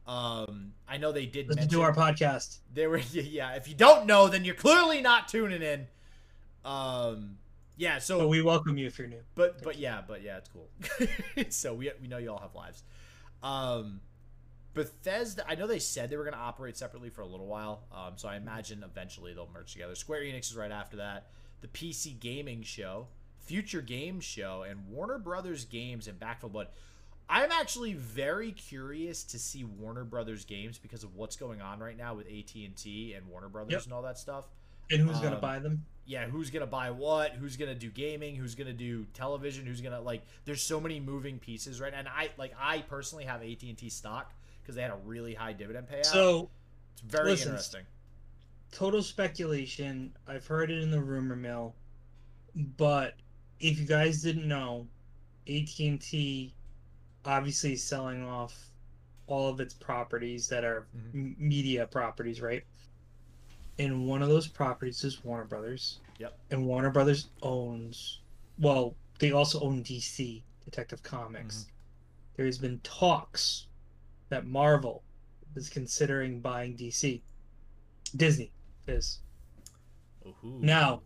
Um, 0.06 0.72
I 0.88 0.98
know 0.98 1.12
they 1.12 1.26
did 1.26 1.48
Listen 1.48 1.68
to 1.68 1.82
our 1.82 1.94
podcast. 1.94 2.58
they 2.72 2.86
were 2.86 2.98
yeah. 3.12 3.54
If 3.54 3.68
you 3.68 3.74
don't 3.74 4.06
know, 4.06 4.28
then 4.28 4.44
you're 4.44 4.54
clearly 4.54 5.00
not 5.00 5.28
tuning 5.28 5.62
in. 5.62 5.86
Um, 6.64 7.38
yeah. 7.76 7.98
So 7.98 8.18
But 8.18 8.28
we 8.28 8.42
welcome 8.42 8.76
you 8.76 8.86
if 8.86 8.98
you're 8.98 9.08
new. 9.08 9.22
but 9.34 9.62
but 9.62 9.78
yeah, 9.78 10.02
but 10.06 10.22
yeah, 10.22 10.38
it's 10.38 10.48
cool. 10.50 10.68
so 11.50 11.74
we 11.74 11.90
we 12.00 12.08
know 12.08 12.18
you 12.18 12.30
all 12.30 12.38
have 12.40 12.54
lives. 12.54 12.82
Um, 13.42 14.00
Bethesda, 14.74 15.44
I 15.48 15.54
know 15.54 15.66
they 15.66 15.78
said 15.78 16.10
they 16.10 16.16
were 16.16 16.24
going 16.24 16.34
to 16.34 16.40
operate 16.40 16.76
separately 16.76 17.08
for 17.08 17.22
a 17.22 17.26
little 17.26 17.46
while. 17.46 17.84
Um, 17.92 18.14
so 18.16 18.28
I 18.28 18.36
imagine 18.36 18.82
eventually 18.82 19.32
they'll 19.32 19.48
merge 19.54 19.72
together. 19.72 19.94
Square 19.94 20.22
Enix 20.22 20.50
is 20.50 20.56
right 20.56 20.72
after 20.72 20.96
that. 20.96 21.28
The 21.60 21.68
PC 21.68 22.18
Gaming 22.18 22.62
Show, 22.62 23.06
Future 23.38 23.80
Games 23.80 24.24
Show, 24.24 24.64
and 24.68 24.88
Warner 24.88 25.18
Brothers 25.18 25.64
Games 25.64 26.08
and 26.08 26.18
Back 26.18 26.40
4 26.40 26.50
Blood. 26.50 26.68
I'm 27.28 27.50
actually 27.50 27.94
very 27.94 28.52
curious 28.52 29.24
to 29.24 29.38
see 29.38 29.64
Warner 29.64 30.04
Brothers 30.04 30.44
Games 30.44 30.78
because 30.78 31.04
of 31.04 31.14
what's 31.16 31.36
going 31.36 31.60
on 31.62 31.78
right 31.80 31.96
now 31.96 32.14
with 32.14 32.26
AT&T 32.26 33.14
and 33.14 33.26
Warner 33.28 33.48
Brothers 33.48 33.72
Yep. 33.72 33.84
and 33.84 33.92
all 33.92 34.02
that 34.02 34.18
stuff 34.18 34.46
And 34.90 35.00
who's 35.00 35.18
gonna 35.20 35.36
Um, 35.36 35.40
buy 35.40 35.58
them? 35.60 35.86
yeah, 36.04 36.26
who's 36.26 36.50
gonna 36.50 36.66
buy 36.66 36.90
what? 36.90 37.32
Who's 37.32 37.56
gonna 37.56 37.74
do 37.74 37.90
gaming? 37.90 38.36
Who's 38.36 38.54
gonna 38.54 38.74
do 38.74 39.06
television? 39.14 39.64
Who's 39.64 39.80
gonna 39.80 40.00
like? 40.02 40.22
There's 40.44 40.62
so 40.62 40.78
many 40.78 41.00
moving 41.00 41.38
pieces, 41.38 41.80
right? 41.80 41.94
And 41.94 42.06
I 42.06 42.28
like 42.36 42.52
I 42.58 42.82
personally 42.82 43.24
have 43.24 43.42
AT 43.42 43.62
and 43.70 43.78
T 43.78 43.88
stock 43.88 44.34
because 44.60 44.74
they 44.74 44.82
had 44.82 44.90
a 44.90 44.96
really 45.06 45.32
high 45.32 45.54
dividend 45.54 45.88
payout. 45.88 46.04
So 46.04 46.50
it's 46.92 47.00
very 47.00 47.30
listen, 47.30 47.48
interesting. 47.48 47.86
total 48.72 49.02
speculation. 49.02 50.14
I've 50.28 50.46
heard 50.46 50.70
it 50.70 50.82
in 50.82 50.90
the 50.90 51.00
rumor 51.00 51.36
mill, 51.36 51.74
but 52.76 53.14
if 53.60 53.78
you 53.78 53.86
guys 53.86 54.20
didn't 54.22 54.46
know, 54.46 54.86
AT 55.48 55.80
and 55.88 55.98
T 56.00 56.52
obviously 57.24 57.76
selling 57.76 58.22
off 58.24 58.70
all 59.26 59.48
of 59.48 59.60
its 59.60 59.74
properties 59.74 60.48
that 60.48 60.64
are 60.64 60.86
Mhm. 60.96 61.14
m- 61.14 61.36
media 61.38 61.86
properties, 61.86 62.40
right? 62.40 62.64
And 63.78 64.06
one 64.06 64.22
of 64.22 64.28
those 64.28 64.46
properties 64.46 65.02
is 65.02 65.24
Warner 65.24 65.44
Brothers. 65.46 66.00
Yep. 66.18 66.38
And 66.50 66.66
Warner 66.66 66.90
Brothers 66.90 67.28
owns, 67.42 68.20
well, 68.58 68.94
they 69.18 69.32
also 69.32 69.60
own 69.60 69.82
DC, 69.82 70.44
Detective 70.64 71.02
Comics. 71.02 71.66
There 72.36 72.46
has 72.46 72.58
been 72.58 72.80
talks 72.80 73.66
that 74.28 74.46
Marvel 74.46 75.02
is 75.56 75.68
considering 75.68 76.40
buying 76.40 76.76
DC. 76.76 77.22
Disney 78.16 78.52
is. 78.86 79.20
Ooh. 80.26 80.34
Now, 80.60 81.02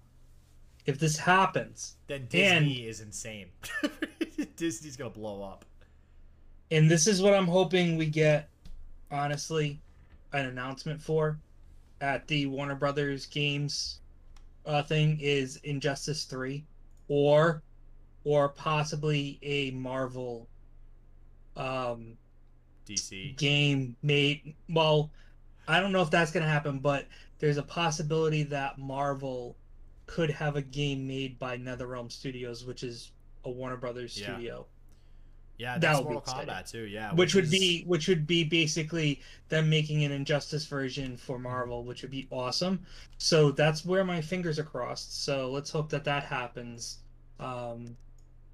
if 0.86 0.98
this 0.98 1.16
happens, 1.18 1.96
then 2.06 2.26
Disney 2.28 2.86
is 2.86 3.00
insane. 3.00 3.50
Disney's 4.56 4.96
gonna 4.96 5.10
blow 5.10 5.42
up. 5.42 5.64
And 6.70 6.90
this 6.90 7.06
is 7.06 7.22
what 7.22 7.34
I'm 7.34 7.46
hoping 7.46 7.96
we 7.96 8.06
get, 8.06 8.48
honestly, 9.10 9.80
an 10.32 10.46
announcement 10.46 11.00
for 11.02 11.38
at 12.00 12.26
the 12.28 12.46
Warner 12.46 12.74
Brothers 12.74 13.26
games 13.26 14.00
uh, 14.66 14.82
thing 14.82 15.18
is 15.20 15.56
Injustice 15.64 16.24
3 16.24 16.64
or 17.08 17.62
or 18.24 18.50
possibly 18.50 19.38
a 19.42 19.70
Marvel 19.70 20.46
um 21.56 22.16
DC. 22.86 23.36
game 23.36 23.96
made 24.02 24.54
well 24.70 25.10
i 25.66 25.80
don't 25.80 25.92
know 25.92 26.00
if 26.02 26.10
that's 26.10 26.30
going 26.30 26.42
to 26.44 26.48
happen 26.48 26.78
but 26.78 27.06
there's 27.38 27.56
a 27.58 27.62
possibility 27.62 28.44
that 28.44 28.78
marvel 28.78 29.56
could 30.06 30.30
have 30.30 30.56
a 30.56 30.62
game 30.62 31.06
made 31.06 31.38
by 31.38 31.58
netherrealm 31.58 32.10
studios 32.10 32.64
which 32.64 32.82
is 32.82 33.10
a 33.44 33.50
warner 33.50 33.76
brothers 33.76 34.16
Yeah. 34.18 34.34
studio 34.34 34.66
Yeah, 35.58 35.74
That 35.74 35.80
that's 35.80 35.98
would 35.98 36.08
be 36.08 36.12
Mortal 36.14 36.32
exciting. 36.32 36.54
Kombat 36.54 36.70
too. 36.70 36.84
Yeah, 36.86 37.12
which 37.14 37.34
would 37.34 37.44
is- 37.44 37.50
be 37.50 37.82
which 37.84 38.06
would 38.08 38.26
be 38.26 38.44
basically 38.44 39.20
them 39.48 39.68
making 39.68 40.04
an 40.04 40.12
injustice 40.12 40.66
version 40.66 41.16
for 41.16 41.38
marvel 41.38 41.84
which 41.84 42.02
would 42.02 42.10
be 42.12 42.28
awesome 42.30 42.84
so 43.18 43.50
that's 43.50 43.84
where 43.84 44.04
my 44.04 44.20
fingers 44.20 44.58
are 44.58 44.64
crossed 44.64 45.24
so 45.24 45.50
let's 45.50 45.70
hope 45.70 45.88
that 45.90 46.04
that 46.04 46.22
happens 46.22 46.98
um 47.40 47.96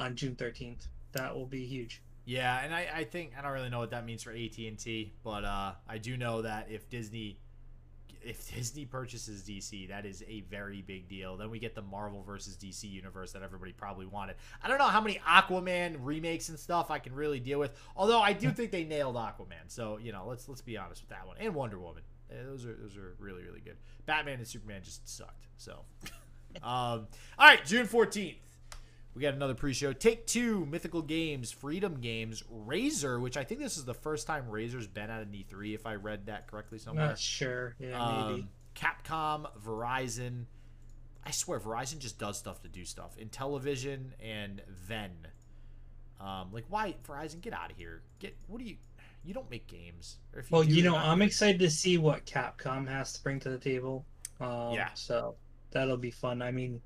on 0.00 0.14
june 0.16 0.34
13th 0.34 0.86
that 1.12 1.34
will 1.34 1.46
be 1.46 1.64
huge 1.66 2.00
Yeah, 2.24 2.60
and 2.64 2.74
I, 2.74 2.88
I 2.94 3.04
think 3.04 3.32
I 3.38 3.42
don't 3.42 3.52
really 3.52 3.68
know 3.68 3.80
what 3.80 3.90
that 3.90 4.06
means 4.06 4.22
for 4.22 4.30
AT 4.30 4.56
and 4.58 4.78
T, 4.78 5.12
but 5.22 5.44
uh, 5.44 5.72
I 5.86 5.98
do 5.98 6.16
know 6.16 6.40
that 6.40 6.68
if 6.70 6.88
Disney, 6.88 7.36
if 8.24 8.52
Disney 8.54 8.84
purchases 8.84 9.42
DC, 9.42 9.88
that 9.88 10.06
is 10.06 10.24
a 10.28 10.40
very 10.42 10.82
big 10.82 11.08
deal. 11.08 11.36
Then 11.36 11.50
we 11.50 11.58
get 11.58 11.74
the 11.74 11.82
Marvel 11.82 12.22
versus 12.22 12.56
DC 12.56 12.84
universe 12.90 13.32
that 13.32 13.42
everybody 13.42 13.72
probably 13.72 14.06
wanted. 14.06 14.36
I 14.62 14.68
don't 14.68 14.78
know 14.78 14.84
how 14.86 15.00
many 15.00 15.20
Aquaman 15.26 15.96
remakes 16.00 16.48
and 16.48 16.58
stuff 16.58 16.90
I 16.90 16.98
can 16.98 17.14
really 17.14 17.40
deal 17.40 17.58
with. 17.58 17.72
Although 17.96 18.20
I 18.20 18.32
do 18.32 18.50
think 18.52 18.70
they 18.70 18.84
nailed 18.84 19.16
Aquaman, 19.16 19.68
so 19.68 19.98
you 19.98 20.12
know 20.12 20.24
let's 20.26 20.48
let's 20.48 20.62
be 20.62 20.76
honest 20.76 21.02
with 21.02 21.10
that 21.10 21.26
one 21.26 21.36
and 21.38 21.54
Wonder 21.54 21.78
Woman. 21.78 22.02
Eh, 22.30 22.34
Those 22.46 22.64
are 22.66 22.74
those 22.74 22.96
are 22.96 23.14
really 23.18 23.42
really 23.44 23.60
good. 23.60 23.76
Batman 24.06 24.38
and 24.38 24.46
Superman 24.46 24.82
just 24.82 25.08
sucked. 25.08 25.46
So, 25.56 25.80
um, 26.62 26.62
all 26.64 27.06
right, 27.38 27.64
June 27.64 27.86
fourteenth. 27.86 28.38
We 29.14 29.22
got 29.22 29.34
another 29.34 29.54
pre-show. 29.54 29.92
Take 29.92 30.26
Two, 30.26 30.66
Mythical 30.66 31.00
Games, 31.02 31.52
Freedom 31.52 32.00
Games, 32.00 32.42
Razer, 32.52 33.20
which 33.20 33.36
I 33.36 33.44
think 33.44 33.60
this 33.60 33.76
is 33.76 33.84
the 33.84 33.94
first 33.94 34.26
time 34.26 34.46
Razer's 34.50 34.88
been 34.88 35.08
at 35.08 35.22
an 35.22 35.28
E3, 35.32 35.74
if 35.74 35.86
I 35.86 35.94
read 35.94 36.26
that 36.26 36.48
correctly 36.48 36.78
somewhere. 36.78 37.08
not 37.08 37.18
sure 37.18 37.76
yeah 37.78 38.26
maybe 38.28 38.42
Um, 38.42 38.48
Capcom, 38.74 39.46
Verizon. 39.64 40.46
I 41.24 41.30
swear, 41.30 41.60
Verizon 41.60 42.00
just 42.00 42.18
does 42.18 42.36
stuff 42.38 42.60
to 42.62 42.68
do 42.68 42.84
stuff. 42.84 43.16
In 43.16 43.28
television 43.28 44.14
and 44.20 44.60
then. 44.88 45.10
Um, 46.20 46.48
like, 46.52 46.64
why 46.68 46.96
Verizon? 47.06 47.40
Get 47.40 47.52
out 47.52 47.70
of 47.70 47.76
here. 47.76 48.02
Get 48.18 48.36
what 48.46 48.58
do 48.58 48.64
you? 48.64 48.76
You 49.24 49.32
don't 49.32 49.50
make 49.50 49.66
games. 49.68 50.18
Or 50.34 50.40
if 50.40 50.50
you 50.50 50.54
Well, 50.56 50.64
do, 50.64 50.74
you 50.74 50.82
know, 50.82 50.96
I'm 50.96 51.22
excited 51.22 51.58
to 51.60 51.70
see 51.70 51.98
what 51.98 52.26
Capcom 52.26 52.86
has 52.88 53.12
to 53.14 53.22
bring 53.22 53.40
to 53.40 53.50
the 53.50 53.58
table. 53.58 54.04
Um, 54.40 54.72
Yeah. 54.72 54.90
So 54.94 55.36
that'll 55.70 55.96
be 55.96 56.10
fun. 56.10 56.42
I 56.42 56.50
mean, 56.50 56.80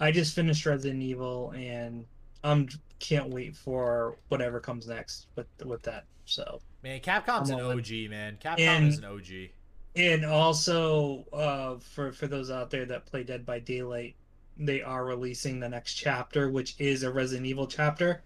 I 0.00 0.10
just 0.10 0.34
finished 0.34 0.64
Resident 0.66 1.02
Evil, 1.02 1.50
and 1.54 2.06
I'm 2.42 2.68
can't 2.98 3.28
wait 3.30 3.54
for 3.56 4.16
whatever 4.28 4.58
comes 4.60 4.86
next 4.88 5.26
with 5.36 5.46
with 5.64 5.82
that. 5.82 6.04
So, 6.24 6.60
Man, 6.82 7.00
Capcom's 7.00 7.50
an. 7.50 7.60
OG, 7.60 8.08
man. 8.10 8.38
Capcom 8.42 8.58
And- 8.60 8.88
is 8.88 8.98
an 8.98 9.04
OG. 9.04 9.50
and 9.96 10.24
also 10.24 11.24
uh, 11.32 11.76
for 11.78 12.12
for 12.12 12.26
those 12.26 12.50
out 12.50 12.70
there 12.70 12.86
that 12.86 13.06
play 13.06 13.22
Dead 13.24 13.44
by 13.44 13.58
Daylight, 13.58 14.14
they 14.56 14.80
are 14.82 15.04
releasing 15.04 15.60
the 15.60 15.68
next 15.68 15.94
chapter, 15.94 16.50
which 16.50 16.74
is 16.78 17.02
a 17.02 17.10
Resident 17.12 17.46
Evil 17.46 17.66
chapter, 17.66 18.22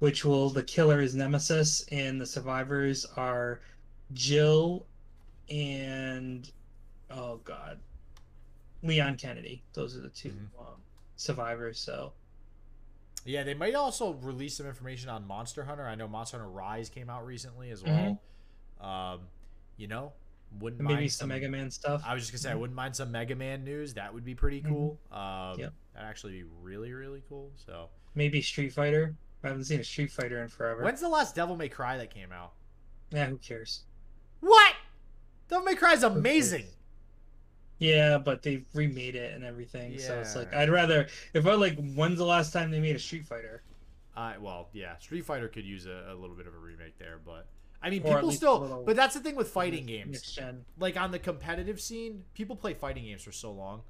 which 0.00 0.24
will 0.24 0.50
the 0.50 0.62
killer 0.62 1.00
is 1.00 1.14
Nemesis, 1.14 1.84
and 1.92 2.20
the 2.20 2.26
survivors 2.26 3.04
are 3.16 3.60
Jill 4.12 4.86
and 5.50 6.50
oh 7.10 7.36
god, 7.44 7.78
Leon 8.82 9.16
Kennedy. 9.18 9.62
Those 9.74 9.96
are 9.96 10.00
the 10.00 10.08
2 10.08 10.30
Mhm. 10.30 10.60
um, 10.60 10.81
survivors. 11.22 11.78
So 11.78 12.12
Yeah, 13.24 13.44
they 13.44 13.54
might 13.54 13.74
also 13.74 14.14
release 14.14 14.56
some 14.56 14.66
information 14.66 15.08
on 15.08 15.26
Monster 15.26 15.62
Hunter. 15.64 15.86
I 15.86 15.94
know 15.94 16.08
Monster 16.08 16.38
Hunter 16.38 16.50
Rise 16.50 16.88
came 16.88 17.08
out 17.08 17.24
recently 17.24 17.70
as 17.70 17.82
well. 17.84 18.20
Um, 18.80 19.20
you 19.76 19.86
know, 19.86 20.12
wouldn't 20.58 20.80
Mm-hmm. 20.80 20.88
maybe 20.88 21.00
mind 21.02 21.12
some 21.12 21.28
Mega 21.28 21.48
Man 21.48 21.70
stuff. 21.70 22.02
I 22.04 22.14
was 22.14 22.24
just 22.24 22.32
gonna 22.32 22.40
say 22.40 22.50
I 22.50 22.56
wouldn't 22.56 22.76
mind 22.76 22.96
some 22.96 23.10
Mega 23.12 23.36
Man 23.36 23.64
news. 23.64 23.94
That 23.94 24.12
would 24.12 24.24
be 24.24 24.34
pretty 24.34 24.60
Mhm. 24.60 24.68
cool. 24.68 24.98
Um, 25.12 25.58
Yep. 25.58 25.72
that'd 25.94 26.08
actually 26.08 26.32
be 26.32 26.42
really 26.42 26.92
really 26.92 27.22
cool. 27.28 27.52
So, 27.56 27.88
Maybe 28.14 28.42
Street 28.42 28.70
Fighter. 28.72 29.14
I 29.44 29.48
haven't 29.48 29.64
seen 29.64 29.80
a 29.80 29.84
Street 29.84 30.10
Fighter 30.12 30.42
in 30.42 30.48
forever. 30.48 30.82
when's 30.82 31.00
the 31.00 31.08
last 31.08 31.34
Devil 31.34 31.56
May 31.56 31.68
Cry 31.68 31.96
that 31.98 32.10
came 32.10 32.30
out? 32.32 32.52
Yeah, 33.10 33.26
who 33.26 33.38
cares? 33.38 33.84
What? 34.40 34.74
Devil 35.48 35.64
May 35.64 35.74
Cry 35.76 35.92
is 35.94 36.02
amazing. 36.02 36.66
Yeah, 37.82 38.18
but 38.18 38.42
they've 38.42 38.64
remade 38.74 39.16
it 39.16 39.34
and 39.34 39.44
everything. 39.44 39.98
So 39.98 40.20
it's 40.20 40.36
like 40.36 40.54
I'd 40.54 40.70
rather 40.70 41.08
if 41.34 41.46
I 41.46 41.54
like 41.54 41.76
when's 41.94 42.18
the 42.18 42.24
last 42.24 42.52
time 42.52 42.70
they 42.70 42.80
made 42.80 42.96
a 42.96 43.00
Street 43.00 43.26
Fighter? 43.26 43.62
Uh, 44.16 44.34
well, 44.40 44.68
yeah, 44.72 44.96
Street 44.98 45.24
Fighter 45.24 45.48
could 45.48 45.64
use 45.64 45.86
a, 45.86 46.06
a 46.10 46.14
little 46.14 46.36
bit 46.36 46.46
of 46.46 46.54
a 46.54 46.58
remake 46.58 46.98
there, 46.98 47.18
but 47.24 47.46
I 47.82 47.90
mean, 47.90 48.02
Or 48.04 48.16
people 48.16 48.32
still. 48.32 48.82
But 48.86 48.94
that's 48.94 49.14
the 49.14 49.20
thing 49.20 49.34
with 49.34 49.48
fighting 49.48 49.86
games. 49.86 50.38
Like 50.78 50.96
on 50.96 51.10
the 51.10 51.18
competitive 51.18 51.80
scene, 51.80 52.24
people 52.34 52.54
play 52.56 52.74
fighting 52.74 53.04
games 53.04 53.22
for 53.22 53.32
so 53.32 53.52
long. 53.52 53.82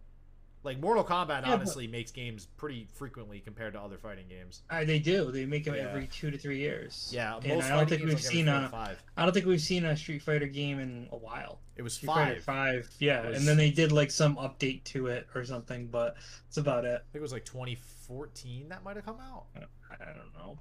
Like 0.65 0.79
Mortal 0.79 1.03
Kombat 1.05 1.45
Yeah, 1.45 1.55
honestly 1.55 1.89
makes 1.89 2.13
games 2.13 2.47
pretty 2.57 2.87
frequently 2.95 3.41
compared 3.41 3.73
to 3.73 3.81
other 3.81 3.99
fighting 3.99 4.27
games. 4.29 4.63
Uh, 4.71 4.85
they 4.85 5.01
do. 5.01 5.33
They 5.33 5.45
make 5.45 5.65
them 5.65 5.75
Yeah. 5.75 5.89
every 5.89 6.07
two 6.07 6.31
to 6.31 6.39
three 6.39 6.59
years. 6.59 7.11
Yeah, 7.13 7.39
and 7.45 7.61
I 7.63 7.71
don't 7.71 7.89
think 7.89 8.03
we've 8.05 8.15
like, 8.15 8.23
seen 8.23 8.49
a. 8.49 8.69
five. 8.69 9.02
I 9.17 9.25
don't 9.25 9.33
think 9.35 9.47
we've 9.47 9.61
seen 9.61 9.85
a 9.85 9.97
Street 9.97 10.23
Fighter 10.23 10.47
game 10.47 10.79
in 10.81 11.09
a 11.13 11.17
while. 11.17 11.59
It 11.77 11.83
was 11.83 11.95
Street 11.95 12.07
Fighter 12.09 12.41
five. 12.41 12.87
Five, 12.87 12.91
yeah, 12.99 13.27
was- 13.29 13.37
and 13.39 13.47
then 13.47 13.57
they 13.57 13.71
did 13.71 13.93
like 13.93 14.11
some 14.11 14.37
update 14.37 14.85
to 14.85 15.09
it 15.09 15.29
or 15.35 15.45
something, 15.45 15.87
but 15.89 16.17
that's 16.47 16.57
about 16.57 16.85
it. 16.85 16.95
I 16.95 16.99
think 17.13 17.17
it 17.17 17.23
was 17.23 17.33
like 17.33 17.45
2014 17.45 18.69
that 18.71 18.83
might 18.85 18.97
have 18.97 19.05
come 19.05 19.19
out. 19.21 19.45
I 19.57 20.05
don't 20.05 20.35
know. 20.37 20.59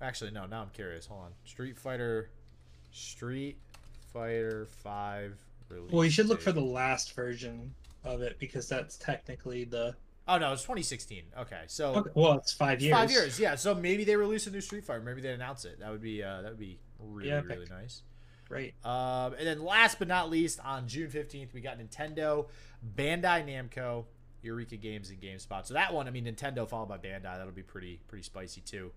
Actually, 0.00 0.30
no. 0.30 0.46
Now 0.46 0.62
I'm 0.62 0.70
curious. 0.70 1.06
Hold 1.06 1.24
on. 1.24 1.30
Street 1.44 1.76
Fighter, 1.78 2.30
Street 2.92 3.58
Fighter 4.12 4.66
Five 4.82 5.38
release. 5.68 5.92
Well, 5.92 6.04
you 6.04 6.10
should 6.10 6.26
look 6.26 6.40
for 6.40 6.52
the 6.52 6.60
last 6.60 7.14
version 7.14 7.74
of 8.04 8.22
it 8.22 8.38
because 8.38 8.68
that's 8.68 8.96
technically 8.96 9.64
the. 9.64 9.94
Oh 10.28 10.38
no, 10.38 10.52
it's 10.52 10.62
2016. 10.62 11.24
Okay, 11.40 11.62
so 11.66 11.94
Okay, 11.96 12.10
well, 12.14 12.34
it's 12.34 12.52
five 12.52 12.80
years. 12.80 12.94
five 12.94 13.10
years. 13.10 13.38
Yeah, 13.40 13.56
so 13.56 13.74
maybe 13.74 14.04
they 14.04 14.14
release 14.16 14.46
a 14.46 14.50
new 14.50 14.60
Street 14.60 14.84
Fighter. 14.84 15.00
Maybe 15.02 15.20
they 15.20 15.32
announce 15.32 15.64
it. 15.64 15.80
That 15.80 15.90
would 15.90 16.02
be 16.02 16.22
uh, 16.22 16.42
that 16.42 16.50
would 16.50 16.58
be 16.58 16.78
really 17.02 17.28
Yeah, 17.28 17.40
really 17.40 17.66
nice. 17.70 18.02
Right. 18.48 18.74
Um, 18.84 19.34
and 19.38 19.46
then 19.46 19.62
last 19.62 19.98
but 19.98 20.08
not 20.08 20.28
least, 20.28 20.58
on 20.64 20.88
June 20.88 21.08
15th, 21.10 21.52
we 21.54 21.60
got 21.60 21.78
Nintendo, 21.78 22.48
Bandai 22.96 23.46
Namco, 23.46 24.06
Eureka 24.42 24.76
Games, 24.76 25.10
and 25.10 25.20
GameSpot. 25.20 25.64
So 25.66 25.74
that 25.74 25.94
one, 25.94 26.08
I 26.08 26.10
mean, 26.10 26.24
Nintendo 26.24 26.68
followed 26.68 26.88
by 26.88 26.98
Bandai, 26.98 27.22
that'll 27.22 27.52
be 27.52 27.62
pretty 27.62 28.00
pretty 28.08 28.24
spicy 28.24 28.60
too. 28.60 28.90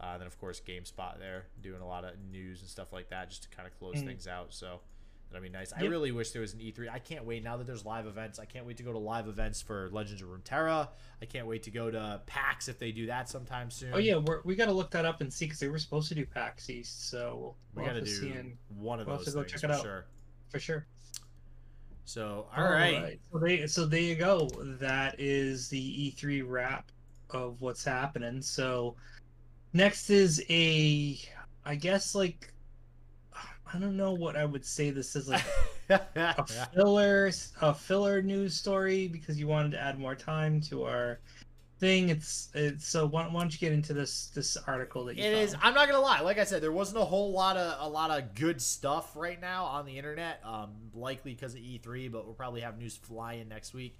Uh, 0.00 0.16
then 0.18 0.26
of 0.26 0.38
course 0.38 0.60
GameSpot 0.60 1.18
there 1.18 1.46
doing 1.60 1.80
a 1.80 1.86
lot 1.86 2.04
of 2.04 2.12
news 2.30 2.60
and 2.60 2.68
stuff 2.68 2.92
like 2.92 3.08
that 3.10 3.30
just 3.30 3.44
to 3.44 3.48
kind 3.48 3.66
of 3.66 3.76
close 3.78 3.96
Mm. 3.96 4.06
things 4.06 4.28
out. 4.28 4.52
So 4.52 4.80
that'll 5.30 5.42
be 5.42 5.48
nice. 5.48 5.72
I 5.76 5.84
really 5.84 6.12
wish 6.12 6.30
there 6.30 6.42
was 6.42 6.54
an 6.54 6.60
E3. 6.60 6.90
I 6.90 6.98
can't 6.98 7.24
wait 7.24 7.42
now 7.42 7.56
that 7.56 7.66
there's 7.66 7.84
live 7.84 8.06
events. 8.06 8.38
I 8.38 8.44
can't 8.44 8.66
wait 8.66 8.76
to 8.78 8.82
go 8.82 8.92
to 8.92 8.98
live 8.98 9.28
events 9.28 9.60
for 9.60 9.88
Legends 9.92 10.22
of 10.22 10.28
Runeterra. 10.28 10.88
I 11.20 11.24
can't 11.24 11.46
wait 11.46 11.62
to 11.64 11.70
go 11.70 11.90
to 11.90 12.20
PAX 12.26 12.68
if 12.68 12.78
they 12.78 12.92
do 12.92 13.06
that 13.06 13.28
sometime 13.28 13.70
soon. 13.70 13.92
Oh 13.94 13.98
yeah, 13.98 14.16
we're, 14.16 14.40
we 14.44 14.54
got 14.56 14.66
to 14.66 14.72
look 14.72 14.90
that 14.92 15.04
up 15.04 15.20
and 15.20 15.32
see 15.32 15.46
because 15.46 15.60
they 15.60 15.68
were 15.68 15.78
supposed 15.78 16.08
to 16.08 16.14
do 16.14 16.24
PAX 16.26 16.70
East, 16.70 17.10
so 17.10 17.54
we 17.74 17.82
we'll 17.82 17.92
got 17.92 18.04
to 18.04 18.04
do 18.04 18.52
one 18.78 19.00
of 19.00 19.06
we'll 19.06 19.16
have 19.16 19.24
those 19.24 19.34
to 19.34 19.40
go 19.40 19.44
things 19.44 19.52
check 19.52 19.60
for 19.60 19.66
it 19.66 19.72
out. 19.72 19.82
sure. 19.82 20.06
for 20.50 20.58
sure. 20.58 20.86
So 22.08 22.46
all 22.56 22.64
right. 22.64 23.20
So 23.30 23.38
they 23.38 23.66
so 23.66 23.84
there 23.84 24.00
you 24.00 24.14
go. 24.14 24.48
That 24.80 25.16
is 25.18 25.68
the 25.68 26.14
E3 26.16 26.42
wrap 26.46 26.90
of 27.30 27.60
what's 27.60 27.84
happening. 27.84 28.40
So 28.40 28.96
next 29.74 30.08
is 30.08 30.42
a 30.48 31.18
I 31.66 31.74
guess 31.74 32.14
like 32.14 32.50
I 33.72 33.78
don't 33.78 33.96
know 33.96 34.12
what 34.12 34.36
I 34.36 34.44
would 34.44 34.64
say 34.64 34.90
this 34.90 35.16
is 35.16 35.28
like 35.28 35.44
a 35.90 36.46
filler 36.74 37.30
a 37.60 37.74
filler 37.74 38.22
news 38.22 38.54
story 38.54 39.08
because 39.08 39.38
you 39.38 39.46
wanted 39.46 39.72
to 39.72 39.80
add 39.80 39.98
more 39.98 40.14
time 40.14 40.60
to 40.62 40.84
our 40.84 41.20
thing. 41.78 42.08
It's 42.08 42.48
it's 42.54 42.86
so 42.86 43.06
why, 43.06 43.26
why 43.28 43.40
don't 43.40 43.52
you 43.52 43.58
get 43.58 43.72
into 43.72 43.92
this 43.92 44.30
this 44.34 44.56
article 44.66 45.04
that 45.06 45.16
you 45.16 45.24
It 45.24 45.32
is. 45.32 45.54
I'm 45.60 45.74
not 45.74 45.88
gonna 45.88 46.00
lie. 46.00 46.20
Like 46.20 46.38
I 46.38 46.44
said, 46.44 46.62
there 46.62 46.72
wasn't 46.72 46.98
a 46.98 47.04
whole 47.04 47.32
lot 47.32 47.56
of 47.56 47.86
a 47.86 47.88
lot 47.88 48.10
of 48.10 48.34
good 48.34 48.60
stuff 48.60 49.16
right 49.16 49.40
now 49.40 49.64
on 49.64 49.86
the 49.86 49.96
internet. 49.96 50.40
Um, 50.44 50.70
likely 50.94 51.34
because 51.34 51.54
of 51.54 51.60
E3, 51.60 52.10
but 52.10 52.24
we'll 52.24 52.34
probably 52.34 52.60
have 52.62 52.78
news 52.78 52.96
flying 52.96 53.48
next 53.48 53.74
week. 53.74 53.98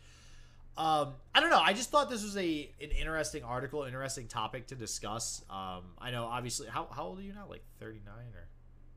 Um, 0.76 1.14
I 1.34 1.40
don't 1.40 1.50
know. 1.50 1.60
I 1.60 1.72
just 1.72 1.90
thought 1.90 2.08
this 2.08 2.22
was 2.22 2.36
a 2.36 2.70
an 2.80 2.90
interesting 2.90 3.42
article, 3.42 3.84
interesting 3.84 4.28
topic 4.28 4.68
to 4.68 4.74
discuss. 4.74 5.42
Um, 5.50 5.82
I 5.98 6.10
know 6.10 6.24
obviously. 6.24 6.68
How 6.68 6.88
how 6.90 7.04
old 7.04 7.18
are 7.18 7.22
you 7.22 7.32
now? 7.32 7.46
Like 7.48 7.62
39 7.80 8.14
or 8.34 8.46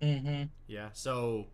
Mm-hmm. 0.01 0.43
yeah. 0.67 0.89
So, 0.93 1.47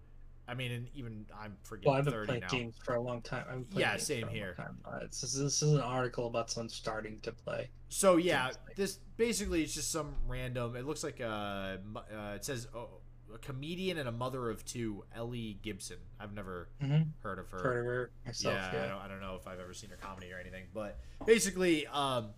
I 0.48 0.54
mean, 0.54 0.72
and 0.72 0.88
even 0.94 1.26
I'm 1.38 1.58
forgetting 1.64 1.92
Well, 1.92 2.00
I've 2.00 2.06
been 2.06 2.14
30 2.14 2.28
playing 2.28 2.42
now. 2.42 2.48
games 2.48 2.76
for 2.84 2.96
a 2.96 3.02
long 3.02 3.22
time. 3.22 3.66
Yeah, 3.74 3.98
same 3.98 4.22
for 4.22 4.28
a 4.28 4.28
long 4.28 4.36
here. 4.36 4.54
time. 4.56 4.78
This, 5.02 5.22
this 5.22 5.62
is 5.62 5.74
an 5.74 5.82
article 5.82 6.28
about 6.28 6.50
someone 6.50 6.70
starting 6.70 7.20
to 7.22 7.32
play. 7.32 7.70
So 7.90 8.16
yeah, 8.18 8.48
like- 8.48 8.76
this 8.76 9.00
basically 9.18 9.64
it's 9.64 9.74
just 9.74 9.92
some 9.92 10.16
random. 10.28 10.76
It 10.76 10.86
looks 10.86 11.04
like 11.04 11.20
a. 11.20 11.80
Uh, 11.96 12.34
it 12.36 12.46
says 12.46 12.68
oh, 12.76 12.88
a 13.34 13.38
comedian 13.40 13.98
and 13.98 14.08
a 14.08 14.12
mother 14.12 14.50
of 14.50 14.64
two, 14.64 15.04
Ellie 15.14 15.60
Gibson. 15.62 15.98
I've 16.18 16.32
never 16.34 16.70
Mm-hmm. 16.82 17.10
heard 17.22 17.40
of 17.40 17.50
her. 17.50 17.58
Heard 17.60 17.80
of 17.80 17.86
her 17.86 18.12
myself. 18.26 18.56
yeah, 18.56 18.72
Yeah. 18.74 18.86
I 18.86 18.88
don't, 18.88 19.02
I 19.02 19.08
don't 19.10 19.20
know 19.20 19.36
if 19.36 19.46
I've 19.48 19.60
ever 19.60 19.74
seen 19.74 19.90
her 19.90 19.98
comedy 19.98 20.32
or 20.32 20.40
anything, 20.40 20.64
but 20.74 20.98
basically, 21.26 21.86
um, 21.88 22.30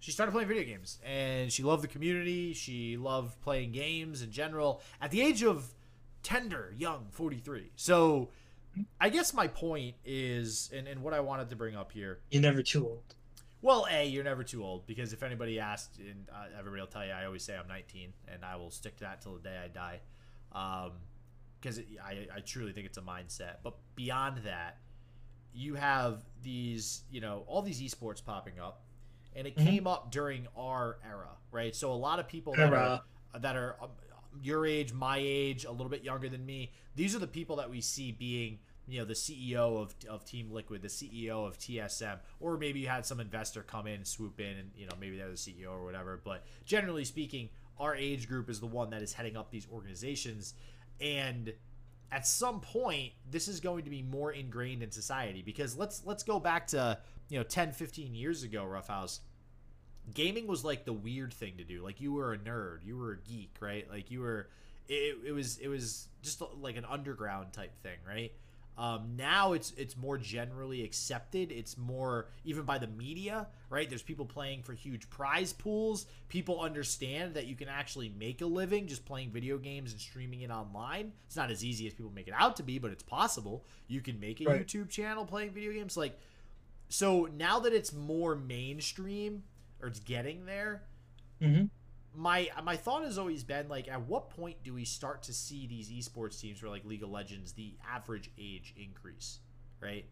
she 0.00 0.10
started 0.12 0.32
playing 0.32 0.48
video 0.48 0.64
games 0.64 0.98
and 1.04 1.52
she 1.52 1.62
loved 1.62 1.82
the 1.82 1.88
community. 1.88 2.52
She 2.52 2.96
loved 2.96 3.40
playing 3.40 3.72
games 3.72 4.22
in 4.22 4.30
general 4.30 4.80
at 5.00 5.10
the 5.10 5.20
age 5.20 5.42
of 5.42 5.74
tender, 6.22 6.74
young, 6.76 7.06
43. 7.10 7.70
So, 7.76 8.30
I 9.00 9.08
guess 9.08 9.34
my 9.34 9.48
point 9.48 9.96
is, 10.04 10.70
and, 10.72 10.86
and 10.86 11.02
what 11.02 11.14
I 11.14 11.20
wanted 11.20 11.48
to 11.50 11.56
bring 11.56 11.74
up 11.74 11.90
here 11.90 12.20
You're 12.30 12.42
never 12.42 12.62
too 12.62 12.86
old. 12.86 13.14
well, 13.60 13.86
A, 13.90 14.06
you're 14.06 14.22
never 14.24 14.44
too 14.44 14.62
old 14.62 14.86
because 14.86 15.12
if 15.12 15.22
anybody 15.24 15.58
asked, 15.58 15.98
and 15.98 16.28
uh, 16.32 16.44
everybody 16.56 16.80
will 16.80 16.86
tell 16.86 17.04
you, 17.04 17.10
I 17.12 17.24
always 17.24 17.42
say 17.42 17.56
I'm 17.56 17.66
19, 17.66 18.12
and 18.32 18.44
I 18.44 18.54
will 18.56 18.70
stick 18.70 18.96
to 18.98 19.04
that 19.04 19.20
till 19.20 19.34
the 19.34 19.40
day 19.40 19.56
I 19.64 19.68
die. 19.68 20.00
Because 21.60 21.80
I, 22.04 22.28
I 22.36 22.40
truly 22.40 22.72
think 22.72 22.86
it's 22.86 22.98
a 22.98 23.02
mindset. 23.02 23.56
But 23.64 23.74
beyond 23.96 24.38
that, 24.44 24.78
you 25.52 25.74
have 25.74 26.22
these, 26.42 27.02
you 27.10 27.20
know, 27.20 27.42
all 27.48 27.62
these 27.62 27.80
esports 27.82 28.24
popping 28.24 28.60
up, 28.60 28.82
and 29.38 29.46
it 29.46 29.56
Mhm. 29.56 29.64
came 29.64 29.86
up 29.86 30.10
during 30.10 30.48
our 30.56 30.98
era, 31.04 31.30
right? 31.52 31.74
So 31.74 31.92
a 31.92 31.94
lot 31.94 32.18
of 32.18 32.26
people 32.28 32.54
that 32.54 32.72
Era. 32.72 33.04
are 33.34 33.38
that 33.40 33.56
are 33.56 33.76
um, 33.80 33.90
your 34.42 34.66
age, 34.66 34.92
my 34.92 35.18
age, 35.20 35.64
a 35.64 35.70
little 35.70 35.88
bit 35.88 36.02
younger 36.02 36.28
than 36.28 36.44
me. 36.44 36.72
These 36.96 37.14
are 37.14 37.18
the 37.18 37.26
people 37.28 37.56
that 37.56 37.70
we 37.70 37.80
see 37.80 38.10
being, 38.10 38.58
you 38.86 38.98
know, 38.98 39.04
the 39.04 39.14
CEO 39.14 39.76
of, 39.80 39.94
of 40.08 40.24
Team 40.24 40.50
Liquid, 40.50 40.82
the 40.82 40.88
CEO 40.88 41.46
of 41.46 41.58
TSM, 41.58 42.18
or 42.40 42.56
maybe 42.56 42.80
you 42.80 42.88
had 42.88 43.06
some 43.06 43.20
investor 43.20 43.62
come 43.62 43.86
in, 43.86 44.04
swoop 44.04 44.40
in, 44.40 44.56
and 44.56 44.70
you 44.76 44.86
know 44.86 44.94
maybe 44.98 45.16
they're 45.16 45.28
the 45.30 45.34
CEO 45.36 45.70
or 45.70 45.84
whatever. 45.84 46.20
But 46.22 46.44
generally 46.64 47.04
speaking, 47.04 47.48
our 47.78 47.94
age 47.94 48.26
group 48.28 48.50
is 48.50 48.58
the 48.60 48.66
one 48.66 48.90
that 48.90 49.02
is 49.02 49.12
heading 49.12 49.36
up 49.36 49.50
these 49.50 49.68
organizations, 49.70 50.54
and 51.00 51.54
at 52.10 52.26
some 52.26 52.60
point 52.60 53.12
this 53.30 53.46
is 53.48 53.60
going 53.60 53.84
to 53.84 53.90
be 53.90 54.02
more 54.02 54.32
ingrained 54.32 54.82
in 54.82 54.90
society 54.90 55.42
because 55.42 55.76
let's 55.76 56.04
let's 56.06 56.22
go 56.22 56.40
back 56.40 56.66
to 56.66 56.98
you 57.28 57.36
know 57.38 57.44
10 57.44 57.72
15 57.72 58.14
years 58.14 58.42
ago 58.44 58.64
roughhouse 58.64 59.20
gaming 60.14 60.46
was 60.46 60.64
like 60.64 60.84
the 60.84 60.92
weird 60.92 61.32
thing 61.32 61.56
to 61.58 61.64
do. 61.64 61.82
Like 61.82 62.00
you 62.00 62.12
were 62.12 62.32
a 62.32 62.38
nerd. 62.38 62.84
You 62.84 62.96
were 62.96 63.12
a 63.12 63.18
geek 63.28 63.54
right? 63.60 63.88
Like 63.90 64.10
you 64.10 64.20
were 64.20 64.48
it, 64.88 65.16
it 65.26 65.32
was 65.32 65.58
it 65.58 65.68
was 65.68 66.08
just 66.22 66.42
like 66.60 66.76
an 66.76 66.84
underground 66.84 67.52
type 67.52 67.76
thing 67.82 67.98
right? 68.06 68.32
Um, 68.76 69.16
now 69.16 69.54
it's 69.54 69.72
it's 69.76 69.96
more 69.96 70.16
generally 70.18 70.84
accepted. 70.84 71.50
It's 71.50 71.76
more 71.76 72.28
even 72.44 72.62
by 72.62 72.78
the 72.78 72.86
media 72.86 73.48
right? 73.70 73.88
There's 73.88 74.02
people 74.02 74.24
playing 74.24 74.62
for 74.62 74.72
huge 74.72 75.10
prize 75.10 75.52
pools. 75.52 76.06
People 76.28 76.60
understand 76.60 77.34
that 77.34 77.46
you 77.46 77.56
can 77.56 77.68
actually 77.68 78.08
make 78.08 78.40
a 78.40 78.46
living 78.46 78.86
just 78.86 79.04
playing 79.04 79.30
video 79.30 79.58
games 79.58 79.90
and 79.92 80.00
streaming 80.00 80.42
it 80.42 80.50
online. 80.50 81.12
It's 81.26 81.36
not 81.36 81.50
as 81.50 81.64
easy 81.64 81.86
as 81.88 81.92
people 81.92 82.12
make 82.14 82.28
it 82.28 82.34
out 82.36 82.56
to 82.56 82.62
be 82.62 82.78
but 82.78 82.92
it's 82.92 83.02
possible. 83.02 83.64
You 83.88 84.00
can 84.00 84.20
make 84.20 84.40
a 84.40 84.44
Right. 84.44 84.64
youtube 84.66 84.90
channel 84.90 85.24
playing 85.26 85.50
video 85.50 85.72
games. 85.72 85.96
Like 85.96 86.16
so 86.88 87.28
now 87.36 87.58
that 87.60 87.72
it's 87.72 87.92
more 87.92 88.34
mainstream 88.36 89.42
or 89.80 89.88
it's 89.88 90.00
getting 90.00 90.46
there 90.46 90.82
Mm-hmm. 91.42 91.66
my 92.14 92.48
my 92.64 92.76
thought 92.76 93.04
has 93.04 93.16
always 93.18 93.44
been 93.44 93.68
like 93.68 93.86
at 93.88 94.00
what 94.02 94.30
point 94.30 94.56
do 94.64 94.74
we 94.74 94.84
start 94.84 95.22
to 95.24 95.32
see 95.32 95.66
these 95.68 95.88
esports 95.90 96.40
teams 96.40 96.60
where 96.62 96.70
like 96.70 96.84
league 96.84 97.02
of 97.04 97.10
legends 97.10 97.52
the 97.52 97.74
average 97.88 98.30
age 98.38 98.74
increase 98.76 99.38
right 99.80 100.04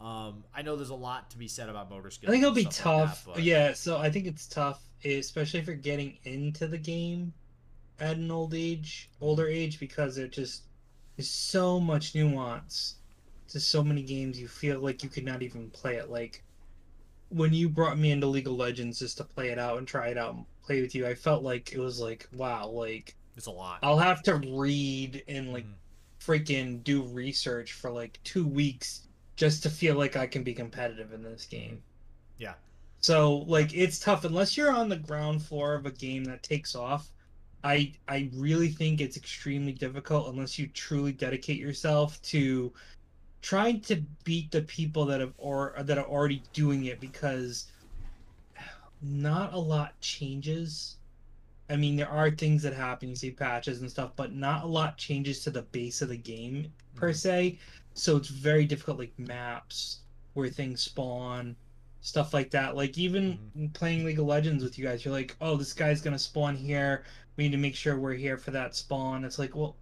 um 0.00 0.44
i 0.54 0.62
know 0.62 0.76
there's 0.76 0.90
a 0.90 0.94
lot 0.94 1.30
to 1.30 1.38
be 1.38 1.48
said 1.48 1.68
about 1.68 1.90
motor 1.90 2.10
skills 2.10 2.30
I 2.30 2.32
think 2.32 2.42
it'll 2.42 2.54
be 2.54 2.68
stuff 2.70 2.86
like 2.86 3.08
tough. 3.08 3.28
that, 3.34 3.42
yeah, 3.42 3.72
so 3.72 3.98
I 3.98 4.10
think 4.10 4.26
it's 4.26 4.46
tough, 4.46 4.82
especially 5.04 5.60
if 5.60 5.66
you're 5.66 5.76
getting 5.76 6.18
into 6.24 6.66
the 6.66 6.78
game 6.78 7.32
at 8.00 8.16
an 8.16 8.30
old 8.30 8.54
age, 8.54 9.10
older 9.20 9.46
age, 9.48 9.80
because 9.80 10.18
it 10.18 10.32
just 10.32 10.64
there's 11.16 11.30
so 11.30 11.80
much 11.80 12.14
nuance 12.14 12.96
to 13.48 13.60
so 13.60 13.82
many 13.82 14.02
games. 14.02 14.38
You 14.40 14.48
feel 14.48 14.80
like 14.80 15.02
you 15.02 15.08
could 15.08 15.24
not 15.24 15.42
even 15.42 15.70
play 15.70 15.96
it. 15.96 16.10
Like 16.10 16.44
when 17.28 17.52
you 17.54 17.68
brought 17.68 17.98
me 17.98 18.10
into 18.10 18.26
League 18.26 18.46
of 18.46 18.54
Legends 18.54 18.98
just 18.98 19.18
to 19.18 19.24
play 19.24 19.50
it 19.50 19.58
out 19.58 19.78
and 19.78 19.86
try 19.88 20.08
it 20.08 20.18
out 20.18 20.34
and 20.34 20.46
play 20.62 20.80
with 20.80 20.94
you, 20.94 21.06
I 21.06 21.14
felt 21.14 21.42
like 21.42 21.72
it 21.72 21.78
was 21.78 22.00
like 22.00 22.28
wow, 22.32 22.68
like 22.68 23.16
it's 23.36 23.46
a 23.46 23.50
lot 23.50 23.82
I'll 23.82 23.98
have 23.98 24.22
to 24.24 24.36
read 24.36 25.24
and 25.28 25.52
like 25.52 25.66
Mhm. 25.66 25.74
freaking 26.20 26.82
do 26.84 27.02
research 27.04 27.72
for 27.72 27.90
like 27.90 28.20
two 28.24 28.46
weeks 28.46 29.08
just 29.36 29.62
to 29.64 29.70
feel 29.70 29.96
like 29.96 30.16
I 30.16 30.26
can 30.26 30.42
be 30.44 30.54
competitive 30.54 31.12
in 31.12 31.22
this 31.22 31.46
game. 31.46 31.82
Yeah. 32.38 32.54
So 33.00 33.38
like 33.38 33.74
it's 33.74 33.98
tough 33.98 34.24
unless 34.24 34.56
you're 34.56 34.70
on 34.72 34.88
the 34.88 34.96
ground 34.96 35.42
floor 35.42 35.74
of 35.74 35.86
a 35.86 35.90
game 35.92 36.24
that 36.24 36.42
takes 36.42 36.74
off. 36.74 37.12
I 37.64 37.94
I 38.08 38.30
really 38.34 38.68
think 38.70 39.00
it's 39.00 39.16
extremely 39.16 39.72
difficult 39.72 40.28
unless 40.28 40.58
you 40.58 40.68
truly 40.68 41.12
dedicate 41.12 41.58
yourself 41.58 42.20
to 42.22 42.72
trying 43.42 43.80
to 43.82 44.02
beat 44.24 44.50
the 44.50 44.62
people 44.62 45.04
that 45.06 45.20
have 45.20 45.34
or 45.38 45.74
that 45.78 45.98
are 45.98 46.06
already 46.06 46.42
doing 46.52 46.84
it 46.84 47.00
because 47.00 47.66
not 49.00 49.52
a 49.54 49.58
lot 49.58 49.98
changes. 50.00 50.96
I 51.70 51.76
mean, 51.76 51.96
there 51.96 52.08
are 52.08 52.30
things 52.30 52.62
that 52.62 52.74
happen. 52.74 53.08
You 53.10 53.16
see 53.16 53.30
patches 53.30 53.80
and 53.80 53.90
stuff, 53.90 54.12
but 54.16 54.32
not 54.34 54.64
a 54.64 54.66
lot 54.66 54.96
changes 54.98 55.40
to 55.44 55.50
the 55.50 55.62
base 55.62 56.02
of 56.02 56.08
the 56.08 56.16
game 56.18 56.72
per 56.94 57.12
Mhm. 57.12 57.14
se. 57.14 57.58
So 57.94 58.16
it's 58.16 58.28
very 58.28 58.64
difficult, 58.64 58.98
like 58.98 59.18
maps 59.18 60.00
where 60.34 60.48
things 60.50 60.82
spawn 60.82 61.56
stuff 62.00 62.32
like 62.32 62.50
that. 62.50 62.76
Like 62.76 62.96
even 62.98 63.40
Mm-hmm. 63.56 63.66
playing 63.68 64.04
League 64.04 64.18
of 64.20 64.26
Legends 64.26 64.62
with 64.64 64.78
you 64.78 64.84
guys, 64.84 65.04
you're 65.04 65.12
like, 65.14 65.36
oh, 65.40 65.56
this 65.56 65.72
guy's 65.72 66.00
gonna 66.00 66.18
spawn 66.18 66.56
here. 66.56 67.04
We 67.36 67.44
need 67.44 67.50
to 67.52 67.58
make 67.58 67.74
sure 67.74 67.98
we're 67.98 68.14
here 68.14 68.36
for 68.38 68.50
that 68.52 68.74
spawn. 68.76 69.24
It's 69.24 69.38
like, 69.38 69.54
well, 69.56 69.76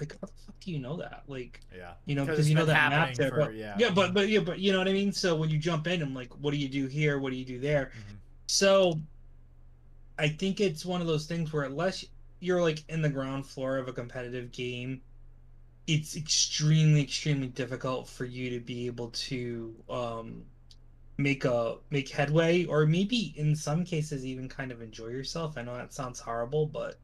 like 0.00 0.12
how 0.12 0.26
the 0.26 0.32
fuck 0.46 0.58
do 0.60 0.72
you 0.72 0.78
know 0.78 0.96
that? 0.96 1.22
Like, 1.28 1.60
Yeah. 1.76 1.92
you 2.06 2.14
know 2.14 2.24
because 2.26 2.48
you 2.48 2.54
know 2.54 2.64
that 2.64 2.90
map 2.90 3.14
there. 3.14 3.28
for- 3.30 3.36
but, 3.46 3.54
yeah. 3.54 3.76
yeah, 3.78 3.90
but 3.90 4.12
but 4.14 4.28
yeah, 4.28 4.40
but 4.40 4.58
you 4.58 4.72
know 4.72 4.78
what 4.78 4.88
I 4.88 4.92
mean. 4.92 5.12
So 5.12 5.36
when 5.36 5.50
you 5.50 5.58
jump 5.58 5.86
in, 5.86 6.02
I'm 6.02 6.14
like, 6.14 6.32
what 6.40 6.50
do 6.52 6.56
you 6.56 6.68
do 6.68 6.86
here? 6.86 7.18
What 7.18 7.30
do 7.30 7.36
you 7.36 7.44
do 7.44 7.58
there? 7.60 7.92
Mhm. 7.96 8.16
So 8.46 8.98
I 10.18 10.28
think 10.28 10.60
it's 10.60 10.84
one 10.84 11.00
of 11.00 11.06
those 11.06 11.26
things 11.26 11.52
where 11.52 11.62
unless 11.64 12.04
you're 12.40 12.60
like 12.62 12.82
in 12.88 13.02
the 13.02 13.08
ground 13.08 13.46
floor 13.46 13.76
of 13.78 13.88
a 13.88 13.92
competitive 13.92 14.50
game, 14.52 15.00
it's 15.86 16.16
extremely, 16.16 17.02
extremely 17.02 17.48
difficult 17.48 18.08
for 18.08 18.24
you 18.24 18.50
to 18.50 18.60
be 18.60 18.86
able 18.86 19.10
to 19.10 19.74
um 19.88 20.44
make 21.18 21.44
a 21.44 21.76
make 21.90 22.08
headway 22.08 22.64
or 22.64 22.86
maybe 22.86 23.34
in 23.36 23.54
some 23.54 23.84
cases 23.84 24.24
even 24.24 24.48
kind 24.48 24.72
of 24.72 24.80
enjoy 24.80 25.08
yourself. 25.08 25.58
I 25.58 25.62
know 25.62 25.74
that 25.76 25.92
sounds 25.92 26.18
horrible, 26.20 26.66
but 26.66 26.98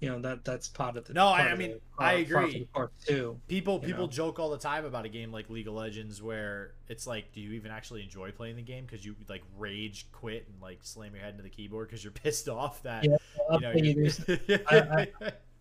you 0.00 0.08
know 0.10 0.20
that 0.20 0.44
that's 0.44 0.68
part 0.68 0.96
of 0.96 1.06
the 1.06 1.14
No, 1.14 1.28
I- 1.28 1.42
part 1.46 1.58
mean, 1.58 1.70
the- 1.70 1.80
I 1.98 2.12
agree. 2.14 2.66
course 2.72 2.90
too. 3.06 3.40
People 3.48 3.78
people 3.78 4.06
know? 4.06 4.12
joke 4.12 4.38
all 4.38 4.50
the 4.50 4.58
time 4.58 4.84
about 4.84 5.04
a 5.06 5.08
game 5.08 5.32
like 5.32 5.48
League 5.48 5.68
of 5.68 5.74
Legends 5.74 6.22
where 6.22 6.72
it's 6.88 7.06
like, 7.06 7.32
do 7.32 7.40
you 7.40 7.52
even 7.52 7.70
actually 7.70 8.02
enjoy 8.02 8.30
playing 8.32 8.56
the 8.56 8.62
game 8.62 8.84
because 8.84 9.04
you 9.06 9.16
like 9.28 9.42
rage 9.56 10.06
quit 10.12 10.46
and 10.52 10.60
like 10.60 10.80
slam 10.82 11.14
your 11.14 11.22
head 11.22 11.30
into 11.32 11.42
the 11.42 11.48
keyboard 11.48 11.88
because 11.88 12.04
you're 12.04 12.12
pissed 12.24 12.48
off 12.48 12.82
that 12.82 13.04
Yeah, 13.04 13.16
you 13.52 13.60
know 13.60 13.72
you, 13.72 14.10
you're- 14.48 14.64
I- 14.68 15.08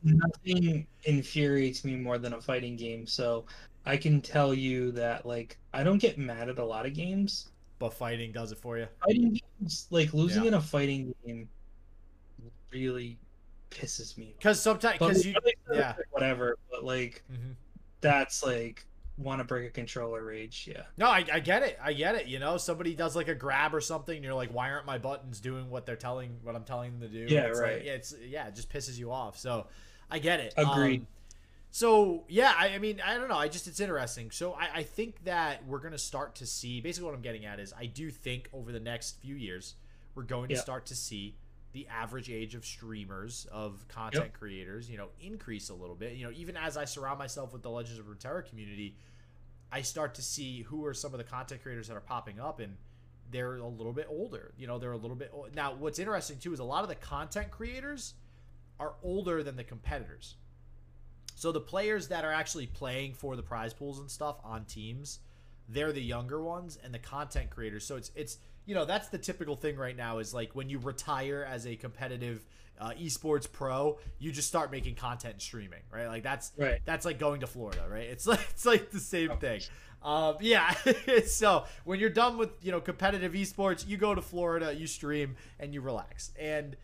nothing 0.03 0.85
infuriates 1.05 1.83
me 1.85 1.95
more 1.95 2.17
than 2.17 2.33
a 2.33 2.41
fighting 2.41 2.75
game. 2.75 3.07
So 3.07 3.45
I 3.85 3.97
can 3.97 4.21
tell 4.21 4.53
you 4.53 4.91
that 4.93 5.25
like 5.25 5.57
I 5.73 5.83
don't 5.83 5.97
get 5.99 6.17
mad 6.17 6.49
at 6.49 6.59
a 6.59 6.65
lot 6.65 6.85
of 6.85 6.93
games. 6.93 7.49
but 7.79 7.93
fighting 7.93 8.31
does 8.31 8.51
it 8.51 8.57
for 8.57 8.77
you. 8.77 8.87
Fighting 9.05 9.39
games, 9.59 9.87
like 9.91 10.13
losing 10.13 10.43
Yeah. 10.43 10.49
in 10.49 10.53
a 10.55 10.61
fighting 10.61 11.13
game, 11.25 11.49
really 12.71 13.17
pisses 13.75 14.17
me. 14.17 14.29
off. 14.29 14.37
Because 14.37 14.61
sometimes 14.61 14.99
because 14.99 15.25
you 15.25 15.35
yeah. 15.73 15.95
whatever. 16.11 16.57
But 16.71 16.83
like 16.83 17.23
Mhm. 17.31 17.55
that's 18.01 18.43
like 18.43 18.85
want 19.17 19.39
to 19.39 19.45
break 19.45 19.67
a 19.67 19.71
controller 19.71 20.23
rage. 20.23 20.67
Yeah. 20.69 20.83
No, 20.97 21.07
I, 21.07 21.25
I 21.31 21.39
get 21.39 21.63
it. 21.63 21.79
I 21.81 21.93
get 21.93 22.15
it. 22.15 22.27
You 22.27 22.37
know, 22.39 22.57
somebody 22.57 22.95
does 22.95 23.15
like 23.15 23.29
a 23.29 23.35
grab 23.35 23.73
or 23.73 23.79
something, 23.79 24.13
and 24.15 24.23
you're 24.25 24.33
like, 24.33 24.53
why 24.53 24.69
aren't 24.71 24.85
my 24.85 24.97
buttons 24.97 25.39
doing 25.39 25.69
what 25.69 25.85
they're 25.85 25.95
telling, 25.95 26.37
what 26.43 26.53
I'm 26.55 26.65
telling 26.65 26.99
them 26.99 27.09
to 27.09 27.27
do? 27.27 27.33
Yeah, 27.33 27.43
it's 27.47 27.59
right. 27.59 27.77
Like, 27.77 27.85
yeah, 27.85 27.91
it's 27.93 28.13
yeah, 28.27 28.47
it 28.47 28.55
just 28.55 28.69
pisses 28.69 28.97
you 28.97 29.11
off. 29.11 29.37
So, 29.37 29.67
I 30.11 30.19
get 30.19 30.39
it. 30.41 30.53
Agreed. 30.57 31.01
Um, 31.01 31.07
so 31.71 32.23
yeah, 32.29 32.53
I, 32.57 32.69
I 32.75 32.77
mean, 32.79 33.01
I 33.05 33.15
don't 33.15 33.27
know. 33.29 33.37
I 33.37 33.47
just 33.47 33.67
it's 33.67 33.79
interesting. 33.79 34.31
So 34.31 34.53
I, 34.53 34.69
I 34.79 34.83
think 34.83 35.23
that 35.25 35.65
we're 35.65 35.79
gonna 35.79 35.97
start 35.97 36.35
to 36.35 36.45
see. 36.45 36.79
Basically, 36.81 37.05
what 37.05 37.15
I'm 37.15 37.21
getting 37.21 37.45
at 37.45 37.59
is, 37.59 37.73
I 37.77 37.85
do 37.85 38.09
think 38.09 38.49
over 38.53 38.71
the 38.71 38.79
next 38.79 39.19
few 39.21 39.35
years, 39.35 39.75
we're 40.13 40.23
going 40.23 40.49
to 40.49 40.55
Yeah. 40.55 40.61
start 40.61 40.85
to 40.87 40.95
see 40.95 41.35
the 41.75 41.87
average 41.89 42.29
age 42.29 42.55
of 42.55 42.65
streamers 42.65 43.47
of 43.51 43.85
content 43.89 44.31
creators, 44.31 44.89
you 44.89 44.97
know, 44.97 45.09
increase 45.19 45.67
a 45.67 45.73
little 45.73 45.95
bit. 45.95 46.13
You 46.13 46.23
know, 46.23 46.31
even 46.33 46.55
as 46.55 46.77
I 46.77 46.85
surround 46.85 47.19
myself 47.19 47.51
with 47.51 47.63
the 47.63 47.69
Legends 47.69 47.99
of 47.99 48.05
Runeterra 48.05 48.47
community, 48.47 48.95
I 49.73 49.81
start 49.81 50.15
to 50.15 50.21
see 50.21 50.61
who 50.61 50.85
are 50.85 50.93
some 50.93 51.13
of 51.13 51.17
the 51.17 51.25
content 51.25 51.61
creators 51.61 51.89
that 51.89 51.97
are 51.97 52.01
popping 52.01 52.39
up, 52.39 52.61
and 52.61 52.77
they're 53.29 53.57
a 53.57 53.67
little 53.67 53.91
bit 53.91 54.07
older. 54.09 54.53
You 54.57 54.67
know, 54.67 54.79
they're 54.79 54.93
a 54.93 54.97
little 54.97 55.17
bit 55.17 55.31
old. 55.33 55.53
now. 55.53 55.75
What's 55.75 55.99
interesting 55.99 56.37
too 56.37 56.53
is 56.53 56.59
a 56.59 56.63
lot 56.63 56.83
of 56.83 56.87
the 56.87 56.95
content 56.95 57.51
creators 57.51 58.13
are 58.79 58.93
older 59.03 59.43
than 59.43 59.57
the 59.57 59.65
competitors. 59.65 60.35
So 61.35 61.51
the 61.51 61.59
players 61.59 62.07
that 62.07 62.23
are 62.23 62.31
actually 62.31 62.67
playing 62.67 63.15
for 63.15 63.35
the 63.35 63.43
prize 63.43 63.73
pools 63.73 63.99
and 63.99 64.09
stuff 64.09 64.37
on 64.45 64.63
teams, 64.63 65.19
they're 65.67 65.91
the 65.91 66.01
younger 66.01 66.41
ones, 66.41 66.79
and 66.81 66.93
the 66.93 66.99
content 66.99 67.49
creators. 67.49 67.85
So 67.85 67.97
it's 67.97 68.11
it's 68.15 68.37
you 68.65 68.75
know 68.75 68.85
that's 68.85 69.09
the 69.09 69.17
typical 69.17 69.55
thing 69.55 69.77
right 69.77 69.95
now 69.95 70.17
is 70.19 70.33
like 70.33 70.55
when 70.55 70.69
you 70.69 70.79
retire 70.79 71.47
as 71.49 71.65
a 71.67 71.75
competitive 71.75 72.45
uh, 72.79 72.91
esports 73.01 73.49
pro, 73.49 73.97
you 74.19 74.31
just 74.31 74.47
start 74.47 74.69
making 74.71 74.95
content 74.95 75.33
and 75.35 75.41
streaming, 75.41 75.79
right? 75.91 76.07
Like 76.07 76.23
that's 76.23 76.51
Right. 76.57 76.81
that's 76.85 77.05
like 77.05 77.19
going 77.19 77.41
to 77.41 77.47
Florida, 77.47 77.85
right? 77.89 78.07
It's 78.09 78.27
like 78.27 78.45
it's 78.51 78.65
like 78.65 78.91
the 78.91 78.99
same 78.99 79.37
thing. 79.37 79.61
Um, 80.03 80.35
yeah. 80.41 80.73
so 81.25 81.65
when 81.83 81.99
you're 81.99 82.09
done 82.09 82.37
with 82.37 82.49
you 82.61 82.71
know 82.71 82.81
competitive 82.81 83.33
esports, 83.33 83.87
you 83.87 83.97
go 83.97 84.13
to 84.13 84.21
Florida, 84.21 84.73
you 84.73 84.87
stream, 84.87 85.35
and 85.59 85.73
you 85.73 85.81
relax. 85.81 86.31
And 86.39 86.75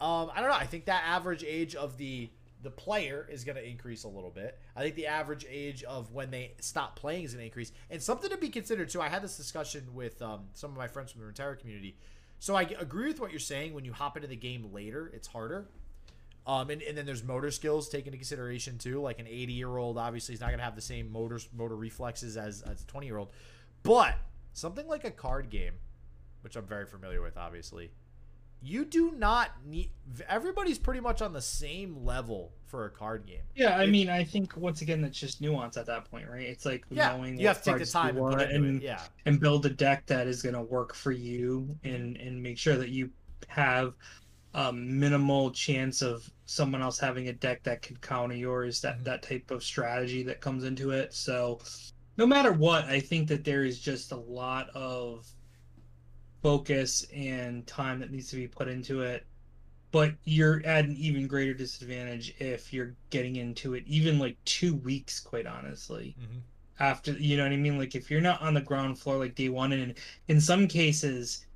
um, 0.00 0.30
I 0.34 0.40
don't 0.40 0.48
know. 0.48 0.56
I 0.56 0.66
think 0.66 0.86
that 0.86 1.02
average 1.06 1.44
age 1.44 1.74
of 1.74 1.96
the 1.96 2.30
the 2.62 2.70
player 2.70 3.26
is 3.30 3.44
going 3.44 3.56
to 3.56 3.68
increase 3.68 4.04
a 4.04 4.08
little 4.08 4.30
bit. 4.30 4.58
I 4.76 4.82
think 4.82 4.94
the 4.94 5.06
average 5.06 5.44
age 5.48 5.82
of 5.84 6.12
when 6.12 6.30
they 6.30 6.52
stop 6.60 6.96
playing 6.96 7.24
is 7.24 7.32
going 7.32 7.42
to 7.42 7.46
increase. 7.46 7.72
And 7.90 8.00
something 8.00 8.30
to 8.30 8.36
be 8.36 8.48
considered 8.48 8.88
too. 8.88 9.00
I 9.00 9.08
had 9.08 9.22
this 9.22 9.36
discussion 9.36 9.86
with 9.94 10.20
um, 10.22 10.44
some 10.54 10.70
of 10.70 10.76
my 10.76 10.88
friends 10.88 11.12
from 11.12 11.22
the 11.22 11.28
entire 11.28 11.56
community. 11.56 11.96
So 12.38 12.54
I 12.54 12.62
agree 12.78 13.08
with 13.08 13.20
what 13.20 13.30
you're 13.30 13.40
saying. 13.40 13.74
When 13.74 13.84
you 13.84 13.92
hop 13.92 14.16
into 14.16 14.28
the 14.28 14.36
game 14.36 14.70
later, 14.72 15.10
it's 15.14 15.28
harder. 15.28 15.68
Um, 16.46 16.70
and, 16.70 16.82
and 16.82 16.98
then 16.98 17.06
there's 17.06 17.22
motor 17.22 17.50
skills 17.50 17.88
taken 17.88 18.08
into 18.08 18.18
consideration 18.18 18.78
too. 18.78 19.00
Like 19.00 19.20
an 19.20 19.26
80 19.28 19.52
year 19.52 19.76
old, 19.76 19.96
obviously, 19.98 20.34
is 20.34 20.40
not 20.40 20.50
gonna 20.50 20.62
have 20.62 20.74
the 20.74 20.82
same 20.82 21.10
motor 21.12 21.38
motor 21.56 21.76
reflexes 21.76 22.36
as, 22.36 22.62
as 22.62 22.82
a 22.82 22.86
20 22.86 23.06
year 23.06 23.18
old. 23.18 23.30
But 23.82 24.16
something 24.52 24.86
like 24.88 25.04
a 25.04 25.10
card 25.10 25.50
game, 25.50 25.74
which 26.42 26.56
I'm 26.56 26.66
very 26.66 26.86
familiar 26.86 27.22
with, 27.22 27.36
obviously, 27.36 27.90
you 28.62 28.84
do 28.84 29.12
not 29.12 29.50
need. 29.66 29.90
Everybody's 30.28 30.78
pretty 30.78 31.00
much 31.00 31.20
on 31.22 31.32
the 31.32 31.40
same 31.42 32.04
level 32.04 32.52
for 32.66 32.84
a 32.86 32.90
card 32.90 33.26
game. 33.26 33.42
Yeah, 33.54 33.76
I 33.76 33.84
If- 33.84 33.90
mean, 33.90 34.08
I 34.08 34.24
think 34.24 34.56
once 34.56 34.82
again 34.82 35.00
that's 35.02 35.18
just 35.18 35.40
nuance 35.40 35.76
at 35.76 35.86
that 35.86 36.10
point, 36.10 36.28
right? 36.28 36.46
It's 36.46 36.64
like 36.64 36.84
Yeah, 36.90 37.16
knowing 37.16 37.38
you 37.38 37.46
what 37.46 37.56
have 37.56 37.62
to 37.64 37.70
take 37.72 37.78
the 37.80 37.86
time 37.86 38.16
and 38.16 38.40
and. 38.40 38.82
Yeah, 38.82 39.02
and 39.26 39.40
build 39.40 39.66
a 39.66 39.70
deck 39.70 40.06
that 40.06 40.26
is 40.26 40.42
going 40.42 40.54
to 40.54 40.62
work 40.62 40.94
for 40.94 41.12
you 41.12 41.76
and 41.84 42.16
and 42.16 42.42
make 42.42 42.56
sure 42.58 42.76
that 42.76 42.90
you 42.90 43.10
have 43.48 43.94
a 44.54 44.72
minimal 44.72 45.50
chance 45.50 46.02
of 46.02 46.30
someone 46.46 46.82
else 46.82 46.98
having 46.98 47.28
a 47.28 47.32
deck 47.32 47.62
that 47.64 47.80
could 47.82 48.00
counter 48.02 48.34
yours 48.36 48.80
that 48.82 49.00
Mhm. 49.00 49.04
that 49.04 49.22
type 49.22 49.50
of 49.50 49.62
strategy 49.64 50.22
that 50.24 50.40
comes 50.42 50.64
into 50.64 50.90
it 50.90 51.14
so 51.14 51.58
no 52.18 52.26
matter 52.26 52.52
what 52.52 52.84
i 52.84 53.00
think 53.00 53.28
that 53.28 53.44
there 53.44 53.64
is 53.64 53.80
just 53.80 54.12
a 54.12 54.16
lot 54.16 54.68
of 54.70 55.26
focus 56.42 57.06
and 57.14 57.66
time 57.66 58.00
that 58.00 58.10
needs 58.10 58.28
to 58.30 58.36
be 58.36 58.48
put 58.48 58.68
into 58.68 59.02
it 59.02 59.26
but 59.90 60.14
you're 60.24 60.64
at 60.64 60.84
an 60.86 60.96
even 60.96 61.26
greater 61.26 61.54
disadvantage 61.54 62.34
if 62.38 62.72
you're 62.72 62.94
getting 63.10 63.36
into 63.36 63.74
it 63.74 63.84
even 63.86 64.18
like 64.18 64.36
two 64.44 64.74
weeks 64.76 65.20
quite 65.20 65.46
honestly 65.46 66.16
Mhm. 66.20 66.42
after 66.78 67.12
you 67.12 67.36
know 67.36 67.44
what 67.44 67.52
I 67.52 67.56
mean? 67.56 67.78
Like 67.78 67.94
if 67.94 68.10
you're 68.10 68.20
not 68.20 68.40
on 68.42 68.54
the 68.54 68.60
ground 68.60 68.98
floor 68.98 69.18
like 69.18 69.34
day 69.34 69.48
one, 69.48 69.72
and 69.72 69.94
in 70.28 70.40
some 70.40 70.66
cases 70.66 71.46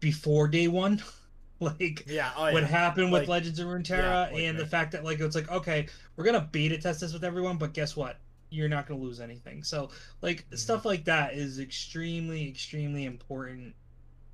before 0.00 0.48
day 0.48 0.68
one, 0.68 1.02
like 1.60 2.06
yeah. 2.08 2.32
Oh, 2.36 2.46
what 2.46 2.62
yeah. 2.62 2.68
happened 2.68 3.12
with 3.12 3.28
Legends 3.28 3.58
of 3.58 3.68
Runeterra, 3.68 4.28
yeah, 4.28 4.30
like 4.32 4.44
and 4.44 4.58
the 4.58 4.66
fact 4.66 4.92
that 4.92 5.04
like 5.04 5.20
it's 5.20 5.36
like 5.36 5.50
okay, 5.50 5.88
we're 6.16 6.24
gonna 6.24 6.48
beta 6.52 6.78
test 6.78 7.00
this 7.00 7.12
with 7.12 7.24
everyone, 7.24 7.58
but 7.58 7.74
guess 7.74 7.96
what? 7.96 8.18
You're 8.50 8.68
not 8.68 8.86
gonna 8.86 9.00
lose 9.00 9.20
anything. 9.20 9.62
So 9.62 9.90
like 10.22 10.46
Mhm. 10.50 10.58
stuff 10.58 10.84
like 10.84 11.04
that 11.06 11.34
is 11.34 11.58
extremely, 11.60 12.48
extremely 12.48 13.04
important, 13.04 13.74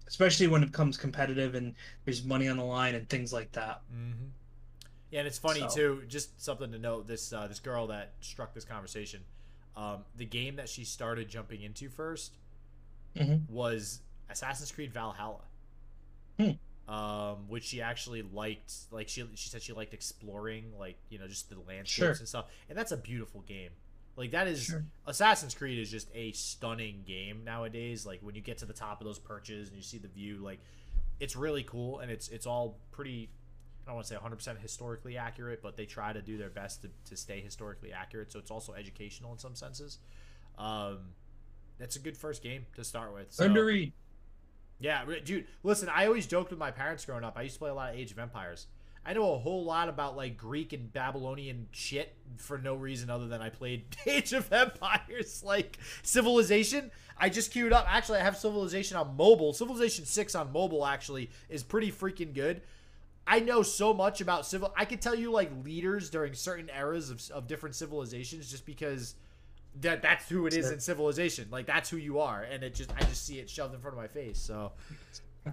especially 0.09 0.49
when 0.49 0.63
it 0.63 0.67
becomes 0.67 0.97
competitive 0.97 1.55
and 1.55 1.75
there's 2.05 2.25
money 2.25 2.49
on 2.49 2.57
the 2.57 2.65
line 2.65 2.95
and 2.97 3.09
things 3.09 3.33
like 3.33 3.53
that. 3.53 3.83
Mm-hmm. 3.95 4.25
Yeah, 5.11 5.21
and 5.21 5.29
it's 5.29 5.39
funny 5.39 5.61
So- 5.61 5.75
too. 5.75 6.03
Just 6.09 6.43
something 6.43 6.73
to 6.73 6.79
note: 6.79 7.07
this 7.07 7.33
uh, 7.33 7.47
this 7.47 7.61
girl 7.61 7.87
that 7.89 8.15
struck 8.21 8.53
this 8.55 8.65
conversation, 8.65 9.21
um, 9.77 10.05
the 10.17 10.25
game 10.27 10.57
that 10.57 10.69
she 10.69 10.85
started 10.85 11.29
jumping 11.29 11.63
into 11.63 11.89
1st 11.89 12.31
Mhm. 13.17 13.49
was 13.49 14.01
Assassin's 14.29 14.71
Creed 14.71 14.93
Valhalla, 14.93 15.45
Hmm. 16.39 16.93
um, 16.93 17.49
which 17.49 17.65
she 17.65 17.81
actually 17.81 18.23
liked. 18.23 18.73
Like 18.91 19.09
she 19.09 19.27
she 19.35 19.49
said 19.49 19.63
she 19.63 19.73
liked 19.73 19.95
exploring, 19.95 20.73
like 20.79 20.97
you 21.09 21.19
know, 21.19 21.27
just 21.27 21.49
the 21.49 21.57
landscapes 21.61 21.89
Sure. 21.91 22.11
and 22.11 22.29
stuff. 22.29 22.47
And 22.69 22.77
that's 22.77 22.93
a 22.93 22.97
beautiful 22.99 23.41
game. 23.43 23.71
Like 24.19 24.33
that 24.33 24.49
is 24.49 24.65
Sure. 24.65 24.85
Assassin's 25.07 25.55
Creed 25.55 25.79
is 25.79 25.91
just 25.91 26.11
a 26.15 26.33
stunning 26.33 27.05
game 27.07 27.45
nowadays. 27.45 28.05
Like 28.05 28.21
when 28.21 28.35
you 28.35 28.41
get 28.41 28.59
to 28.59 28.67
the 28.67 28.73
top 28.73 29.01
of 29.01 29.07
those 29.07 29.19
perches 29.19 29.69
and 29.69 29.77
you 29.77 29.83
see 29.83 29.99
the 29.99 30.09
view, 30.09 30.39
like 30.39 30.59
it's 31.21 31.37
really 31.37 31.63
cool 31.63 32.01
and 32.01 32.11
it's 32.11 32.29
it's 32.29 32.45
all 32.47 32.79
pretty 32.91 33.31
I 33.87 33.91
don't 33.91 33.95
want 33.95 34.09
to 34.09 34.15
say 34.15 34.21
100% 34.53 34.61
historically 34.61 35.17
accurate, 35.17 35.63
but 35.63 35.79
they 35.79 35.87
try 35.87 36.13
to 36.13 36.21
do 36.21 36.37
their 36.37 36.51
best 36.51 36.83
to, 36.83 36.91
to 37.07 37.17
stay 37.17 37.41
historically 37.41 37.91
accurate. 37.91 38.31
So 38.31 38.39
it's 38.39 38.51
also 38.51 38.75
educational 38.75 39.33
in 39.33 39.39
some 39.39 39.55
senses. 39.55 39.99
Um, 40.59 41.15
that's 41.79 41.97
a 41.97 41.99
good 41.99 42.15
first 42.15 42.43
game 42.43 42.67
to 42.75 42.85
start 42.85 43.15
with. 43.15 43.33
So, 43.33 43.47
Learn 43.47 43.55
read. 43.55 43.93
yeah, 44.79 45.05
dude. 45.25 45.47
Listen, 45.63 45.89
I 45.89 46.05
always 46.05 46.27
joked 46.27 46.51
with 46.51 46.59
my 46.59 46.71
parents 46.71 47.07
growing 47.07 47.25
up. 47.25 47.39
I 47.39 47.43
used 47.43 47.55
to 47.55 47.61
play 47.61 47.71
a 47.71 47.75
lot 47.75 47.91
of 47.91 47.97
Age 47.99 48.11
of 48.11 48.19
Empires. 48.19 48.67
I 49.09 49.15
know 49.15 49.33
a 49.35 49.39
whole 49.39 49.65
lot 49.65 49.89
about 49.89 50.17
like 50.19 50.37
Greek 50.37 50.75
and 50.75 50.93
Babylonian 50.93 51.67
shit 51.73 52.15
for 52.37 52.59
no 52.59 52.75
reason 52.75 53.09
other 53.09 53.27
than 53.27 53.41
I 53.41 53.49
played 53.49 53.97
Age 54.07 54.35
of 54.35 54.53
Empires. 54.53 55.43
Like 55.43 55.79
Civilization, 56.03 56.91
I 57.17 57.31
just 57.31 57.51
queued 57.51 57.73
up. 57.73 57.87
Actually, 57.89 58.19
I 58.19 58.25
have 58.25 58.37
Civilization 58.37 58.99
on 58.99 59.17
mobile. 59.17 59.55
Civilization 59.55 60.05
Six 60.05 60.35
on 60.35 60.53
mobile 60.53 60.85
actually 60.85 61.31
is 61.49 61.63
pretty 61.63 61.91
freaking 61.91 62.35
good. 62.35 62.61
I 63.27 63.41
know 63.41 63.63
so 63.63 63.95
much 63.95 64.21
about 64.21 64.47
civil. 64.47 64.73
I 64.77 64.85
could 64.85 65.01
tell 65.03 65.15
you 65.15 65.31
like 65.33 65.51
leaders 65.65 66.11
during 66.11 66.35
certain 66.35 66.71
eras 66.77 67.11
of, 67.11 67.23
of 67.31 67.47
different 67.47 67.75
civilizations 67.75 68.51
just 68.51 68.65
because 68.67 69.15
that 69.81 70.03
that's 70.03 70.29
who 70.29 70.47
it 70.47 70.55
is 70.55 70.67
Sure. 70.67 70.73
in 70.75 70.81
civilization. 70.81 71.47
Like 71.51 71.67
that's 71.67 71.89
who 71.91 71.97
you 71.99 72.21
are, 72.21 72.43
and 72.43 72.63
it 72.63 72.75
just 72.75 72.91
I 72.97 73.01
just 73.01 73.25
see 73.27 73.39
it 73.39 73.49
shoved 73.49 73.75
in 73.75 73.81
front 73.81 73.97
of 73.97 74.03
my 74.03 74.09
face. 74.09 74.39
So, 74.39 74.73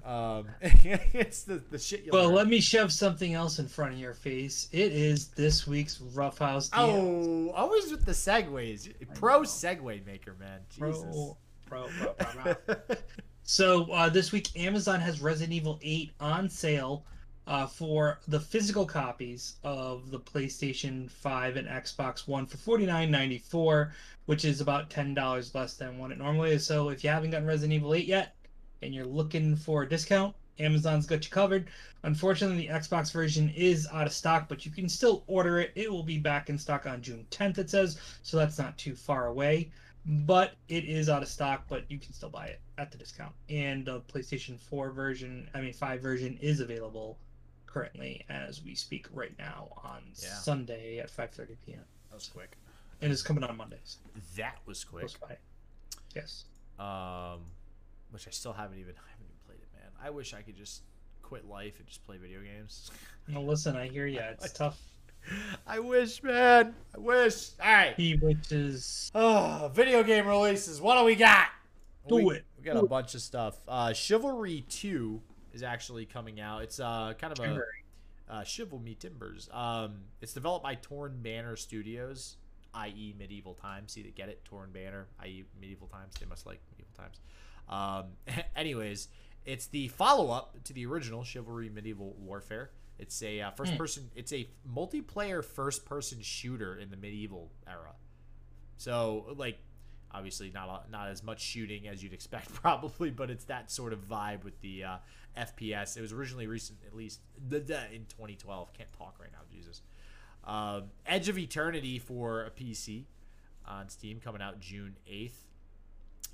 um, 0.06 0.48
it's 0.62 1.43
the 1.43 1.62
the 1.70 1.80
shit 1.80 2.06
you. 2.06 2.12
Well, 2.12 2.26
learn. 2.26 2.36
let 2.36 2.48
me 2.48 2.60
shove 2.60 2.91
something 2.91 3.34
else 3.34 3.60
in 3.60 3.68
front 3.68 3.93
of 3.93 4.00
your 4.00 4.14
face. 4.14 4.68
It 4.72 4.91
is 4.91 5.28
this 5.30 5.68
week's 5.68 6.02
Roughhouse 6.02 6.70
deal. 6.70 6.82
Oh, 6.82 7.52
always 7.52 7.91
with 7.91 8.06
the 8.06 8.12
segues. 8.12 8.91
Pro 9.14 9.41
segue 9.41 10.06
maker, 10.06 10.36
man. 10.39 10.60
Jesus. 10.70 11.36
pro, 11.66 11.88
pro, 11.88 12.14
pro, 12.14 12.56
pro. 12.56 12.76
So 13.48 13.84
uh, 13.91 14.10
this 14.10 14.32
week, 14.32 14.50
Amazon 14.60 15.00
has 15.02 15.22
Resident 15.22 15.54
Evil 15.54 15.80
8 15.84 16.14
on 16.20 16.50
sale 16.50 17.06
uh, 17.46 17.68
for 17.68 18.20
the 18.28 18.39
physical 18.39 18.88
copies 18.88 19.58
of 19.64 20.10
the 20.10 20.20
PlayStation 20.20 21.12
5 21.12 21.58
and 21.58 21.68
Xbox 21.68 22.28
One 22.28 22.48
for 22.48 22.58
$49.94, 22.58 23.91
which 24.26 24.46
is 24.46 24.62
about 24.62 24.89
$10 24.89 25.54
less 25.54 25.76
than 25.76 26.00
what 26.00 26.12
it 26.12 26.18
normally 26.18 26.54
is. 26.54 26.66
So 26.66 26.89
if 26.89 27.04
you 27.04 27.12
haven't 27.12 27.30
gotten 27.30 27.48
Resident 27.48 27.74
Evil 27.74 27.93
8 27.93 28.06
yet 28.06 28.34
and 28.86 28.93
you're 28.93 29.05
looking 29.05 29.55
for 29.55 29.83
a 29.83 29.89
discount, 29.89 30.36
Amazon's 30.59 31.05
got 31.05 31.25
you 31.25 31.31
covered. 31.31 31.67
Unfortunately, 32.03 32.67
the 32.67 32.73
Xbox 32.73 33.11
version 33.11 33.49
is 33.55 33.88
out 33.91 34.07
of 34.07 34.13
stock, 34.13 34.47
but 34.47 34.65
you 34.65 34.71
can 34.71 34.88
still 34.88 35.23
order 35.27 35.59
it. 35.59 35.71
It 35.75 35.91
will 35.91 36.03
be 36.03 36.17
back 36.17 36.49
in 36.49 36.57
stock 36.57 36.86
on 36.86 37.01
June 37.01 37.25
10th, 37.31 37.57
it 37.57 37.69
says, 37.69 37.99
so 38.23 38.38
that's 38.38 38.57
not 38.57 38.77
too 38.77 38.95
far 38.95 39.27
away 39.27 39.71
but 40.07 40.53
it 40.69 40.83
is 40.86 41.09
out 41.09 41.23
of 41.23 41.27
stock 41.27 41.63
but 41.67 41.83
you 41.89 41.97
can 41.97 42.13
still 42.13 42.29
buy 42.29 42.45
it 42.45 42.59
at 42.77 42.91
the 42.91 42.97
discount 42.99 43.33
and 43.49 43.83
the 43.88 44.01
playstation 44.01 44.59
4 44.59 44.91
version 44.91 45.49
i 45.55 45.59
mean 45.61 45.73
5 45.73 45.99
version 45.99 46.38
is 46.43 46.59
available 46.59 47.17
currently 47.65 48.23
as 48.29 48.63
we 48.63 48.75
speak 48.75 49.07
right 49.11 49.33
now 49.39 49.69
on 49.83 50.03
Yeah. 50.21 50.29
sunday 50.29 50.99
at 50.99 51.09
5.30 51.09 51.55
p.m 51.65 51.79
That 52.11 52.15
was 52.17 52.27
quick. 52.27 52.55
and 53.01 53.11
it's 53.11 53.23
coming 53.23 53.43
on 53.43 53.57
mondays 53.57 53.97
That 54.38 54.59
was 54.67 54.83
quick. 54.83 55.09
Yes 56.15 56.45
Um, 56.77 57.39
which 58.16 58.28
I 58.28 58.32
still 58.32 58.53
haven't 58.53 58.80
even 58.80 58.93
I 59.07 59.09
haven't 59.11 59.26
even 59.26 59.38
played 59.45 59.59
it, 59.59 59.68
man. 59.78 59.91
I 60.03 60.09
wish 60.09 60.34
I 60.34 60.41
could 60.41 60.57
just 60.57 60.82
quit 61.22 61.47
life 61.47 61.80
and 61.80 61.88
just 61.88 62.05
play 62.05 62.18
video 62.18 62.39
games. 62.41 62.91
no 63.28 63.41
listen 63.41 63.76
i 63.76 63.88
hear 63.88 64.05
you 64.05 64.20
it's 64.20 64.51
tough 64.63 64.80
I 65.66 65.80
wish, 65.80 66.22
man. 66.22 66.76
I 66.95 66.99
wish. 66.99 67.49
All 67.59 67.72
right. 67.72 67.95
he 67.97 68.16
wishes 68.16 69.11
Oh, 69.16 69.72
video 69.74 70.03
game 70.03 70.28
releases. 70.28 70.80
What 70.80 70.99
do 70.99 71.03
we 71.05 71.16
got? 71.16 71.47
Do 72.07 72.16
we, 72.16 72.36
it. 72.36 72.45
We 72.57 72.63
got 72.63 72.78
a 72.78 72.86
bunch 72.86 73.16
of 73.16 73.22
stuff. 73.22 73.57
Uh, 73.68 73.93
Chivalry 73.93 74.66
Two 74.70 75.22
is 75.53 75.63
actually 75.63 76.05
coming 76.05 76.39
out. 76.39 76.61
It's 76.61 76.80
uh 76.80 77.13
kind 77.18 77.34
of 77.34 77.43
a 77.43 77.61
uh, 78.30 78.43
Chivalry 78.43 78.95
Timbers. 78.99 79.49
Um, 79.51 80.01
it's 80.22 80.34
developed 80.34 80.63
by 80.63 80.76
Torn 80.76 81.20
Banner 81.22 81.55
Studios, 81.55 82.38
i.e. 82.74 83.16
Medieval 83.18 83.53
Times. 83.53 83.93
See, 83.93 84.01
they 84.01 84.09
get 84.09 84.30
it? 84.30 84.43
Torn 84.45 84.72
Banner, 84.72 85.07
i.e. 85.22 85.45
Medieval 85.59 85.88
Times. 85.88 86.13
They 86.20 86.26
must 86.26 86.45
like 86.45 86.59
Medieval 86.72 86.93
Times. 86.97 87.20
Um, 87.70 88.05
anyways, 88.55 89.07
it's 89.45 89.68
the 89.68 89.88
follow-up 89.89 90.63
to 90.66 90.74
the 90.74 90.86
original 90.86 91.24
Chivalry 91.24 91.70
Medieval 91.70 92.16
Warfare. 92.20 92.72
It's 92.97 93.22
a 93.22 93.41
uh, 93.41 93.51
first-person. 93.51 94.11
It's 94.16 94.32
a 94.32 94.47
multiplayer 94.74 95.43
first-person 95.43 96.22
shooter 96.22 96.78
in 96.78 96.89
the 96.89 96.97
medieval 96.97 97.51
era. 97.68 97.93
So, 98.78 99.34
like, 99.38 99.59
obviously 100.16 100.49
not 100.53 100.86
a, 100.88 100.91
not 100.91 101.09
as 101.09 101.24
much 101.24 101.41
shooting 101.41 101.88
as 101.88 102.01
you'd 102.01 102.13
expect, 102.13 102.53
probably, 102.53 103.11
but 103.11 103.30
it's 103.30 103.45
that 103.45 103.70
sort 103.70 103.93
of 103.93 104.07
vibe 104.07 104.43
with 104.43 104.59
the 104.61 104.84
uh, 104.84 104.97
FPS. 105.38 105.97
It 105.97 106.01
was 106.01 106.13
originally 106.13 106.47
recent, 106.47 106.80
at 106.88 106.95
least 106.95 107.20
in 107.51 107.66
2012. 107.66 108.74
Can't 108.74 108.93
talk 108.97 109.16
right 109.20 109.32
now, 109.32 109.39
Jesus. 109.51 109.82
Um, 110.45 110.86
Edge 111.05 111.28
of 111.28 111.38
Eternity 111.38 111.99
for 111.99 112.45
a 112.45 112.51
PC 112.51 113.05
on 113.68 113.89
Steam 113.89 114.20
coming 114.20 114.41
out 114.41 114.59
June 114.59 114.95
8th. 115.11 115.32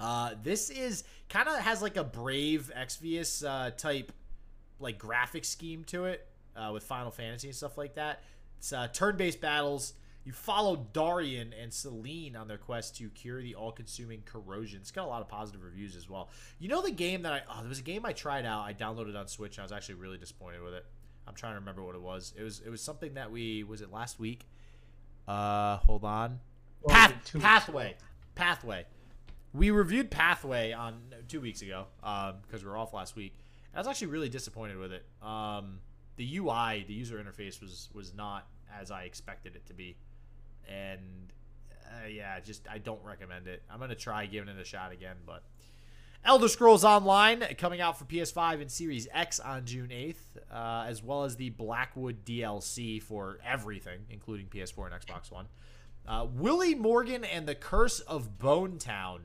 Uh, 0.01 0.31
this 0.41 0.71
is 0.71 1.03
kind 1.29 1.47
of 1.47 1.55
has 1.59 1.81
like 1.81 1.95
a 1.95 2.03
Brave 2.03 2.71
Exvius 2.75 3.47
uh, 3.47 3.69
type 3.71 4.11
like 4.79 4.97
graphic 4.97 5.45
scheme 5.45 5.83
to 5.85 6.05
it 6.05 6.27
uh, 6.55 6.71
with 6.73 6.83
Final 6.83 7.11
Fantasy 7.11 7.47
and 7.47 7.55
stuff 7.55 7.77
like 7.77 7.93
that. 7.95 8.23
It's 8.57 8.73
uh, 8.73 8.87
turn-based 8.87 9.39
battles. 9.39 9.93
You 10.23 10.31
follow 10.31 10.87
Daryon 10.93 11.51
and 11.61 11.71
Selene 11.71 12.35
on 12.35 12.47
their 12.47 12.57
quest 12.57 12.97
to 12.97 13.09
cure 13.09 13.41
the 13.41 13.55
all-consuming 13.55 14.23
corrosion. 14.25 14.79
It's 14.81 14.91
got 14.91 15.05
a 15.05 15.07
lot 15.07 15.21
of 15.21 15.27
positive 15.27 15.63
reviews 15.63 15.95
as 15.95 16.09
well. 16.09 16.29
You 16.59 16.67
know 16.67 16.81
the 16.81 16.91
game 16.91 17.21
that 17.23 17.33
I 17.33 17.41
oh 17.49 17.59
there 17.59 17.69
was 17.69 17.79
a 17.79 17.83
game 17.83 18.03
I 18.05 18.13
tried 18.13 18.45
out. 18.45 18.61
I 18.61 18.73
downloaded 18.73 19.15
on 19.15 19.27
Switch 19.27 19.57
and 19.57 19.61
I 19.61 19.65
was 19.65 19.71
actually 19.71 19.95
really 19.95 20.17
disappointed 20.17 20.63
with 20.63 20.73
it. 20.73 20.85
I'm 21.27 21.35
trying 21.35 21.53
to 21.53 21.59
remember 21.59 21.83
what 21.83 21.93
it 21.93 22.01
was. 22.01 22.33
It 22.35 22.43
was 22.43 22.59
it 22.59 22.69
was 22.69 22.81
something 22.81 23.13
that 23.13 23.31
we 23.31 23.63
was 23.63 23.81
it 23.81 23.91
last 23.91 24.19
week. 24.19 24.47
Uh, 25.27 25.77
hold 25.77 26.03
on. 26.03 26.39
Path, 26.87 27.13
Pathway. 27.39 27.95
Pathway. 28.33 28.85
We 29.53 29.71
reviewed 29.71 30.11
Pathway 30.11 30.71
on 30.71 31.01
two 31.27 31.41
weeks 31.41 31.61
ago 31.61 31.87
because 32.01 32.63
we 32.63 32.69
were 32.69 32.77
off 32.77 32.93
last 32.93 33.15
week. 33.15 33.35
I 33.73 33.79
was 33.79 33.87
actually 33.87 34.07
really 34.07 34.29
disappointed 34.29 34.77
with 34.77 34.91
it. 34.91 35.05
Um, 35.21 35.79
the 36.17 36.37
UI, 36.37 36.85
the 36.87 36.93
user 36.93 37.21
interface 37.23 37.61
was 37.61 37.89
was 37.93 38.13
not 38.13 38.47
as 38.79 38.91
I 38.91 39.03
expected 39.03 39.55
it 39.55 39.65
to 39.67 39.73
be, 39.73 39.97
and 40.67 41.33
uh, 41.85 42.07
yeah, 42.07 42.39
just 42.39 42.67
I 42.69 42.77
don't 42.77 43.03
recommend 43.03 43.47
it. 43.47 43.63
I'm 43.69 43.79
gonna 43.79 43.95
try 43.95 44.25
giving 44.25 44.49
it 44.49 44.59
a 44.59 44.65
shot 44.65 44.91
again, 44.91 45.17
but 45.25 45.43
Elder 46.23 46.47
Scrolls 46.47 46.83
Online 46.83 47.41
coming 47.57 47.81
out 47.81 47.97
for 47.97 48.05
PS5 48.05 48.61
and 48.61 48.71
Series 48.71 49.07
X 49.11 49.39
on 49.39 49.65
June 49.65 49.89
8th, 49.89 50.15
uh, 50.51 50.85
as 50.87 51.01
well 51.01 51.23
as 51.23 51.35
the 51.35 51.49
Blackwood 51.49 52.23
DLC 52.23 53.01
for 53.01 53.39
everything, 53.43 54.01
including 54.09 54.45
PS4 54.45 54.91
and 54.91 55.01
Xbox 55.01 55.31
One. 55.31 55.47
Uh, 56.07 56.27
Willie 56.31 56.75
Morgan 56.75 57.23
and 57.23 57.47
the 57.47 57.55
Curse 57.55 58.01
of 58.01 58.37
Bone 58.37 58.77
Town 58.77 59.21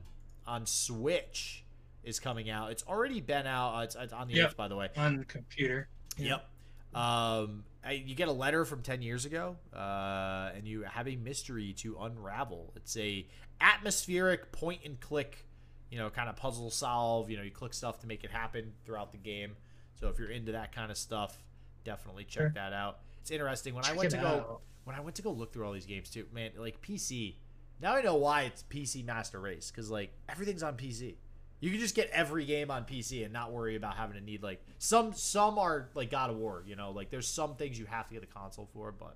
on 0.47 0.65
Switch 0.65 1.63
is 2.03 2.19
coming 2.19 2.49
out. 2.49 2.71
It's 2.71 2.83
already 2.87 3.19
been 3.21 3.45
out. 3.47 3.75
Uh, 3.75 3.81
it's, 3.83 3.95
it's 3.95 4.13
on 4.13 4.27
the 4.29 4.35
Yep. 4.35 4.51
8th, 4.51 4.55
by 4.55 4.67
the 4.69 4.75
way. 4.75 4.89
on 4.97 5.17
the 5.17 5.25
computer 5.25 5.89
Yep. 6.17 6.47
Um, 6.95 7.63
I, 7.85 7.91
you 8.05 8.15
get 8.15 8.27
a 8.27 8.31
letter 8.31 8.65
from 8.65 8.81
ten 8.81 9.01
years 9.01 9.25
ago, 9.25 9.55
uh, 9.75 10.49
and 10.55 10.65
you 10.67 10.81
have 10.83 11.07
a 11.07 11.15
mystery 11.15 11.73
to 11.79 11.97
unravel. 11.99 12.73
It's 12.75 12.97
a 12.97 13.27
atmospheric 13.61 14.51
point 14.51 14.81
and 14.85 14.99
click, 14.99 15.45
you 15.91 15.97
know, 15.99 16.09
kind 16.09 16.27
of 16.29 16.35
puzzle 16.37 16.71
solve. 16.71 17.29
You 17.29 17.37
know, 17.37 17.43
you 17.43 17.51
click 17.51 17.73
stuff 17.73 17.99
to 17.99 18.07
make 18.07 18.23
it 18.23 18.31
happen 18.31 18.73
throughout 18.85 19.11
the 19.11 19.17
game. 19.19 19.55
So 19.99 20.07
if 20.09 20.17
you're 20.17 20.31
into 20.31 20.53
that 20.53 20.73
kind 20.73 20.89
of 20.91 20.97
stuff, 20.97 21.37
definitely 21.83 22.23
check 22.23 22.41
Sure. 22.41 22.51
that 22.55 22.73
out. 22.73 22.99
It's 23.21 23.31
interesting. 23.31 23.75
When 23.75 23.85
I 23.85 23.93
went 23.93 24.09
to 24.11 24.17
go, 24.17 24.25
out. 24.27 24.61
when 24.85 24.95
I 24.95 24.99
went 25.01 25.15
to 25.17 25.21
go 25.21 25.31
look 25.31 25.53
through 25.53 25.65
all 25.65 25.73
these 25.73 25.85
games 25.85 26.09
too, 26.09 26.25
man, 26.33 26.51
like 26.57 26.81
PC. 26.81 27.35
Now 27.81 27.95
I 27.95 28.01
know 28.01 28.15
why 28.15 28.43
it's 28.43 28.63
PC 28.63 29.05
Master 29.05 29.39
Race 29.39 29.71
because 29.71 29.89
like 29.89 30.11
everything's 30.29 30.63
on 30.63 30.75
PC. 30.75 31.15
You 31.59 31.71
can 31.71 31.79
just 31.79 31.95
get 31.95 32.09
every 32.11 32.45
game 32.45 32.69
on 32.69 32.85
PC 32.85 33.23
and 33.23 33.33
not 33.33 33.51
worry 33.51 33.75
about 33.75 33.95
having 33.95 34.15
to 34.15 34.23
need 34.23 34.43
like 34.43 34.63
some 34.77 35.13
some 35.13 35.57
are 35.57 35.89
like 35.95 36.11
God 36.11 36.29
of 36.29 36.37
War, 36.37 36.63
you 36.65 36.75
know, 36.75 36.91
like 36.91 37.09
there's 37.09 37.27
some 37.27 37.55
things 37.55 37.79
you 37.79 37.85
have 37.85 38.07
to 38.09 38.13
get 38.13 38.23
a 38.23 38.27
console 38.27 38.69
for, 38.73 38.91
but 38.91 39.15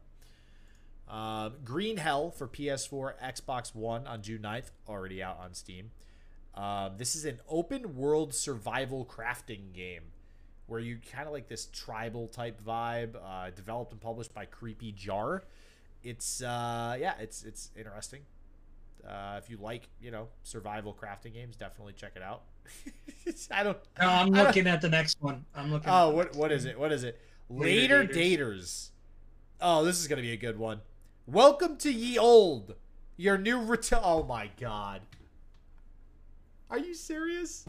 uh, 1.07 1.49
Green 1.65 1.97
Hell 1.97 2.31
for 2.31 2.47
PS4, 2.47 3.13
Xbox 3.21 3.75
One 3.75 4.07
on 4.07 4.21
June 4.21 4.41
9th, 4.41 4.71
already 4.87 5.21
out 5.21 5.39
on 5.43 5.53
Steam. 5.53 5.91
Uh, 6.55 6.89
this 6.97 7.15
is 7.15 7.25
an 7.25 7.39
open 7.49 7.95
world 7.95 8.33
survival 8.33 9.05
crafting 9.05 9.73
game 9.73 10.03
where 10.67 10.79
you 10.79 10.99
kind 11.11 11.27
of 11.27 11.33
like 11.33 11.49
this 11.49 11.65
tribal 11.67 12.27
type 12.27 12.61
vibe, 12.65 13.15
uh, 13.15 13.49
developed 13.49 13.91
and 13.91 13.99
published 13.99 14.33
by 14.33 14.45
Creepy 14.45 14.93
Jar. 14.93 15.43
It's 16.01 16.41
uh, 16.41 16.95
yeah, 16.99 17.13
it's 17.19 17.43
it's 17.43 17.71
interesting. 17.77 18.21
Uh, 19.07 19.39
if 19.41 19.49
you 19.49 19.57
like, 19.57 19.87
you 19.99 20.11
know, 20.11 20.27
survival 20.43 20.93
crafting 20.99 21.33
games, 21.33 21.55
definitely 21.55 21.93
check 21.93 22.13
it 22.15 22.21
out. 22.21 22.43
I 23.51 23.63
don't. 23.63 23.77
no, 23.99 24.07
i'm 24.07 24.29
looking 24.29 24.67
at 24.67 24.81
the 24.81 24.87
next 24.89 25.17
one 25.19 25.43
i'm 25.55 25.71
looking 25.71 25.89
Oh, 25.89 26.11
what 26.11 26.35
what 26.35 26.51
is 26.51 26.65
it? 26.65 26.79
What 26.79 26.91
is 26.91 27.03
it? 27.03 27.19
Later 27.49 28.01
Later 28.01 28.13
daters. 28.13 28.89
Oh, 29.59 29.83
this 29.83 29.99
is 29.99 30.07
gonna 30.07 30.21
be 30.21 30.31
a 30.31 30.37
good 30.37 30.57
one. 30.59 30.81
Welcome 31.25 31.77
to 31.77 31.91
Ye 31.91 32.17
Old. 32.17 32.75
Your 33.17 33.37
new 33.37 33.59
ret- 33.59 33.91
Oh 33.93 34.23
my 34.23 34.49
god. 34.59 35.01
Are 36.69 36.77
you 36.79 36.93
serious? 36.93 37.65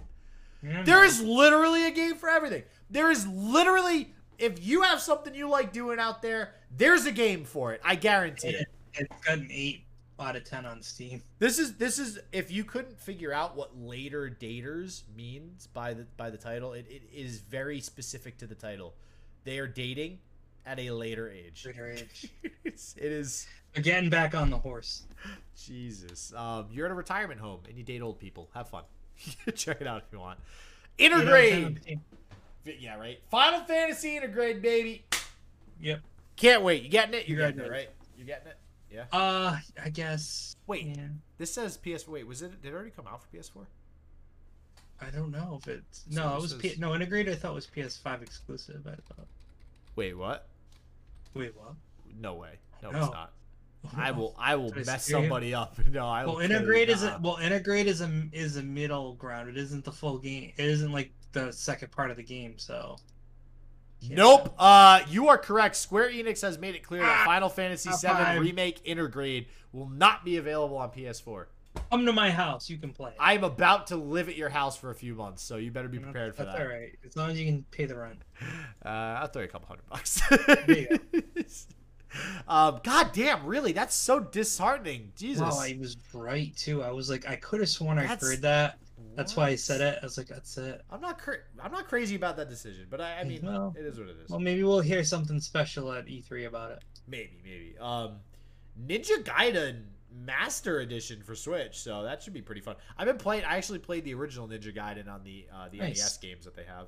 Yeah, 0.63 0.83
There 0.85 0.99
man. 0.99 1.07
is 1.07 1.21
literally 1.23 1.87
a 1.87 1.91
game 1.91 2.15
for 2.17 2.29
everything. 2.29 2.63
There 2.91 3.11
is 3.11 3.27
literally 3.27 4.15
if 4.39 4.65
you 4.65 4.83
have 4.83 5.01
something 5.01 5.35
you 5.35 5.49
like 5.49 5.73
doing 5.73 5.99
out 5.99 6.21
there, 6.23 6.55
there's 6.77 7.07
a 7.07 7.13
game 7.13 7.45
for 7.45 7.73
it. 7.73 7.81
I 7.85 7.95
guarantee 7.97 8.49
it. 8.49 8.67
it's 8.95 9.21
got 9.27 9.39
an 9.39 9.49
8 9.51 9.85
out 10.21 10.37
of 10.37 10.45
10 10.45 10.67
on 10.67 10.83
steam 10.83 11.23
This 11.39 11.59
is 11.59 11.77
this 11.77 11.99
is 11.99 12.19
if 12.33 12.51
you 12.51 12.63
couldn't 12.65 12.99
figure 13.01 13.33
out 13.33 13.57
what 13.57 13.77
later 13.77 14.35
daters 14.41 15.03
means 15.17 15.67
by 15.67 15.95
the 15.95 16.07
by 16.17 16.31
the 16.31 16.37
title, 16.39 16.73
it, 16.75 16.87
it 16.89 17.03
is 17.13 17.41
very 17.41 17.81
specific 17.81 18.39
to 18.39 18.47
the 18.47 18.55
title. 18.55 18.95
They 19.45 19.59
are 19.59 19.67
dating 19.67 20.19
at 20.65 20.79
a 20.79 20.91
later 20.93 21.29
age. 21.29 21.65
Later 21.67 21.91
age. 21.91 22.29
it's, 22.65 22.95
it 22.97 23.11
is 23.11 23.47
again 23.75 24.09
back 24.11 24.35
on 24.35 24.51
the 24.51 24.59
horse 24.59 25.03
Jesus. 25.57 26.33
Um, 26.35 26.67
you're 26.71 26.87
at 26.87 26.93
a 26.93 26.95
retirement 26.95 27.41
home 27.41 27.61
and 27.69 27.77
you 27.77 27.83
date 27.85 28.03
old 28.03 28.19
people. 28.21 28.49
Have 28.55 28.69
fun. 28.69 28.85
Check 29.55 29.81
it 29.81 29.87
out 29.87 30.03
if 30.07 30.13
you 30.13 30.21
want. 30.21 30.39
Eight 30.99 31.13
out 31.13 31.23
of 31.23 31.29
10 31.29 31.65
on 31.65 31.75
Intergrade. 31.75 31.99
Yeah, 32.79 32.97
right. 32.97 33.19
Final 33.31 33.61
Fantasy 33.65 34.19
Intergrade, 34.19 34.63
baby. 34.63 35.05
yep 35.81 36.01
Can't 36.37 36.63
wait. 36.63 36.83
You 36.85 36.89
getting 36.89 37.15
it? 37.15 37.29
You're 37.29 37.41
Yeah, 37.41 37.51
getting 37.51 37.65
it, 37.67 37.71
right? 37.71 37.89
You 38.17 38.25
getting 38.25 38.49
it? 38.49 38.57
Yeah. 38.93 39.05
Uh, 39.13 39.59
I 39.83 39.89
guess. 39.89 40.55
Wait, 40.67 40.85
Yeah. 40.87 41.09
this 41.39 41.53
says 41.53 41.77
PS. 41.79 42.07
Wait, 42.07 42.27
was 42.27 42.43
it? 42.43 42.61
Did 42.63 42.69
it 42.73 42.75
already 42.75 42.91
come 42.91 43.07
out 43.07 43.23
for 43.23 43.29
PS4? 43.37 43.67
I 45.01 45.11
don't 45.11 45.31
know 45.33 45.59
if 45.61 45.67
it's 45.69 46.05
So 46.11 46.21
no. 46.21 46.37
It 46.37 46.43
was 46.43 46.55
P- 46.55 46.77
no 46.79 46.91
Intergrade. 46.91 47.29
I 47.29 47.35
thought 47.35 47.55
was 47.55 47.67
PS5 47.67 48.23
exclusive. 48.23 48.87
I 48.87 48.91
thought. 49.15 49.27
Wait, 49.97 50.17
what? 50.17 50.47
Wait, 51.35 51.57
what? 51.57 51.75
No 52.21 52.35
way. 52.35 52.59
No, 52.83 52.91
No. 52.91 52.99
it's 53.05 53.13
not. 53.13 53.33
I 53.97 54.11
will. 54.13 54.37
I 54.39 54.55
will 54.55 54.71
Did 54.71 54.87
mess 54.87 55.09
you? 55.09 55.15
somebody 55.15 55.55
up. 55.55 55.77
No, 55.91 56.07
I 56.07 56.25
will. 56.25 56.37
Well, 56.37 56.49
Intergrade 56.49 56.89
is 56.89 57.03
a 57.03 57.19
well, 57.23 57.39
Intergrade 57.39 57.87
is 57.87 58.01
a 58.01 58.29
is 58.33 58.57
a 58.57 58.63
middle 58.63 59.15
ground. 59.15 59.49
It 59.49 59.57
isn't 59.57 59.85
the 59.85 59.91
full 59.93 60.19
game. 60.19 60.53
It 60.57 60.67
isn't 60.67 60.93
like 60.93 61.11
the 61.33 61.53
second 61.53 61.91
part 61.91 62.11
of 62.11 62.17
the 62.17 62.23
game. 62.23 62.59
So. 62.59 62.97
Yeah. 64.03 64.17
Nope. 64.17 64.55
Uh, 64.59 65.01
you 65.09 65.29
are 65.29 65.39
correct. 65.39 65.77
Square 65.77 66.11
Enix 66.11 66.43
has 66.43 66.59
made 66.59 66.75
it 66.75 66.83
clear 66.83 67.03
that 67.03 67.21
Ah, 67.21 67.25
Final 67.25 67.49
Fantasy 67.49 67.91
VII 67.91 68.09
five. 68.09 68.41
Remake 68.41 68.85
Intergrade 68.85 69.47
will 69.73 69.89
not 69.89 70.25
be 70.25 70.37
available 70.37 70.77
on 70.77 70.91
PS4. 70.91 71.47
Come 71.91 72.05
to 72.07 72.13
my 72.13 72.31
house. 72.31 72.69
You 72.69 72.79
can 72.79 72.93
play. 72.93 73.13
I'm 73.19 73.45
about 73.45 73.87
to 73.89 73.97
live 73.97 74.29
at 74.29 74.37
your 74.37 74.49
house 74.49 74.77
for 74.77 74.91
a 74.91 74.95
few 74.95 75.15
months, 75.15 75.43
so 75.43 75.57
you 75.57 75.71
better 75.71 75.89
be 75.89 75.99
prepared 75.99 76.35
for 76.35 76.45
That's 76.45 76.59
that. 76.59 76.67
all 76.67 76.69
right. 76.69 76.93
As 77.07 77.17
long 77.17 77.31
as 77.31 77.41
you 77.41 77.47
can 77.47 77.65
pay 77.71 77.87
the 77.87 77.97
rent. 77.97 78.23
Uh, 78.85 78.89
I'll 79.21 79.29
throw 79.29 79.43
you 79.43 79.49
a 79.49 79.51
couple 79.53 79.69
hundred 79.69 79.89
bucks. 79.89 80.21
um, 82.49 82.81
God 82.83 83.11
damn, 83.13 83.47
really? 83.47 83.71
That's 83.71 83.95
so 83.95 84.19
disheartening. 84.19 85.13
Jesus. 85.17 85.41
Wow, 85.41 85.61
I 85.61 85.77
was 85.79 85.97
right 86.13 86.55
too. 86.57 86.83
I 86.83 86.91
was 86.91 87.09
like, 87.09 87.29
I 87.29 87.37
could 87.37 87.61
have 87.61 87.69
sworn 87.69 88.01
I 88.01 88.07
heard 88.07 88.43
that. 88.43 88.79
That's 89.17 89.37
why 89.37 89.49
I 89.49 89.55
said 89.57 89.81
it. 89.81 89.99
I 90.01 90.05
was 90.07 90.17
like, 90.19 90.29
that's 90.29 90.57
it. 90.59 90.83
I'm 90.91 91.01
not 91.01 91.19
cra- 91.19 91.39
I'm 91.63 91.73
not 91.73 91.87
crazy 91.89 92.17
about 92.17 92.37
that 92.39 92.49
decision, 92.49 92.87
but 92.91 93.01
I, 93.01 93.21
I 93.21 93.25
mean, 93.25 93.41
Well- 93.43 93.75
it 93.79 93.85
is 93.85 93.99
what 93.99 94.09
it 94.09 94.17
is. 94.23 94.31
Well, 94.31 94.41
maybe 94.41 94.63
we'll 94.65 94.81
hear 94.81 95.05
something 95.05 95.39
special 95.41 95.93
at 95.93 96.07
E3 96.07 96.47
about 96.47 96.73
it. 96.73 96.85
Maybe, 97.07 97.41
maybe. 97.45 97.75
Um, 97.81 98.17
Ninja 98.87 99.23
Gaiden 99.23 99.83
Master 100.25 100.81
Edition 100.81 101.23
for 101.23 101.35
Switch, 101.35 101.79
so 101.81 102.03
that 102.03 102.23
should 102.23 102.33
be 102.33 102.43
pretty 102.43 102.61
fun. 102.61 102.77
I've 102.97 103.07
been 103.07 103.19
playing. 103.19 103.45
I 103.45 103.57
actually 103.57 103.81
played 103.81 104.05
the 104.05 104.15
original 104.15 104.47
Ninja 104.49 104.75
Gaiden 104.75 105.09
on 105.09 105.23
the 105.25 105.47
uh, 105.53 105.69
the 105.71 105.79
Nice. 105.79 105.99
NES 106.01 106.17
games 106.19 106.45
that 106.45 106.55
they 106.55 106.65
have. 106.65 106.87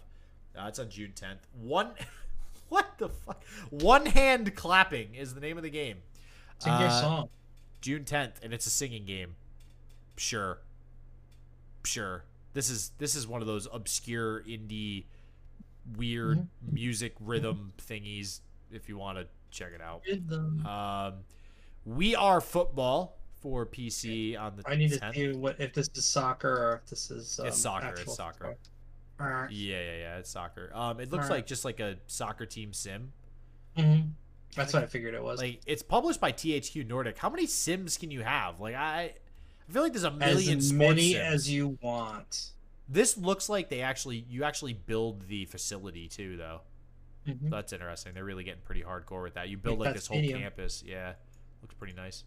Uh, 0.56 0.68
it's 0.68 0.78
on 0.78 0.88
June 0.88 1.12
10th. 1.16 1.38
One, 1.60 1.90
what 2.68 2.96
the 2.98 3.08
fuck? 3.08 3.42
One 3.70 4.06
hand 4.06 4.54
clapping 4.54 5.14
is 5.14 5.34
the 5.34 5.40
name 5.40 5.56
of 5.56 5.62
the 5.62 5.70
game. 5.70 5.96
Sing 6.58 6.72
your 6.78 6.88
Uh, 6.88 7.00
song. 7.00 7.28
June 7.80 8.04
10th, 8.04 8.34
and 8.42 8.54
it's 8.54 8.66
a 8.66 8.70
singing 8.70 9.04
game. 9.04 9.34
Sure. 10.16 10.58
Sure. 11.84 12.24
This 12.52 12.70
is 12.70 12.92
this 12.98 13.14
is 13.14 13.26
one 13.26 13.40
of 13.40 13.46
those 13.46 13.66
obscure 13.72 14.42
indie 14.42 15.04
weird 15.96 16.38
Mm-hmm. 16.38 16.74
music 16.74 17.14
rhythm 17.20 17.72
thingies 17.78 18.40
if 18.72 18.88
you 18.88 18.96
want 18.96 19.18
to 19.18 19.26
check 19.50 19.72
it 19.74 19.80
out. 19.82 20.02
Um 20.66 21.20
We 21.84 22.14
Are 22.14 22.40
Football 22.40 23.18
for 23.42 23.66
PC 23.66 24.38
on 24.40 24.56
the 24.56 24.62
I 24.66 24.74
need 24.76 24.92
to 24.92 24.98
10th. 25.00 25.14
see 25.14 25.32
what 25.32 25.60
if 25.60 25.74
this 25.74 25.90
is 25.94 26.04
soccer 26.06 26.48
or 26.50 26.80
if 26.82 26.88
this 26.88 27.10
is. 27.10 27.38
Um, 27.38 27.46
It's 27.48 27.58
soccer, 27.58 27.94
it's 28.00 28.14
soccer. 28.16 28.56
Alright. 29.20 29.50
Yeah, 29.50 29.80
yeah, 29.80 29.96
yeah, 29.98 30.16
it's 30.18 30.30
soccer. 30.30 30.70
Um 30.74 31.00
it 31.00 31.10
looks 31.12 31.28
like 31.28 31.46
just 31.46 31.64
like 31.64 31.80
a 31.80 31.96
soccer 32.06 32.46
team 32.46 32.72
sim. 32.72 33.12
Mhm. 33.76 34.12
That's 34.56 34.72
what 34.72 34.84
I 34.84 34.86
figured 34.86 35.14
it 35.14 35.22
was. 35.22 35.40
Like 35.40 35.60
it's 35.66 35.82
published 35.82 36.20
by 36.20 36.32
THQ 36.32 36.86
Nordic. 36.86 37.18
How 37.18 37.28
many 37.28 37.46
sims 37.46 37.98
can 37.98 38.10
you 38.10 38.22
have? 38.22 38.60
Like 38.60 38.76
I 38.76 39.14
I 39.68 39.72
feel 39.72 39.82
like 39.82 39.92
there's 39.92 40.04
a 40.04 40.10
million 40.10 40.58
as 40.58 40.72
many 40.72 41.12
sims. 41.14 41.34
as 41.34 41.50
you 41.50 41.78
want. 41.80 42.50
This 42.88 43.16
looks 43.16 43.48
like 43.48 43.70
they 43.70 43.80
actually 43.80 44.26
you 44.28 44.44
actually 44.44 44.74
build 44.74 45.26
the 45.28 45.46
facility 45.46 46.06
too 46.08 46.36
though. 46.36 46.60
Mhm. 47.26 47.44
So 47.48 47.56
that's 47.56 47.72
interesting. 47.72 48.12
They're 48.14 48.24
really 48.24 48.44
getting 48.44 48.60
pretty 48.62 48.82
hardcore 48.82 49.22
with 49.22 49.34
that. 49.34 49.48
You 49.48 49.56
build 49.56 49.78
Like 49.78 49.94
this 49.94 50.06
whole 50.06 50.20
campus. 50.22 50.82
Yeah. 50.86 51.14
Looks 51.62 51.74
pretty 51.74 51.94
nice. 51.94 52.24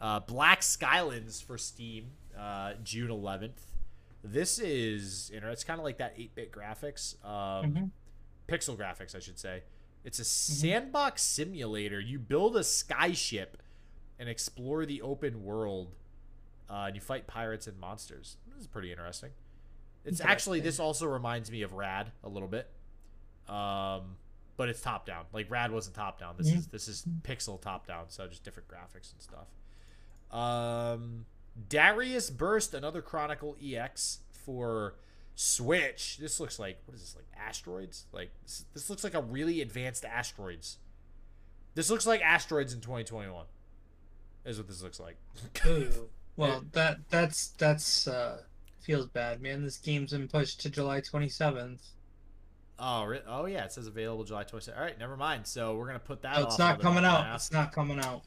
Uh, 0.00 0.20
Black 0.20 0.60
Skylands 0.62 1.44
for 1.44 1.58
Steam, 1.58 2.06
uh, 2.36 2.72
June 2.82 3.10
11th. 3.10 3.60
This 4.24 4.58
is, 4.58 5.30
you 5.32 5.40
know, 5.40 5.50
it's 5.50 5.64
kind 5.64 5.78
of 5.78 5.84
like 5.84 5.98
that 5.98 6.18
8-bit 6.18 6.50
graphics, 6.50 7.22
um, 7.24 7.74
Mhm. 7.74 7.90
pixel 8.48 8.76
graphics, 8.76 9.14
I 9.14 9.18
should 9.18 9.38
say. 9.38 9.62
It's 10.02 10.18
a 10.18 10.22
Mm-hmm. 10.22 10.60
sandbox 10.66 11.22
simulator. 11.22 12.00
You 12.00 12.18
build 12.18 12.56
a 12.56 12.60
skyship 12.60 13.48
and 14.18 14.28
explore 14.30 14.86
the 14.86 15.02
open 15.02 15.44
world, 15.44 15.94
uh, 16.70 16.84
and 16.86 16.94
you 16.94 17.00
fight 17.00 17.26
pirates 17.26 17.66
and 17.66 17.78
monsters. 17.78 18.36
This 18.52 18.60
is 18.62 18.66
pretty 18.66 18.90
interesting. 18.90 19.30
It's 20.04 20.20
actually 20.20 20.60
this 20.60 20.78
also 20.80 21.06
reminds 21.06 21.50
me 21.50 21.62
of 21.62 21.72
Rad 21.72 22.12
a 22.22 22.28
little 22.28 22.48
bit, 22.48 22.68
um, 23.48 24.16
but 24.56 24.68
it's 24.68 24.80
top 24.82 25.06
down. 25.06 25.24
Like 25.32 25.50
Rad 25.50 25.70
wasn't 25.72 25.96
top 25.96 26.18
down. 26.20 26.34
This 26.36 26.50
Mhm. 26.50 26.56
is 26.58 26.66
this 26.68 26.88
is 26.88 27.04
pixel 27.22 27.60
top 27.60 27.86
down, 27.86 28.06
so 28.10 28.26
just 28.26 28.44
different 28.44 28.68
graphics 28.68 29.12
and 29.12 29.20
stuff. 29.22 29.46
Um, 30.30 31.26
Darius 31.68 32.28
Burst, 32.30 32.74
another 32.74 33.00
Chronicle 33.00 33.56
EX 33.62 34.20
for 34.30 34.96
Switch. 35.36 36.18
This 36.18 36.38
looks 36.38 36.58
like 36.58 36.78
what 36.86 36.94
is 36.94 37.00
this 37.00 37.16
like 37.16 37.26
asteroids? 37.36 38.04
Like 38.12 38.30
this, 38.42 38.64
this 38.74 38.90
looks 38.90 39.04
like 39.04 39.14
a 39.14 39.22
really 39.22 39.60
advanced 39.62 40.04
asteroids. 40.04 40.78
This 41.74 41.88
looks 41.90 42.06
like 42.06 42.20
asteroids 42.20 42.72
in 42.74 42.80
2021. 42.80 43.46
Is 44.44 44.58
what 44.58 44.68
this 44.68 44.82
looks 44.82 45.00
like. 45.00 45.16
Well, 46.36 46.64
that 46.72 46.98
that's 47.10 47.48
that's 47.48 48.08
uh 48.08 48.38
feels 48.80 49.06
bad, 49.06 49.40
man. 49.40 49.62
This 49.62 49.76
game's 49.78 50.10
been 50.12 50.28
pushed 50.28 50.60
to 50.62 50.70
July 50.70 51.00
27th. 51.00 51.80
Oh, 52.78 53.14
oh 53.28 53.46
yeah, 53.46 53.64
it 53.64 53.72
says 53.72 53.86
available 53.86 54.24
July 54.24 54.44
27th. 54.44 54.76
All 54.76 54.82
right, 54.82 54.98
never 54.98 55.16
mind. 55.16 55.46
So 55.46 55.76
we're 55.76 55.86
gonna 55.86 55.98
put 56.00 56.22
that. 56.22 56.36
Off 56.36 56.44
it's 56.48 56.58
not 56.58 56.80
coming 56.80 57.02
month 57.02 57.06
and 57.06 57.06
a 57.06 57.18
out. 57.18 57.24
half. 57.26 57.36
It's 57.36 57.52
not 57.52 57.72
coming 57.72 58.00
out. 58.00 58.22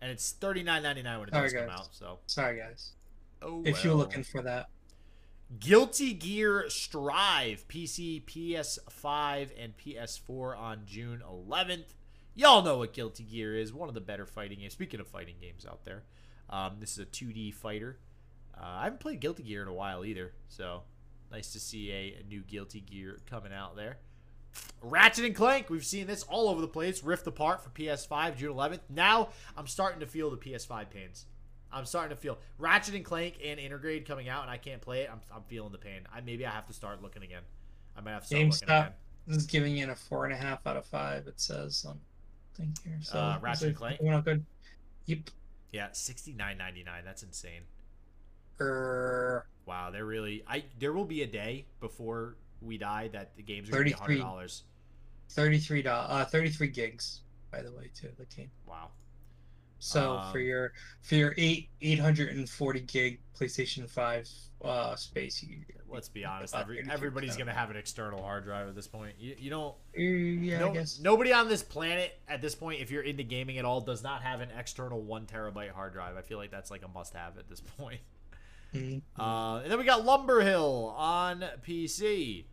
and 0.00 0.10
it's 0.10 0.34
39.99 0.40 0.84
when 1.18 1.28
it 1.28 1.32
Sorry, 1.32 1.42
does 1.50 1.52
come 1.52 1.70
out. 1.70 1.88
So 1.92 2.18
Sorry, 2.26 2.58
guys. 2.58 2.92
oh, 3.42 3.62
If 3.64 3.84
you're 3.84 3.94
looking 3.94 4.22
for 4.22 4.40
that. 4.42 4.68
Guilty 5.60 6.14
Gear 6.14 6.64
Strive, 6.70 7.66
PC, 7.68 8.24
PS5, 8.24 9.50
and 9.62 9.74
PS4 9.76 10.58
on 10.58 10.82
June 10.86 11.22
11th. 11.30 11.92
Y'all 12.34 12.62
know 12.62 12.78
what 12.78 12.94
Guilty 12.94 13.24
Gear 13.24 13.54
is. 13.54 13.70
One 13.72 13.88
of 13.90 13.94
the 13.94 14.00
better 14.00 14.24
fighting 14.24 14.60
games. 14.60 14.72
Speaking 14.72 14.98
of 15.00 15.06
fighting 15.08 15.34
games 15.42 15.66
out 15.68 15.84
there, 15.84 16.04
um, 16.52 16.76
this 16.78 16.92
is 16.92 16.98
a 17.00 17.06
2D 17.06 17.54
fighter. 17.54 17.98
Uh, 18.56 18.60
I 18.64 18.84
haven't 18.84 19.00
played 19.00 19.18
Guilty 19.20 19.42
Gear 19.42 19.62
in 19.62 19.68
a 19.68 19.72
while 19.74 20.04
either, 20.04 20.32
so 20.48 20.82
nice 21.32 21.52
to 21.54 21.58
see 21.60 21.90
a, 21.90 22.20
a 22.20 22.24
new 22.28 22.42
Guilty 22.42 22.80
Gear 22.80 23.18
coming 23.28 23.52
out 23.52 23.74
there. 23.74 23.96
Ratchet 24.82 25.24
and 25.24 25.34
Clank, 25.34 25.70
we've 25.70 25.84
seen 25.86 26.06
this 26.06 26.22
all 26.24 26.48
over 26.48 26.60
the 26.60 26.68
place. 26.68 27.02
Rift 27.02 27.26
Apart 27.26 27.62
for 27.64 27.70
PS5, 27.70 28.36
June 28.36 28.54
11th. 28.54 28.80
Now 28.90 29.30
I'm 29.56 29.66
starting 29.66 30.00
to 30.00 30.06
feel 30.06 30.30
the 30.30 30.36
PS5 30.36 30.90
pains. 30.90 31.24
I'm 31.72 31.86
starting 31.86 32.14
to 32.14 32.20
feel 32.20 32.38
Ratchet 32.58 32.94
and 32.94 33.04
Clank 33.04 33.38
and 33.42 33.58
Intergrade 33.58 34.04
coming 34.06 34.28
out, 34.28 34.42
and 34.42 34.50
I 34.50 34.58
can't 34.58 34.82
play 34.82 35.00
it. 35.00 35.10
I'm, 35.10 35.22
I'm 35.34 35.42
feeling 35.44 35.72
the 35.72 35.78
pain. 35.78 36.02
I 36.14 36.20
maybe 36.20 36.44
I 36.44 36.50
have 36.50 36.66
to 36.66 36.74
start 36.74 37.00
looking 37.00 37.22
again. 37.22 37.42
I 37.96 38.02
might 38.02 38.10
have 38.12 38.22
to 38.22 38.26
start 38.28 38.40
looking 38.42 38.68
again. 38.82 38.92
This 39.26 39.36
is 39.38 39.46
giving 39.46 39.78
it 39.78 39.88
a 39.88 39.94
four 39.94 40.26
and 40.26 40.34
a 40.34 40.36
half 40.36 40.66
out 40.66 40.76
of 40.76 40.84
five. 40.84 41.26
It 41.26 41.40
says 41.40 41.86
on 41.88 41.98
thing 42.54 42.76
here. 42.84 42.98
So 43.00 43.18
Uh, 43.18 43.38
Ratchet 43.40 43.68
and 43.68 43.76
Clank? 43.76 44.00
out 44.06 44.24
good? 44.26 44.44
Yep. 45.06 45.18
Yeah, 45.72 45.88
sixty 45.92 46.32
nine 46.32 46.58
ninety 46.58 46.84
nine. 46.84 47.04
That's 47.04 47.22
insane. 47.22 47.62
Er, 48.60 49.46
Wow, 49.66 49.90
they're 49.90 50.04
really. 50.04 50.42
I 50.46 50.64
there 50.78 50.92
will 50.92 51.04
be 51.04 51.22
a 51.22 51.26
day 51.26 51.66
before 51.80 52.36
we 52.60 52.78
die 52.78 53.08
that 53.12 53.36
the 53.36 53.42
games 53.42 53.68
are 53.68 53.72
gonna 53.72 53.84
be 53.84 53.90
33. 53.92 54.14
hundred 54.18 54.22
dollars. 54.28 54.62
thirty-three 55.30 55.82
dollars. 55.82 56.10
Uh, 56.10 56.24
thirty-three 56.26 56.68
gigs, 56.68 57.20
by 57.50 57.62
the 57.62 57.72
way, 57.72 57.90
too. 57.94 58.08
The 58.18 58.26
game. 58.26 58.50
Wow. 58.66 58.90
So 59.84 60.22
for 60.30 60.38
Um, 60.38 60.44
your 60.44 60.72
for 61.00 61.16
your 61.16 61.34
eight 61.36 61.68
eight 61.80 61.98
hundred 61.98 62.36
and 62.36 62.48
forty 62.48 62.80
gig 62.80 63.18
PlayStation 63.36 63.90
Five 63.90 64.28
uh 64.64 64.94
space, 64.94 65.42
you 65.42 65.58
Let's 65.88 66.08
be 66.08 66.24
honest. 66.24 66.54
Every, 66.54 66.82
everybody's 66.90 67.36
gonna 67.36 67.52
have 67.52 67.68
an 67.68 67.76
external 67.76 68.22
hard 68.22 68.44
drive 68.44 68.66
at 68.68 68.74
this 68.74 68.86
point. 68.86 69.14
You, 69.18 69.34
you 69.38 69.50
don't. 69.50 69.74
Yeah, 69.94 70.60
no, 70.60 70.70
I 70.70 70.72
guess. 70.72 71.00
Nobody 71.00 71.32
on 71.34 71.48
this 71.48 71.62
planet 71.62 72.18
at 72.28 72.40
this 72.40 72.54
point, 72.54 72.80
if 72.80 72.90
you're 72.90 73.02
into 73.02 73.24
gaming 73.24 73.58
at 73.58 73.66
all, 73.66 73.80
does 73.82 74.02
not 74.02 74.22
have 74.22 74.40
an 74.40 74.48
external 74.56 75.02
one 75.02 75.26
terabyte 75.26 75.72
hard 75.72 75.92
drive. 75.92 76.16
I 76.16 76.22
feel 76.22 76.38
like 76.38 76.50
that's 76.50 76.70
like 76.70 76.82
a 76.82 76.88
must 76.88 77.12
have 77.12 77.36
at 77.36 77.48
this 77.48 77.60
point. 77.78 78.00
Mhm. 78.72 79.02
Uh, 79.18 79.56
and 79.62 79.70
then 79.70 79.78
we 79.78 79.84
got 79.84 80.02
Lumberhill 80.02 80.96
on 80.96 81.44
PC. 81.66 82.44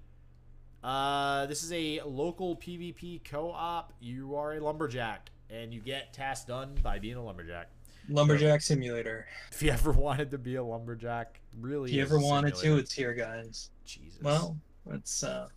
Uh, 0.84 1.46
this 1.46 1.64
is 1.64 1.72
a 1.72 2.02
local 2.02 2.58
PvP 2.58 3.24
co-op. 3.24 3.94
You 4.02 4.36
are 4.36 4.54
a 4.56 4.60
lumberjack, 4.60 5.30
and 5.50 5.74
you 5.74 5.82
get 5.82 6.14
tasks 6.14 6.46
done 6.46 6.78
by 6.82 7.00
being 7.00 7.16
a 7.16 7.24
lumberjack. 7.24 7.70
Lumberjack 8.10 8.62
Simulator. 8.62 9.28
If 9.52 9.62
you 9.62 9.72
ever 9.72 9.92
wanted 10.08 10.32
to 10.32 10.38
be 10.38 10.56
a 10.56 10.64
lumberjack, 10.64 11.40
really, 11.60 11.92
If 11.92 11.96
you 11.96 12.02
ever 12.02 12.20
wanted 12.20 12.56
to, 12.56 12.78
it's 12.78 12.94
here, 12.94 13.14
guys. 13.14 13.70
Jesus. 13.86 14.22
Well, 14.22 14.58
it's 14.92 15.24
uh 15.24 15.48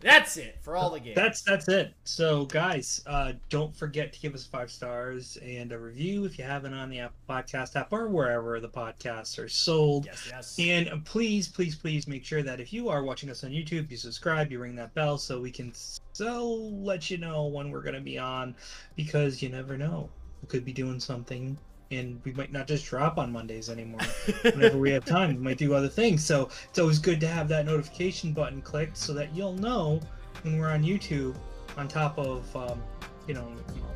that's 0.00 0.36
it 0.36 0.58
for 0.60 0.76
all 0.76 0.90
the 0.90 1.00
games. 1.00 1.16
That's 1.16 1.42
that's 1.42 1.68
it. 1.68 1.94
So 2.04 2.44
guys, 2.44 3.02
uh, 3.06 3.32
don't 3.48 3.74
forget 3.74 4.12
to 4.12 4.20
give 4.20 4.34
us 4.34 4.44
five 4.44 4.70
stars 4.70 5.38
and 5.42 5.72
a 5.72 5.78
review 5.78 6.24
if 6.24 6.38
you 6.38 6.44
haven't 6.44 6.74
on 6.74 6.90
the 6.90 7.00
Apple 7.00 7.16
Podcast 7.28 7.74
app 7.76 7.92
or 7.92 8.08
wherever 8.08 8.60
the 8.60 8.68
podcasts 8.68 9.38
are 9.42 9.48
sold. 9.48 10.06
yes, 10.06 10.28
yes. 10.30 10.58
And 10.58 11.04
please, 11.04 11.48
please, 11.48 11.74
please 11.74 12.06
make 12.06 12.24
sure 12.24 12.42
that 12.42 12.60
if 12.60 12.72
you 12.72 12.88
are 12.88 13.02
watching 13.02 13.30
us 13.30 13.44
on 13.44 13.50
YouTube, 13.50 13.90
you 13.90 13.96
subscribe, 13.96 14.52
you 14.52 14.58
ring 14.58 14.76
that 14.76 14.92
bell 14.94 15.16
so 15.16 15.40
we 15.40 15.50
can 15.50 15.72
so 16.12 16.44
let 16.54 17.10
you 17.10 17.18
know 17.18 17.46
when 17.46 17.70
we're 17.70 17.82
gonna 17.82 18.00
be 18.00 18.18
on, 18.18 18.54
because 18.96 19.42
you 19.42 19.48
never 19.48 19.78
know. 19.78 20.10
We 20.42 20.48
could 20.48 20.64
be 20.64 20.72
doing 20.72 21.00
something 21.00 21.56
and 21.96 22.20
we 22.24 22.32
might 22.32 22.52
not 22.52 22.66
just 22.66 22.86
drop 22.86 23.18
on 23.18 23.32
Mondays 23.32 23.70
anymore. 23.70 24.00
Whenever 24.42 24.78
we 24.78 24.90
have 24.90 25.04
time, 25.04 25.36
we 25.36 25.42
might 25.42 25.58
do 25.58 25.74
other 25.74 25.88
things. 25.88 26.24
So 26.24 26.48
it's 26.68 26.78
always 26.78 26.98
good 26.98 27.20
to 27.20 27.26
have 27.26 27.48
that 27.48 27.66
notification 27.66 28.32
button 28.32 28.62
clicked 28.62 28.96
so 28.96 29.12
that 29.14 29.34
you'll 29.34 29.54
know 29.54 30.00
when 30.42 30.58
we're 30.58 30.70
on 30.70 30.82
YouTube 30.82 31.36
on 31.76 31.88
top 31.88 32.18
of, 32.18 32.54
um, 32.56 32.82
you 33.26 33.34
know, 33.34 33.46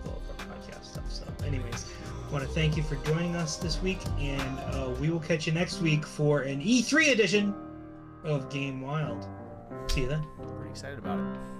all 0.07 0.23
of 0.31 0.51
our 0.51 0.57
podcast 0.57 0.85
stuff. 0.85 1.11
So, 1.11 1.25
anyways, 1.47 1.87
I 2.29 2.33
want 2.33 2.45
to 2.45 2.51
thank 2.51 2.77
you 2.77 2.83
for 2.83 2.97
joining 2.97 3.37
us 3.37 3.57
this 3.57 3.81
week, 3.81 4.01
and 4.19 4.59
uh, 4.75 4.91
we 5.01 5.11
will 5.11 5.21
catch 5.21 5.47
you 5.47 5.53
next 5.53 5.81
week 5.81 6.05
for 6.05 6.43
an 6.43 6.61
E3 6.61 7.13
edition 7.13 7.55
of 8.25 8.51
Game 8.51 8.81
Wild. 8.81 9.27
See 9.89 10.03
you 10.03 10.09
then. 10.09 10.25
Pretty 10.57 10.71
excited 10.71 10.99
about 10.99 11.19
it. 11.19 11.58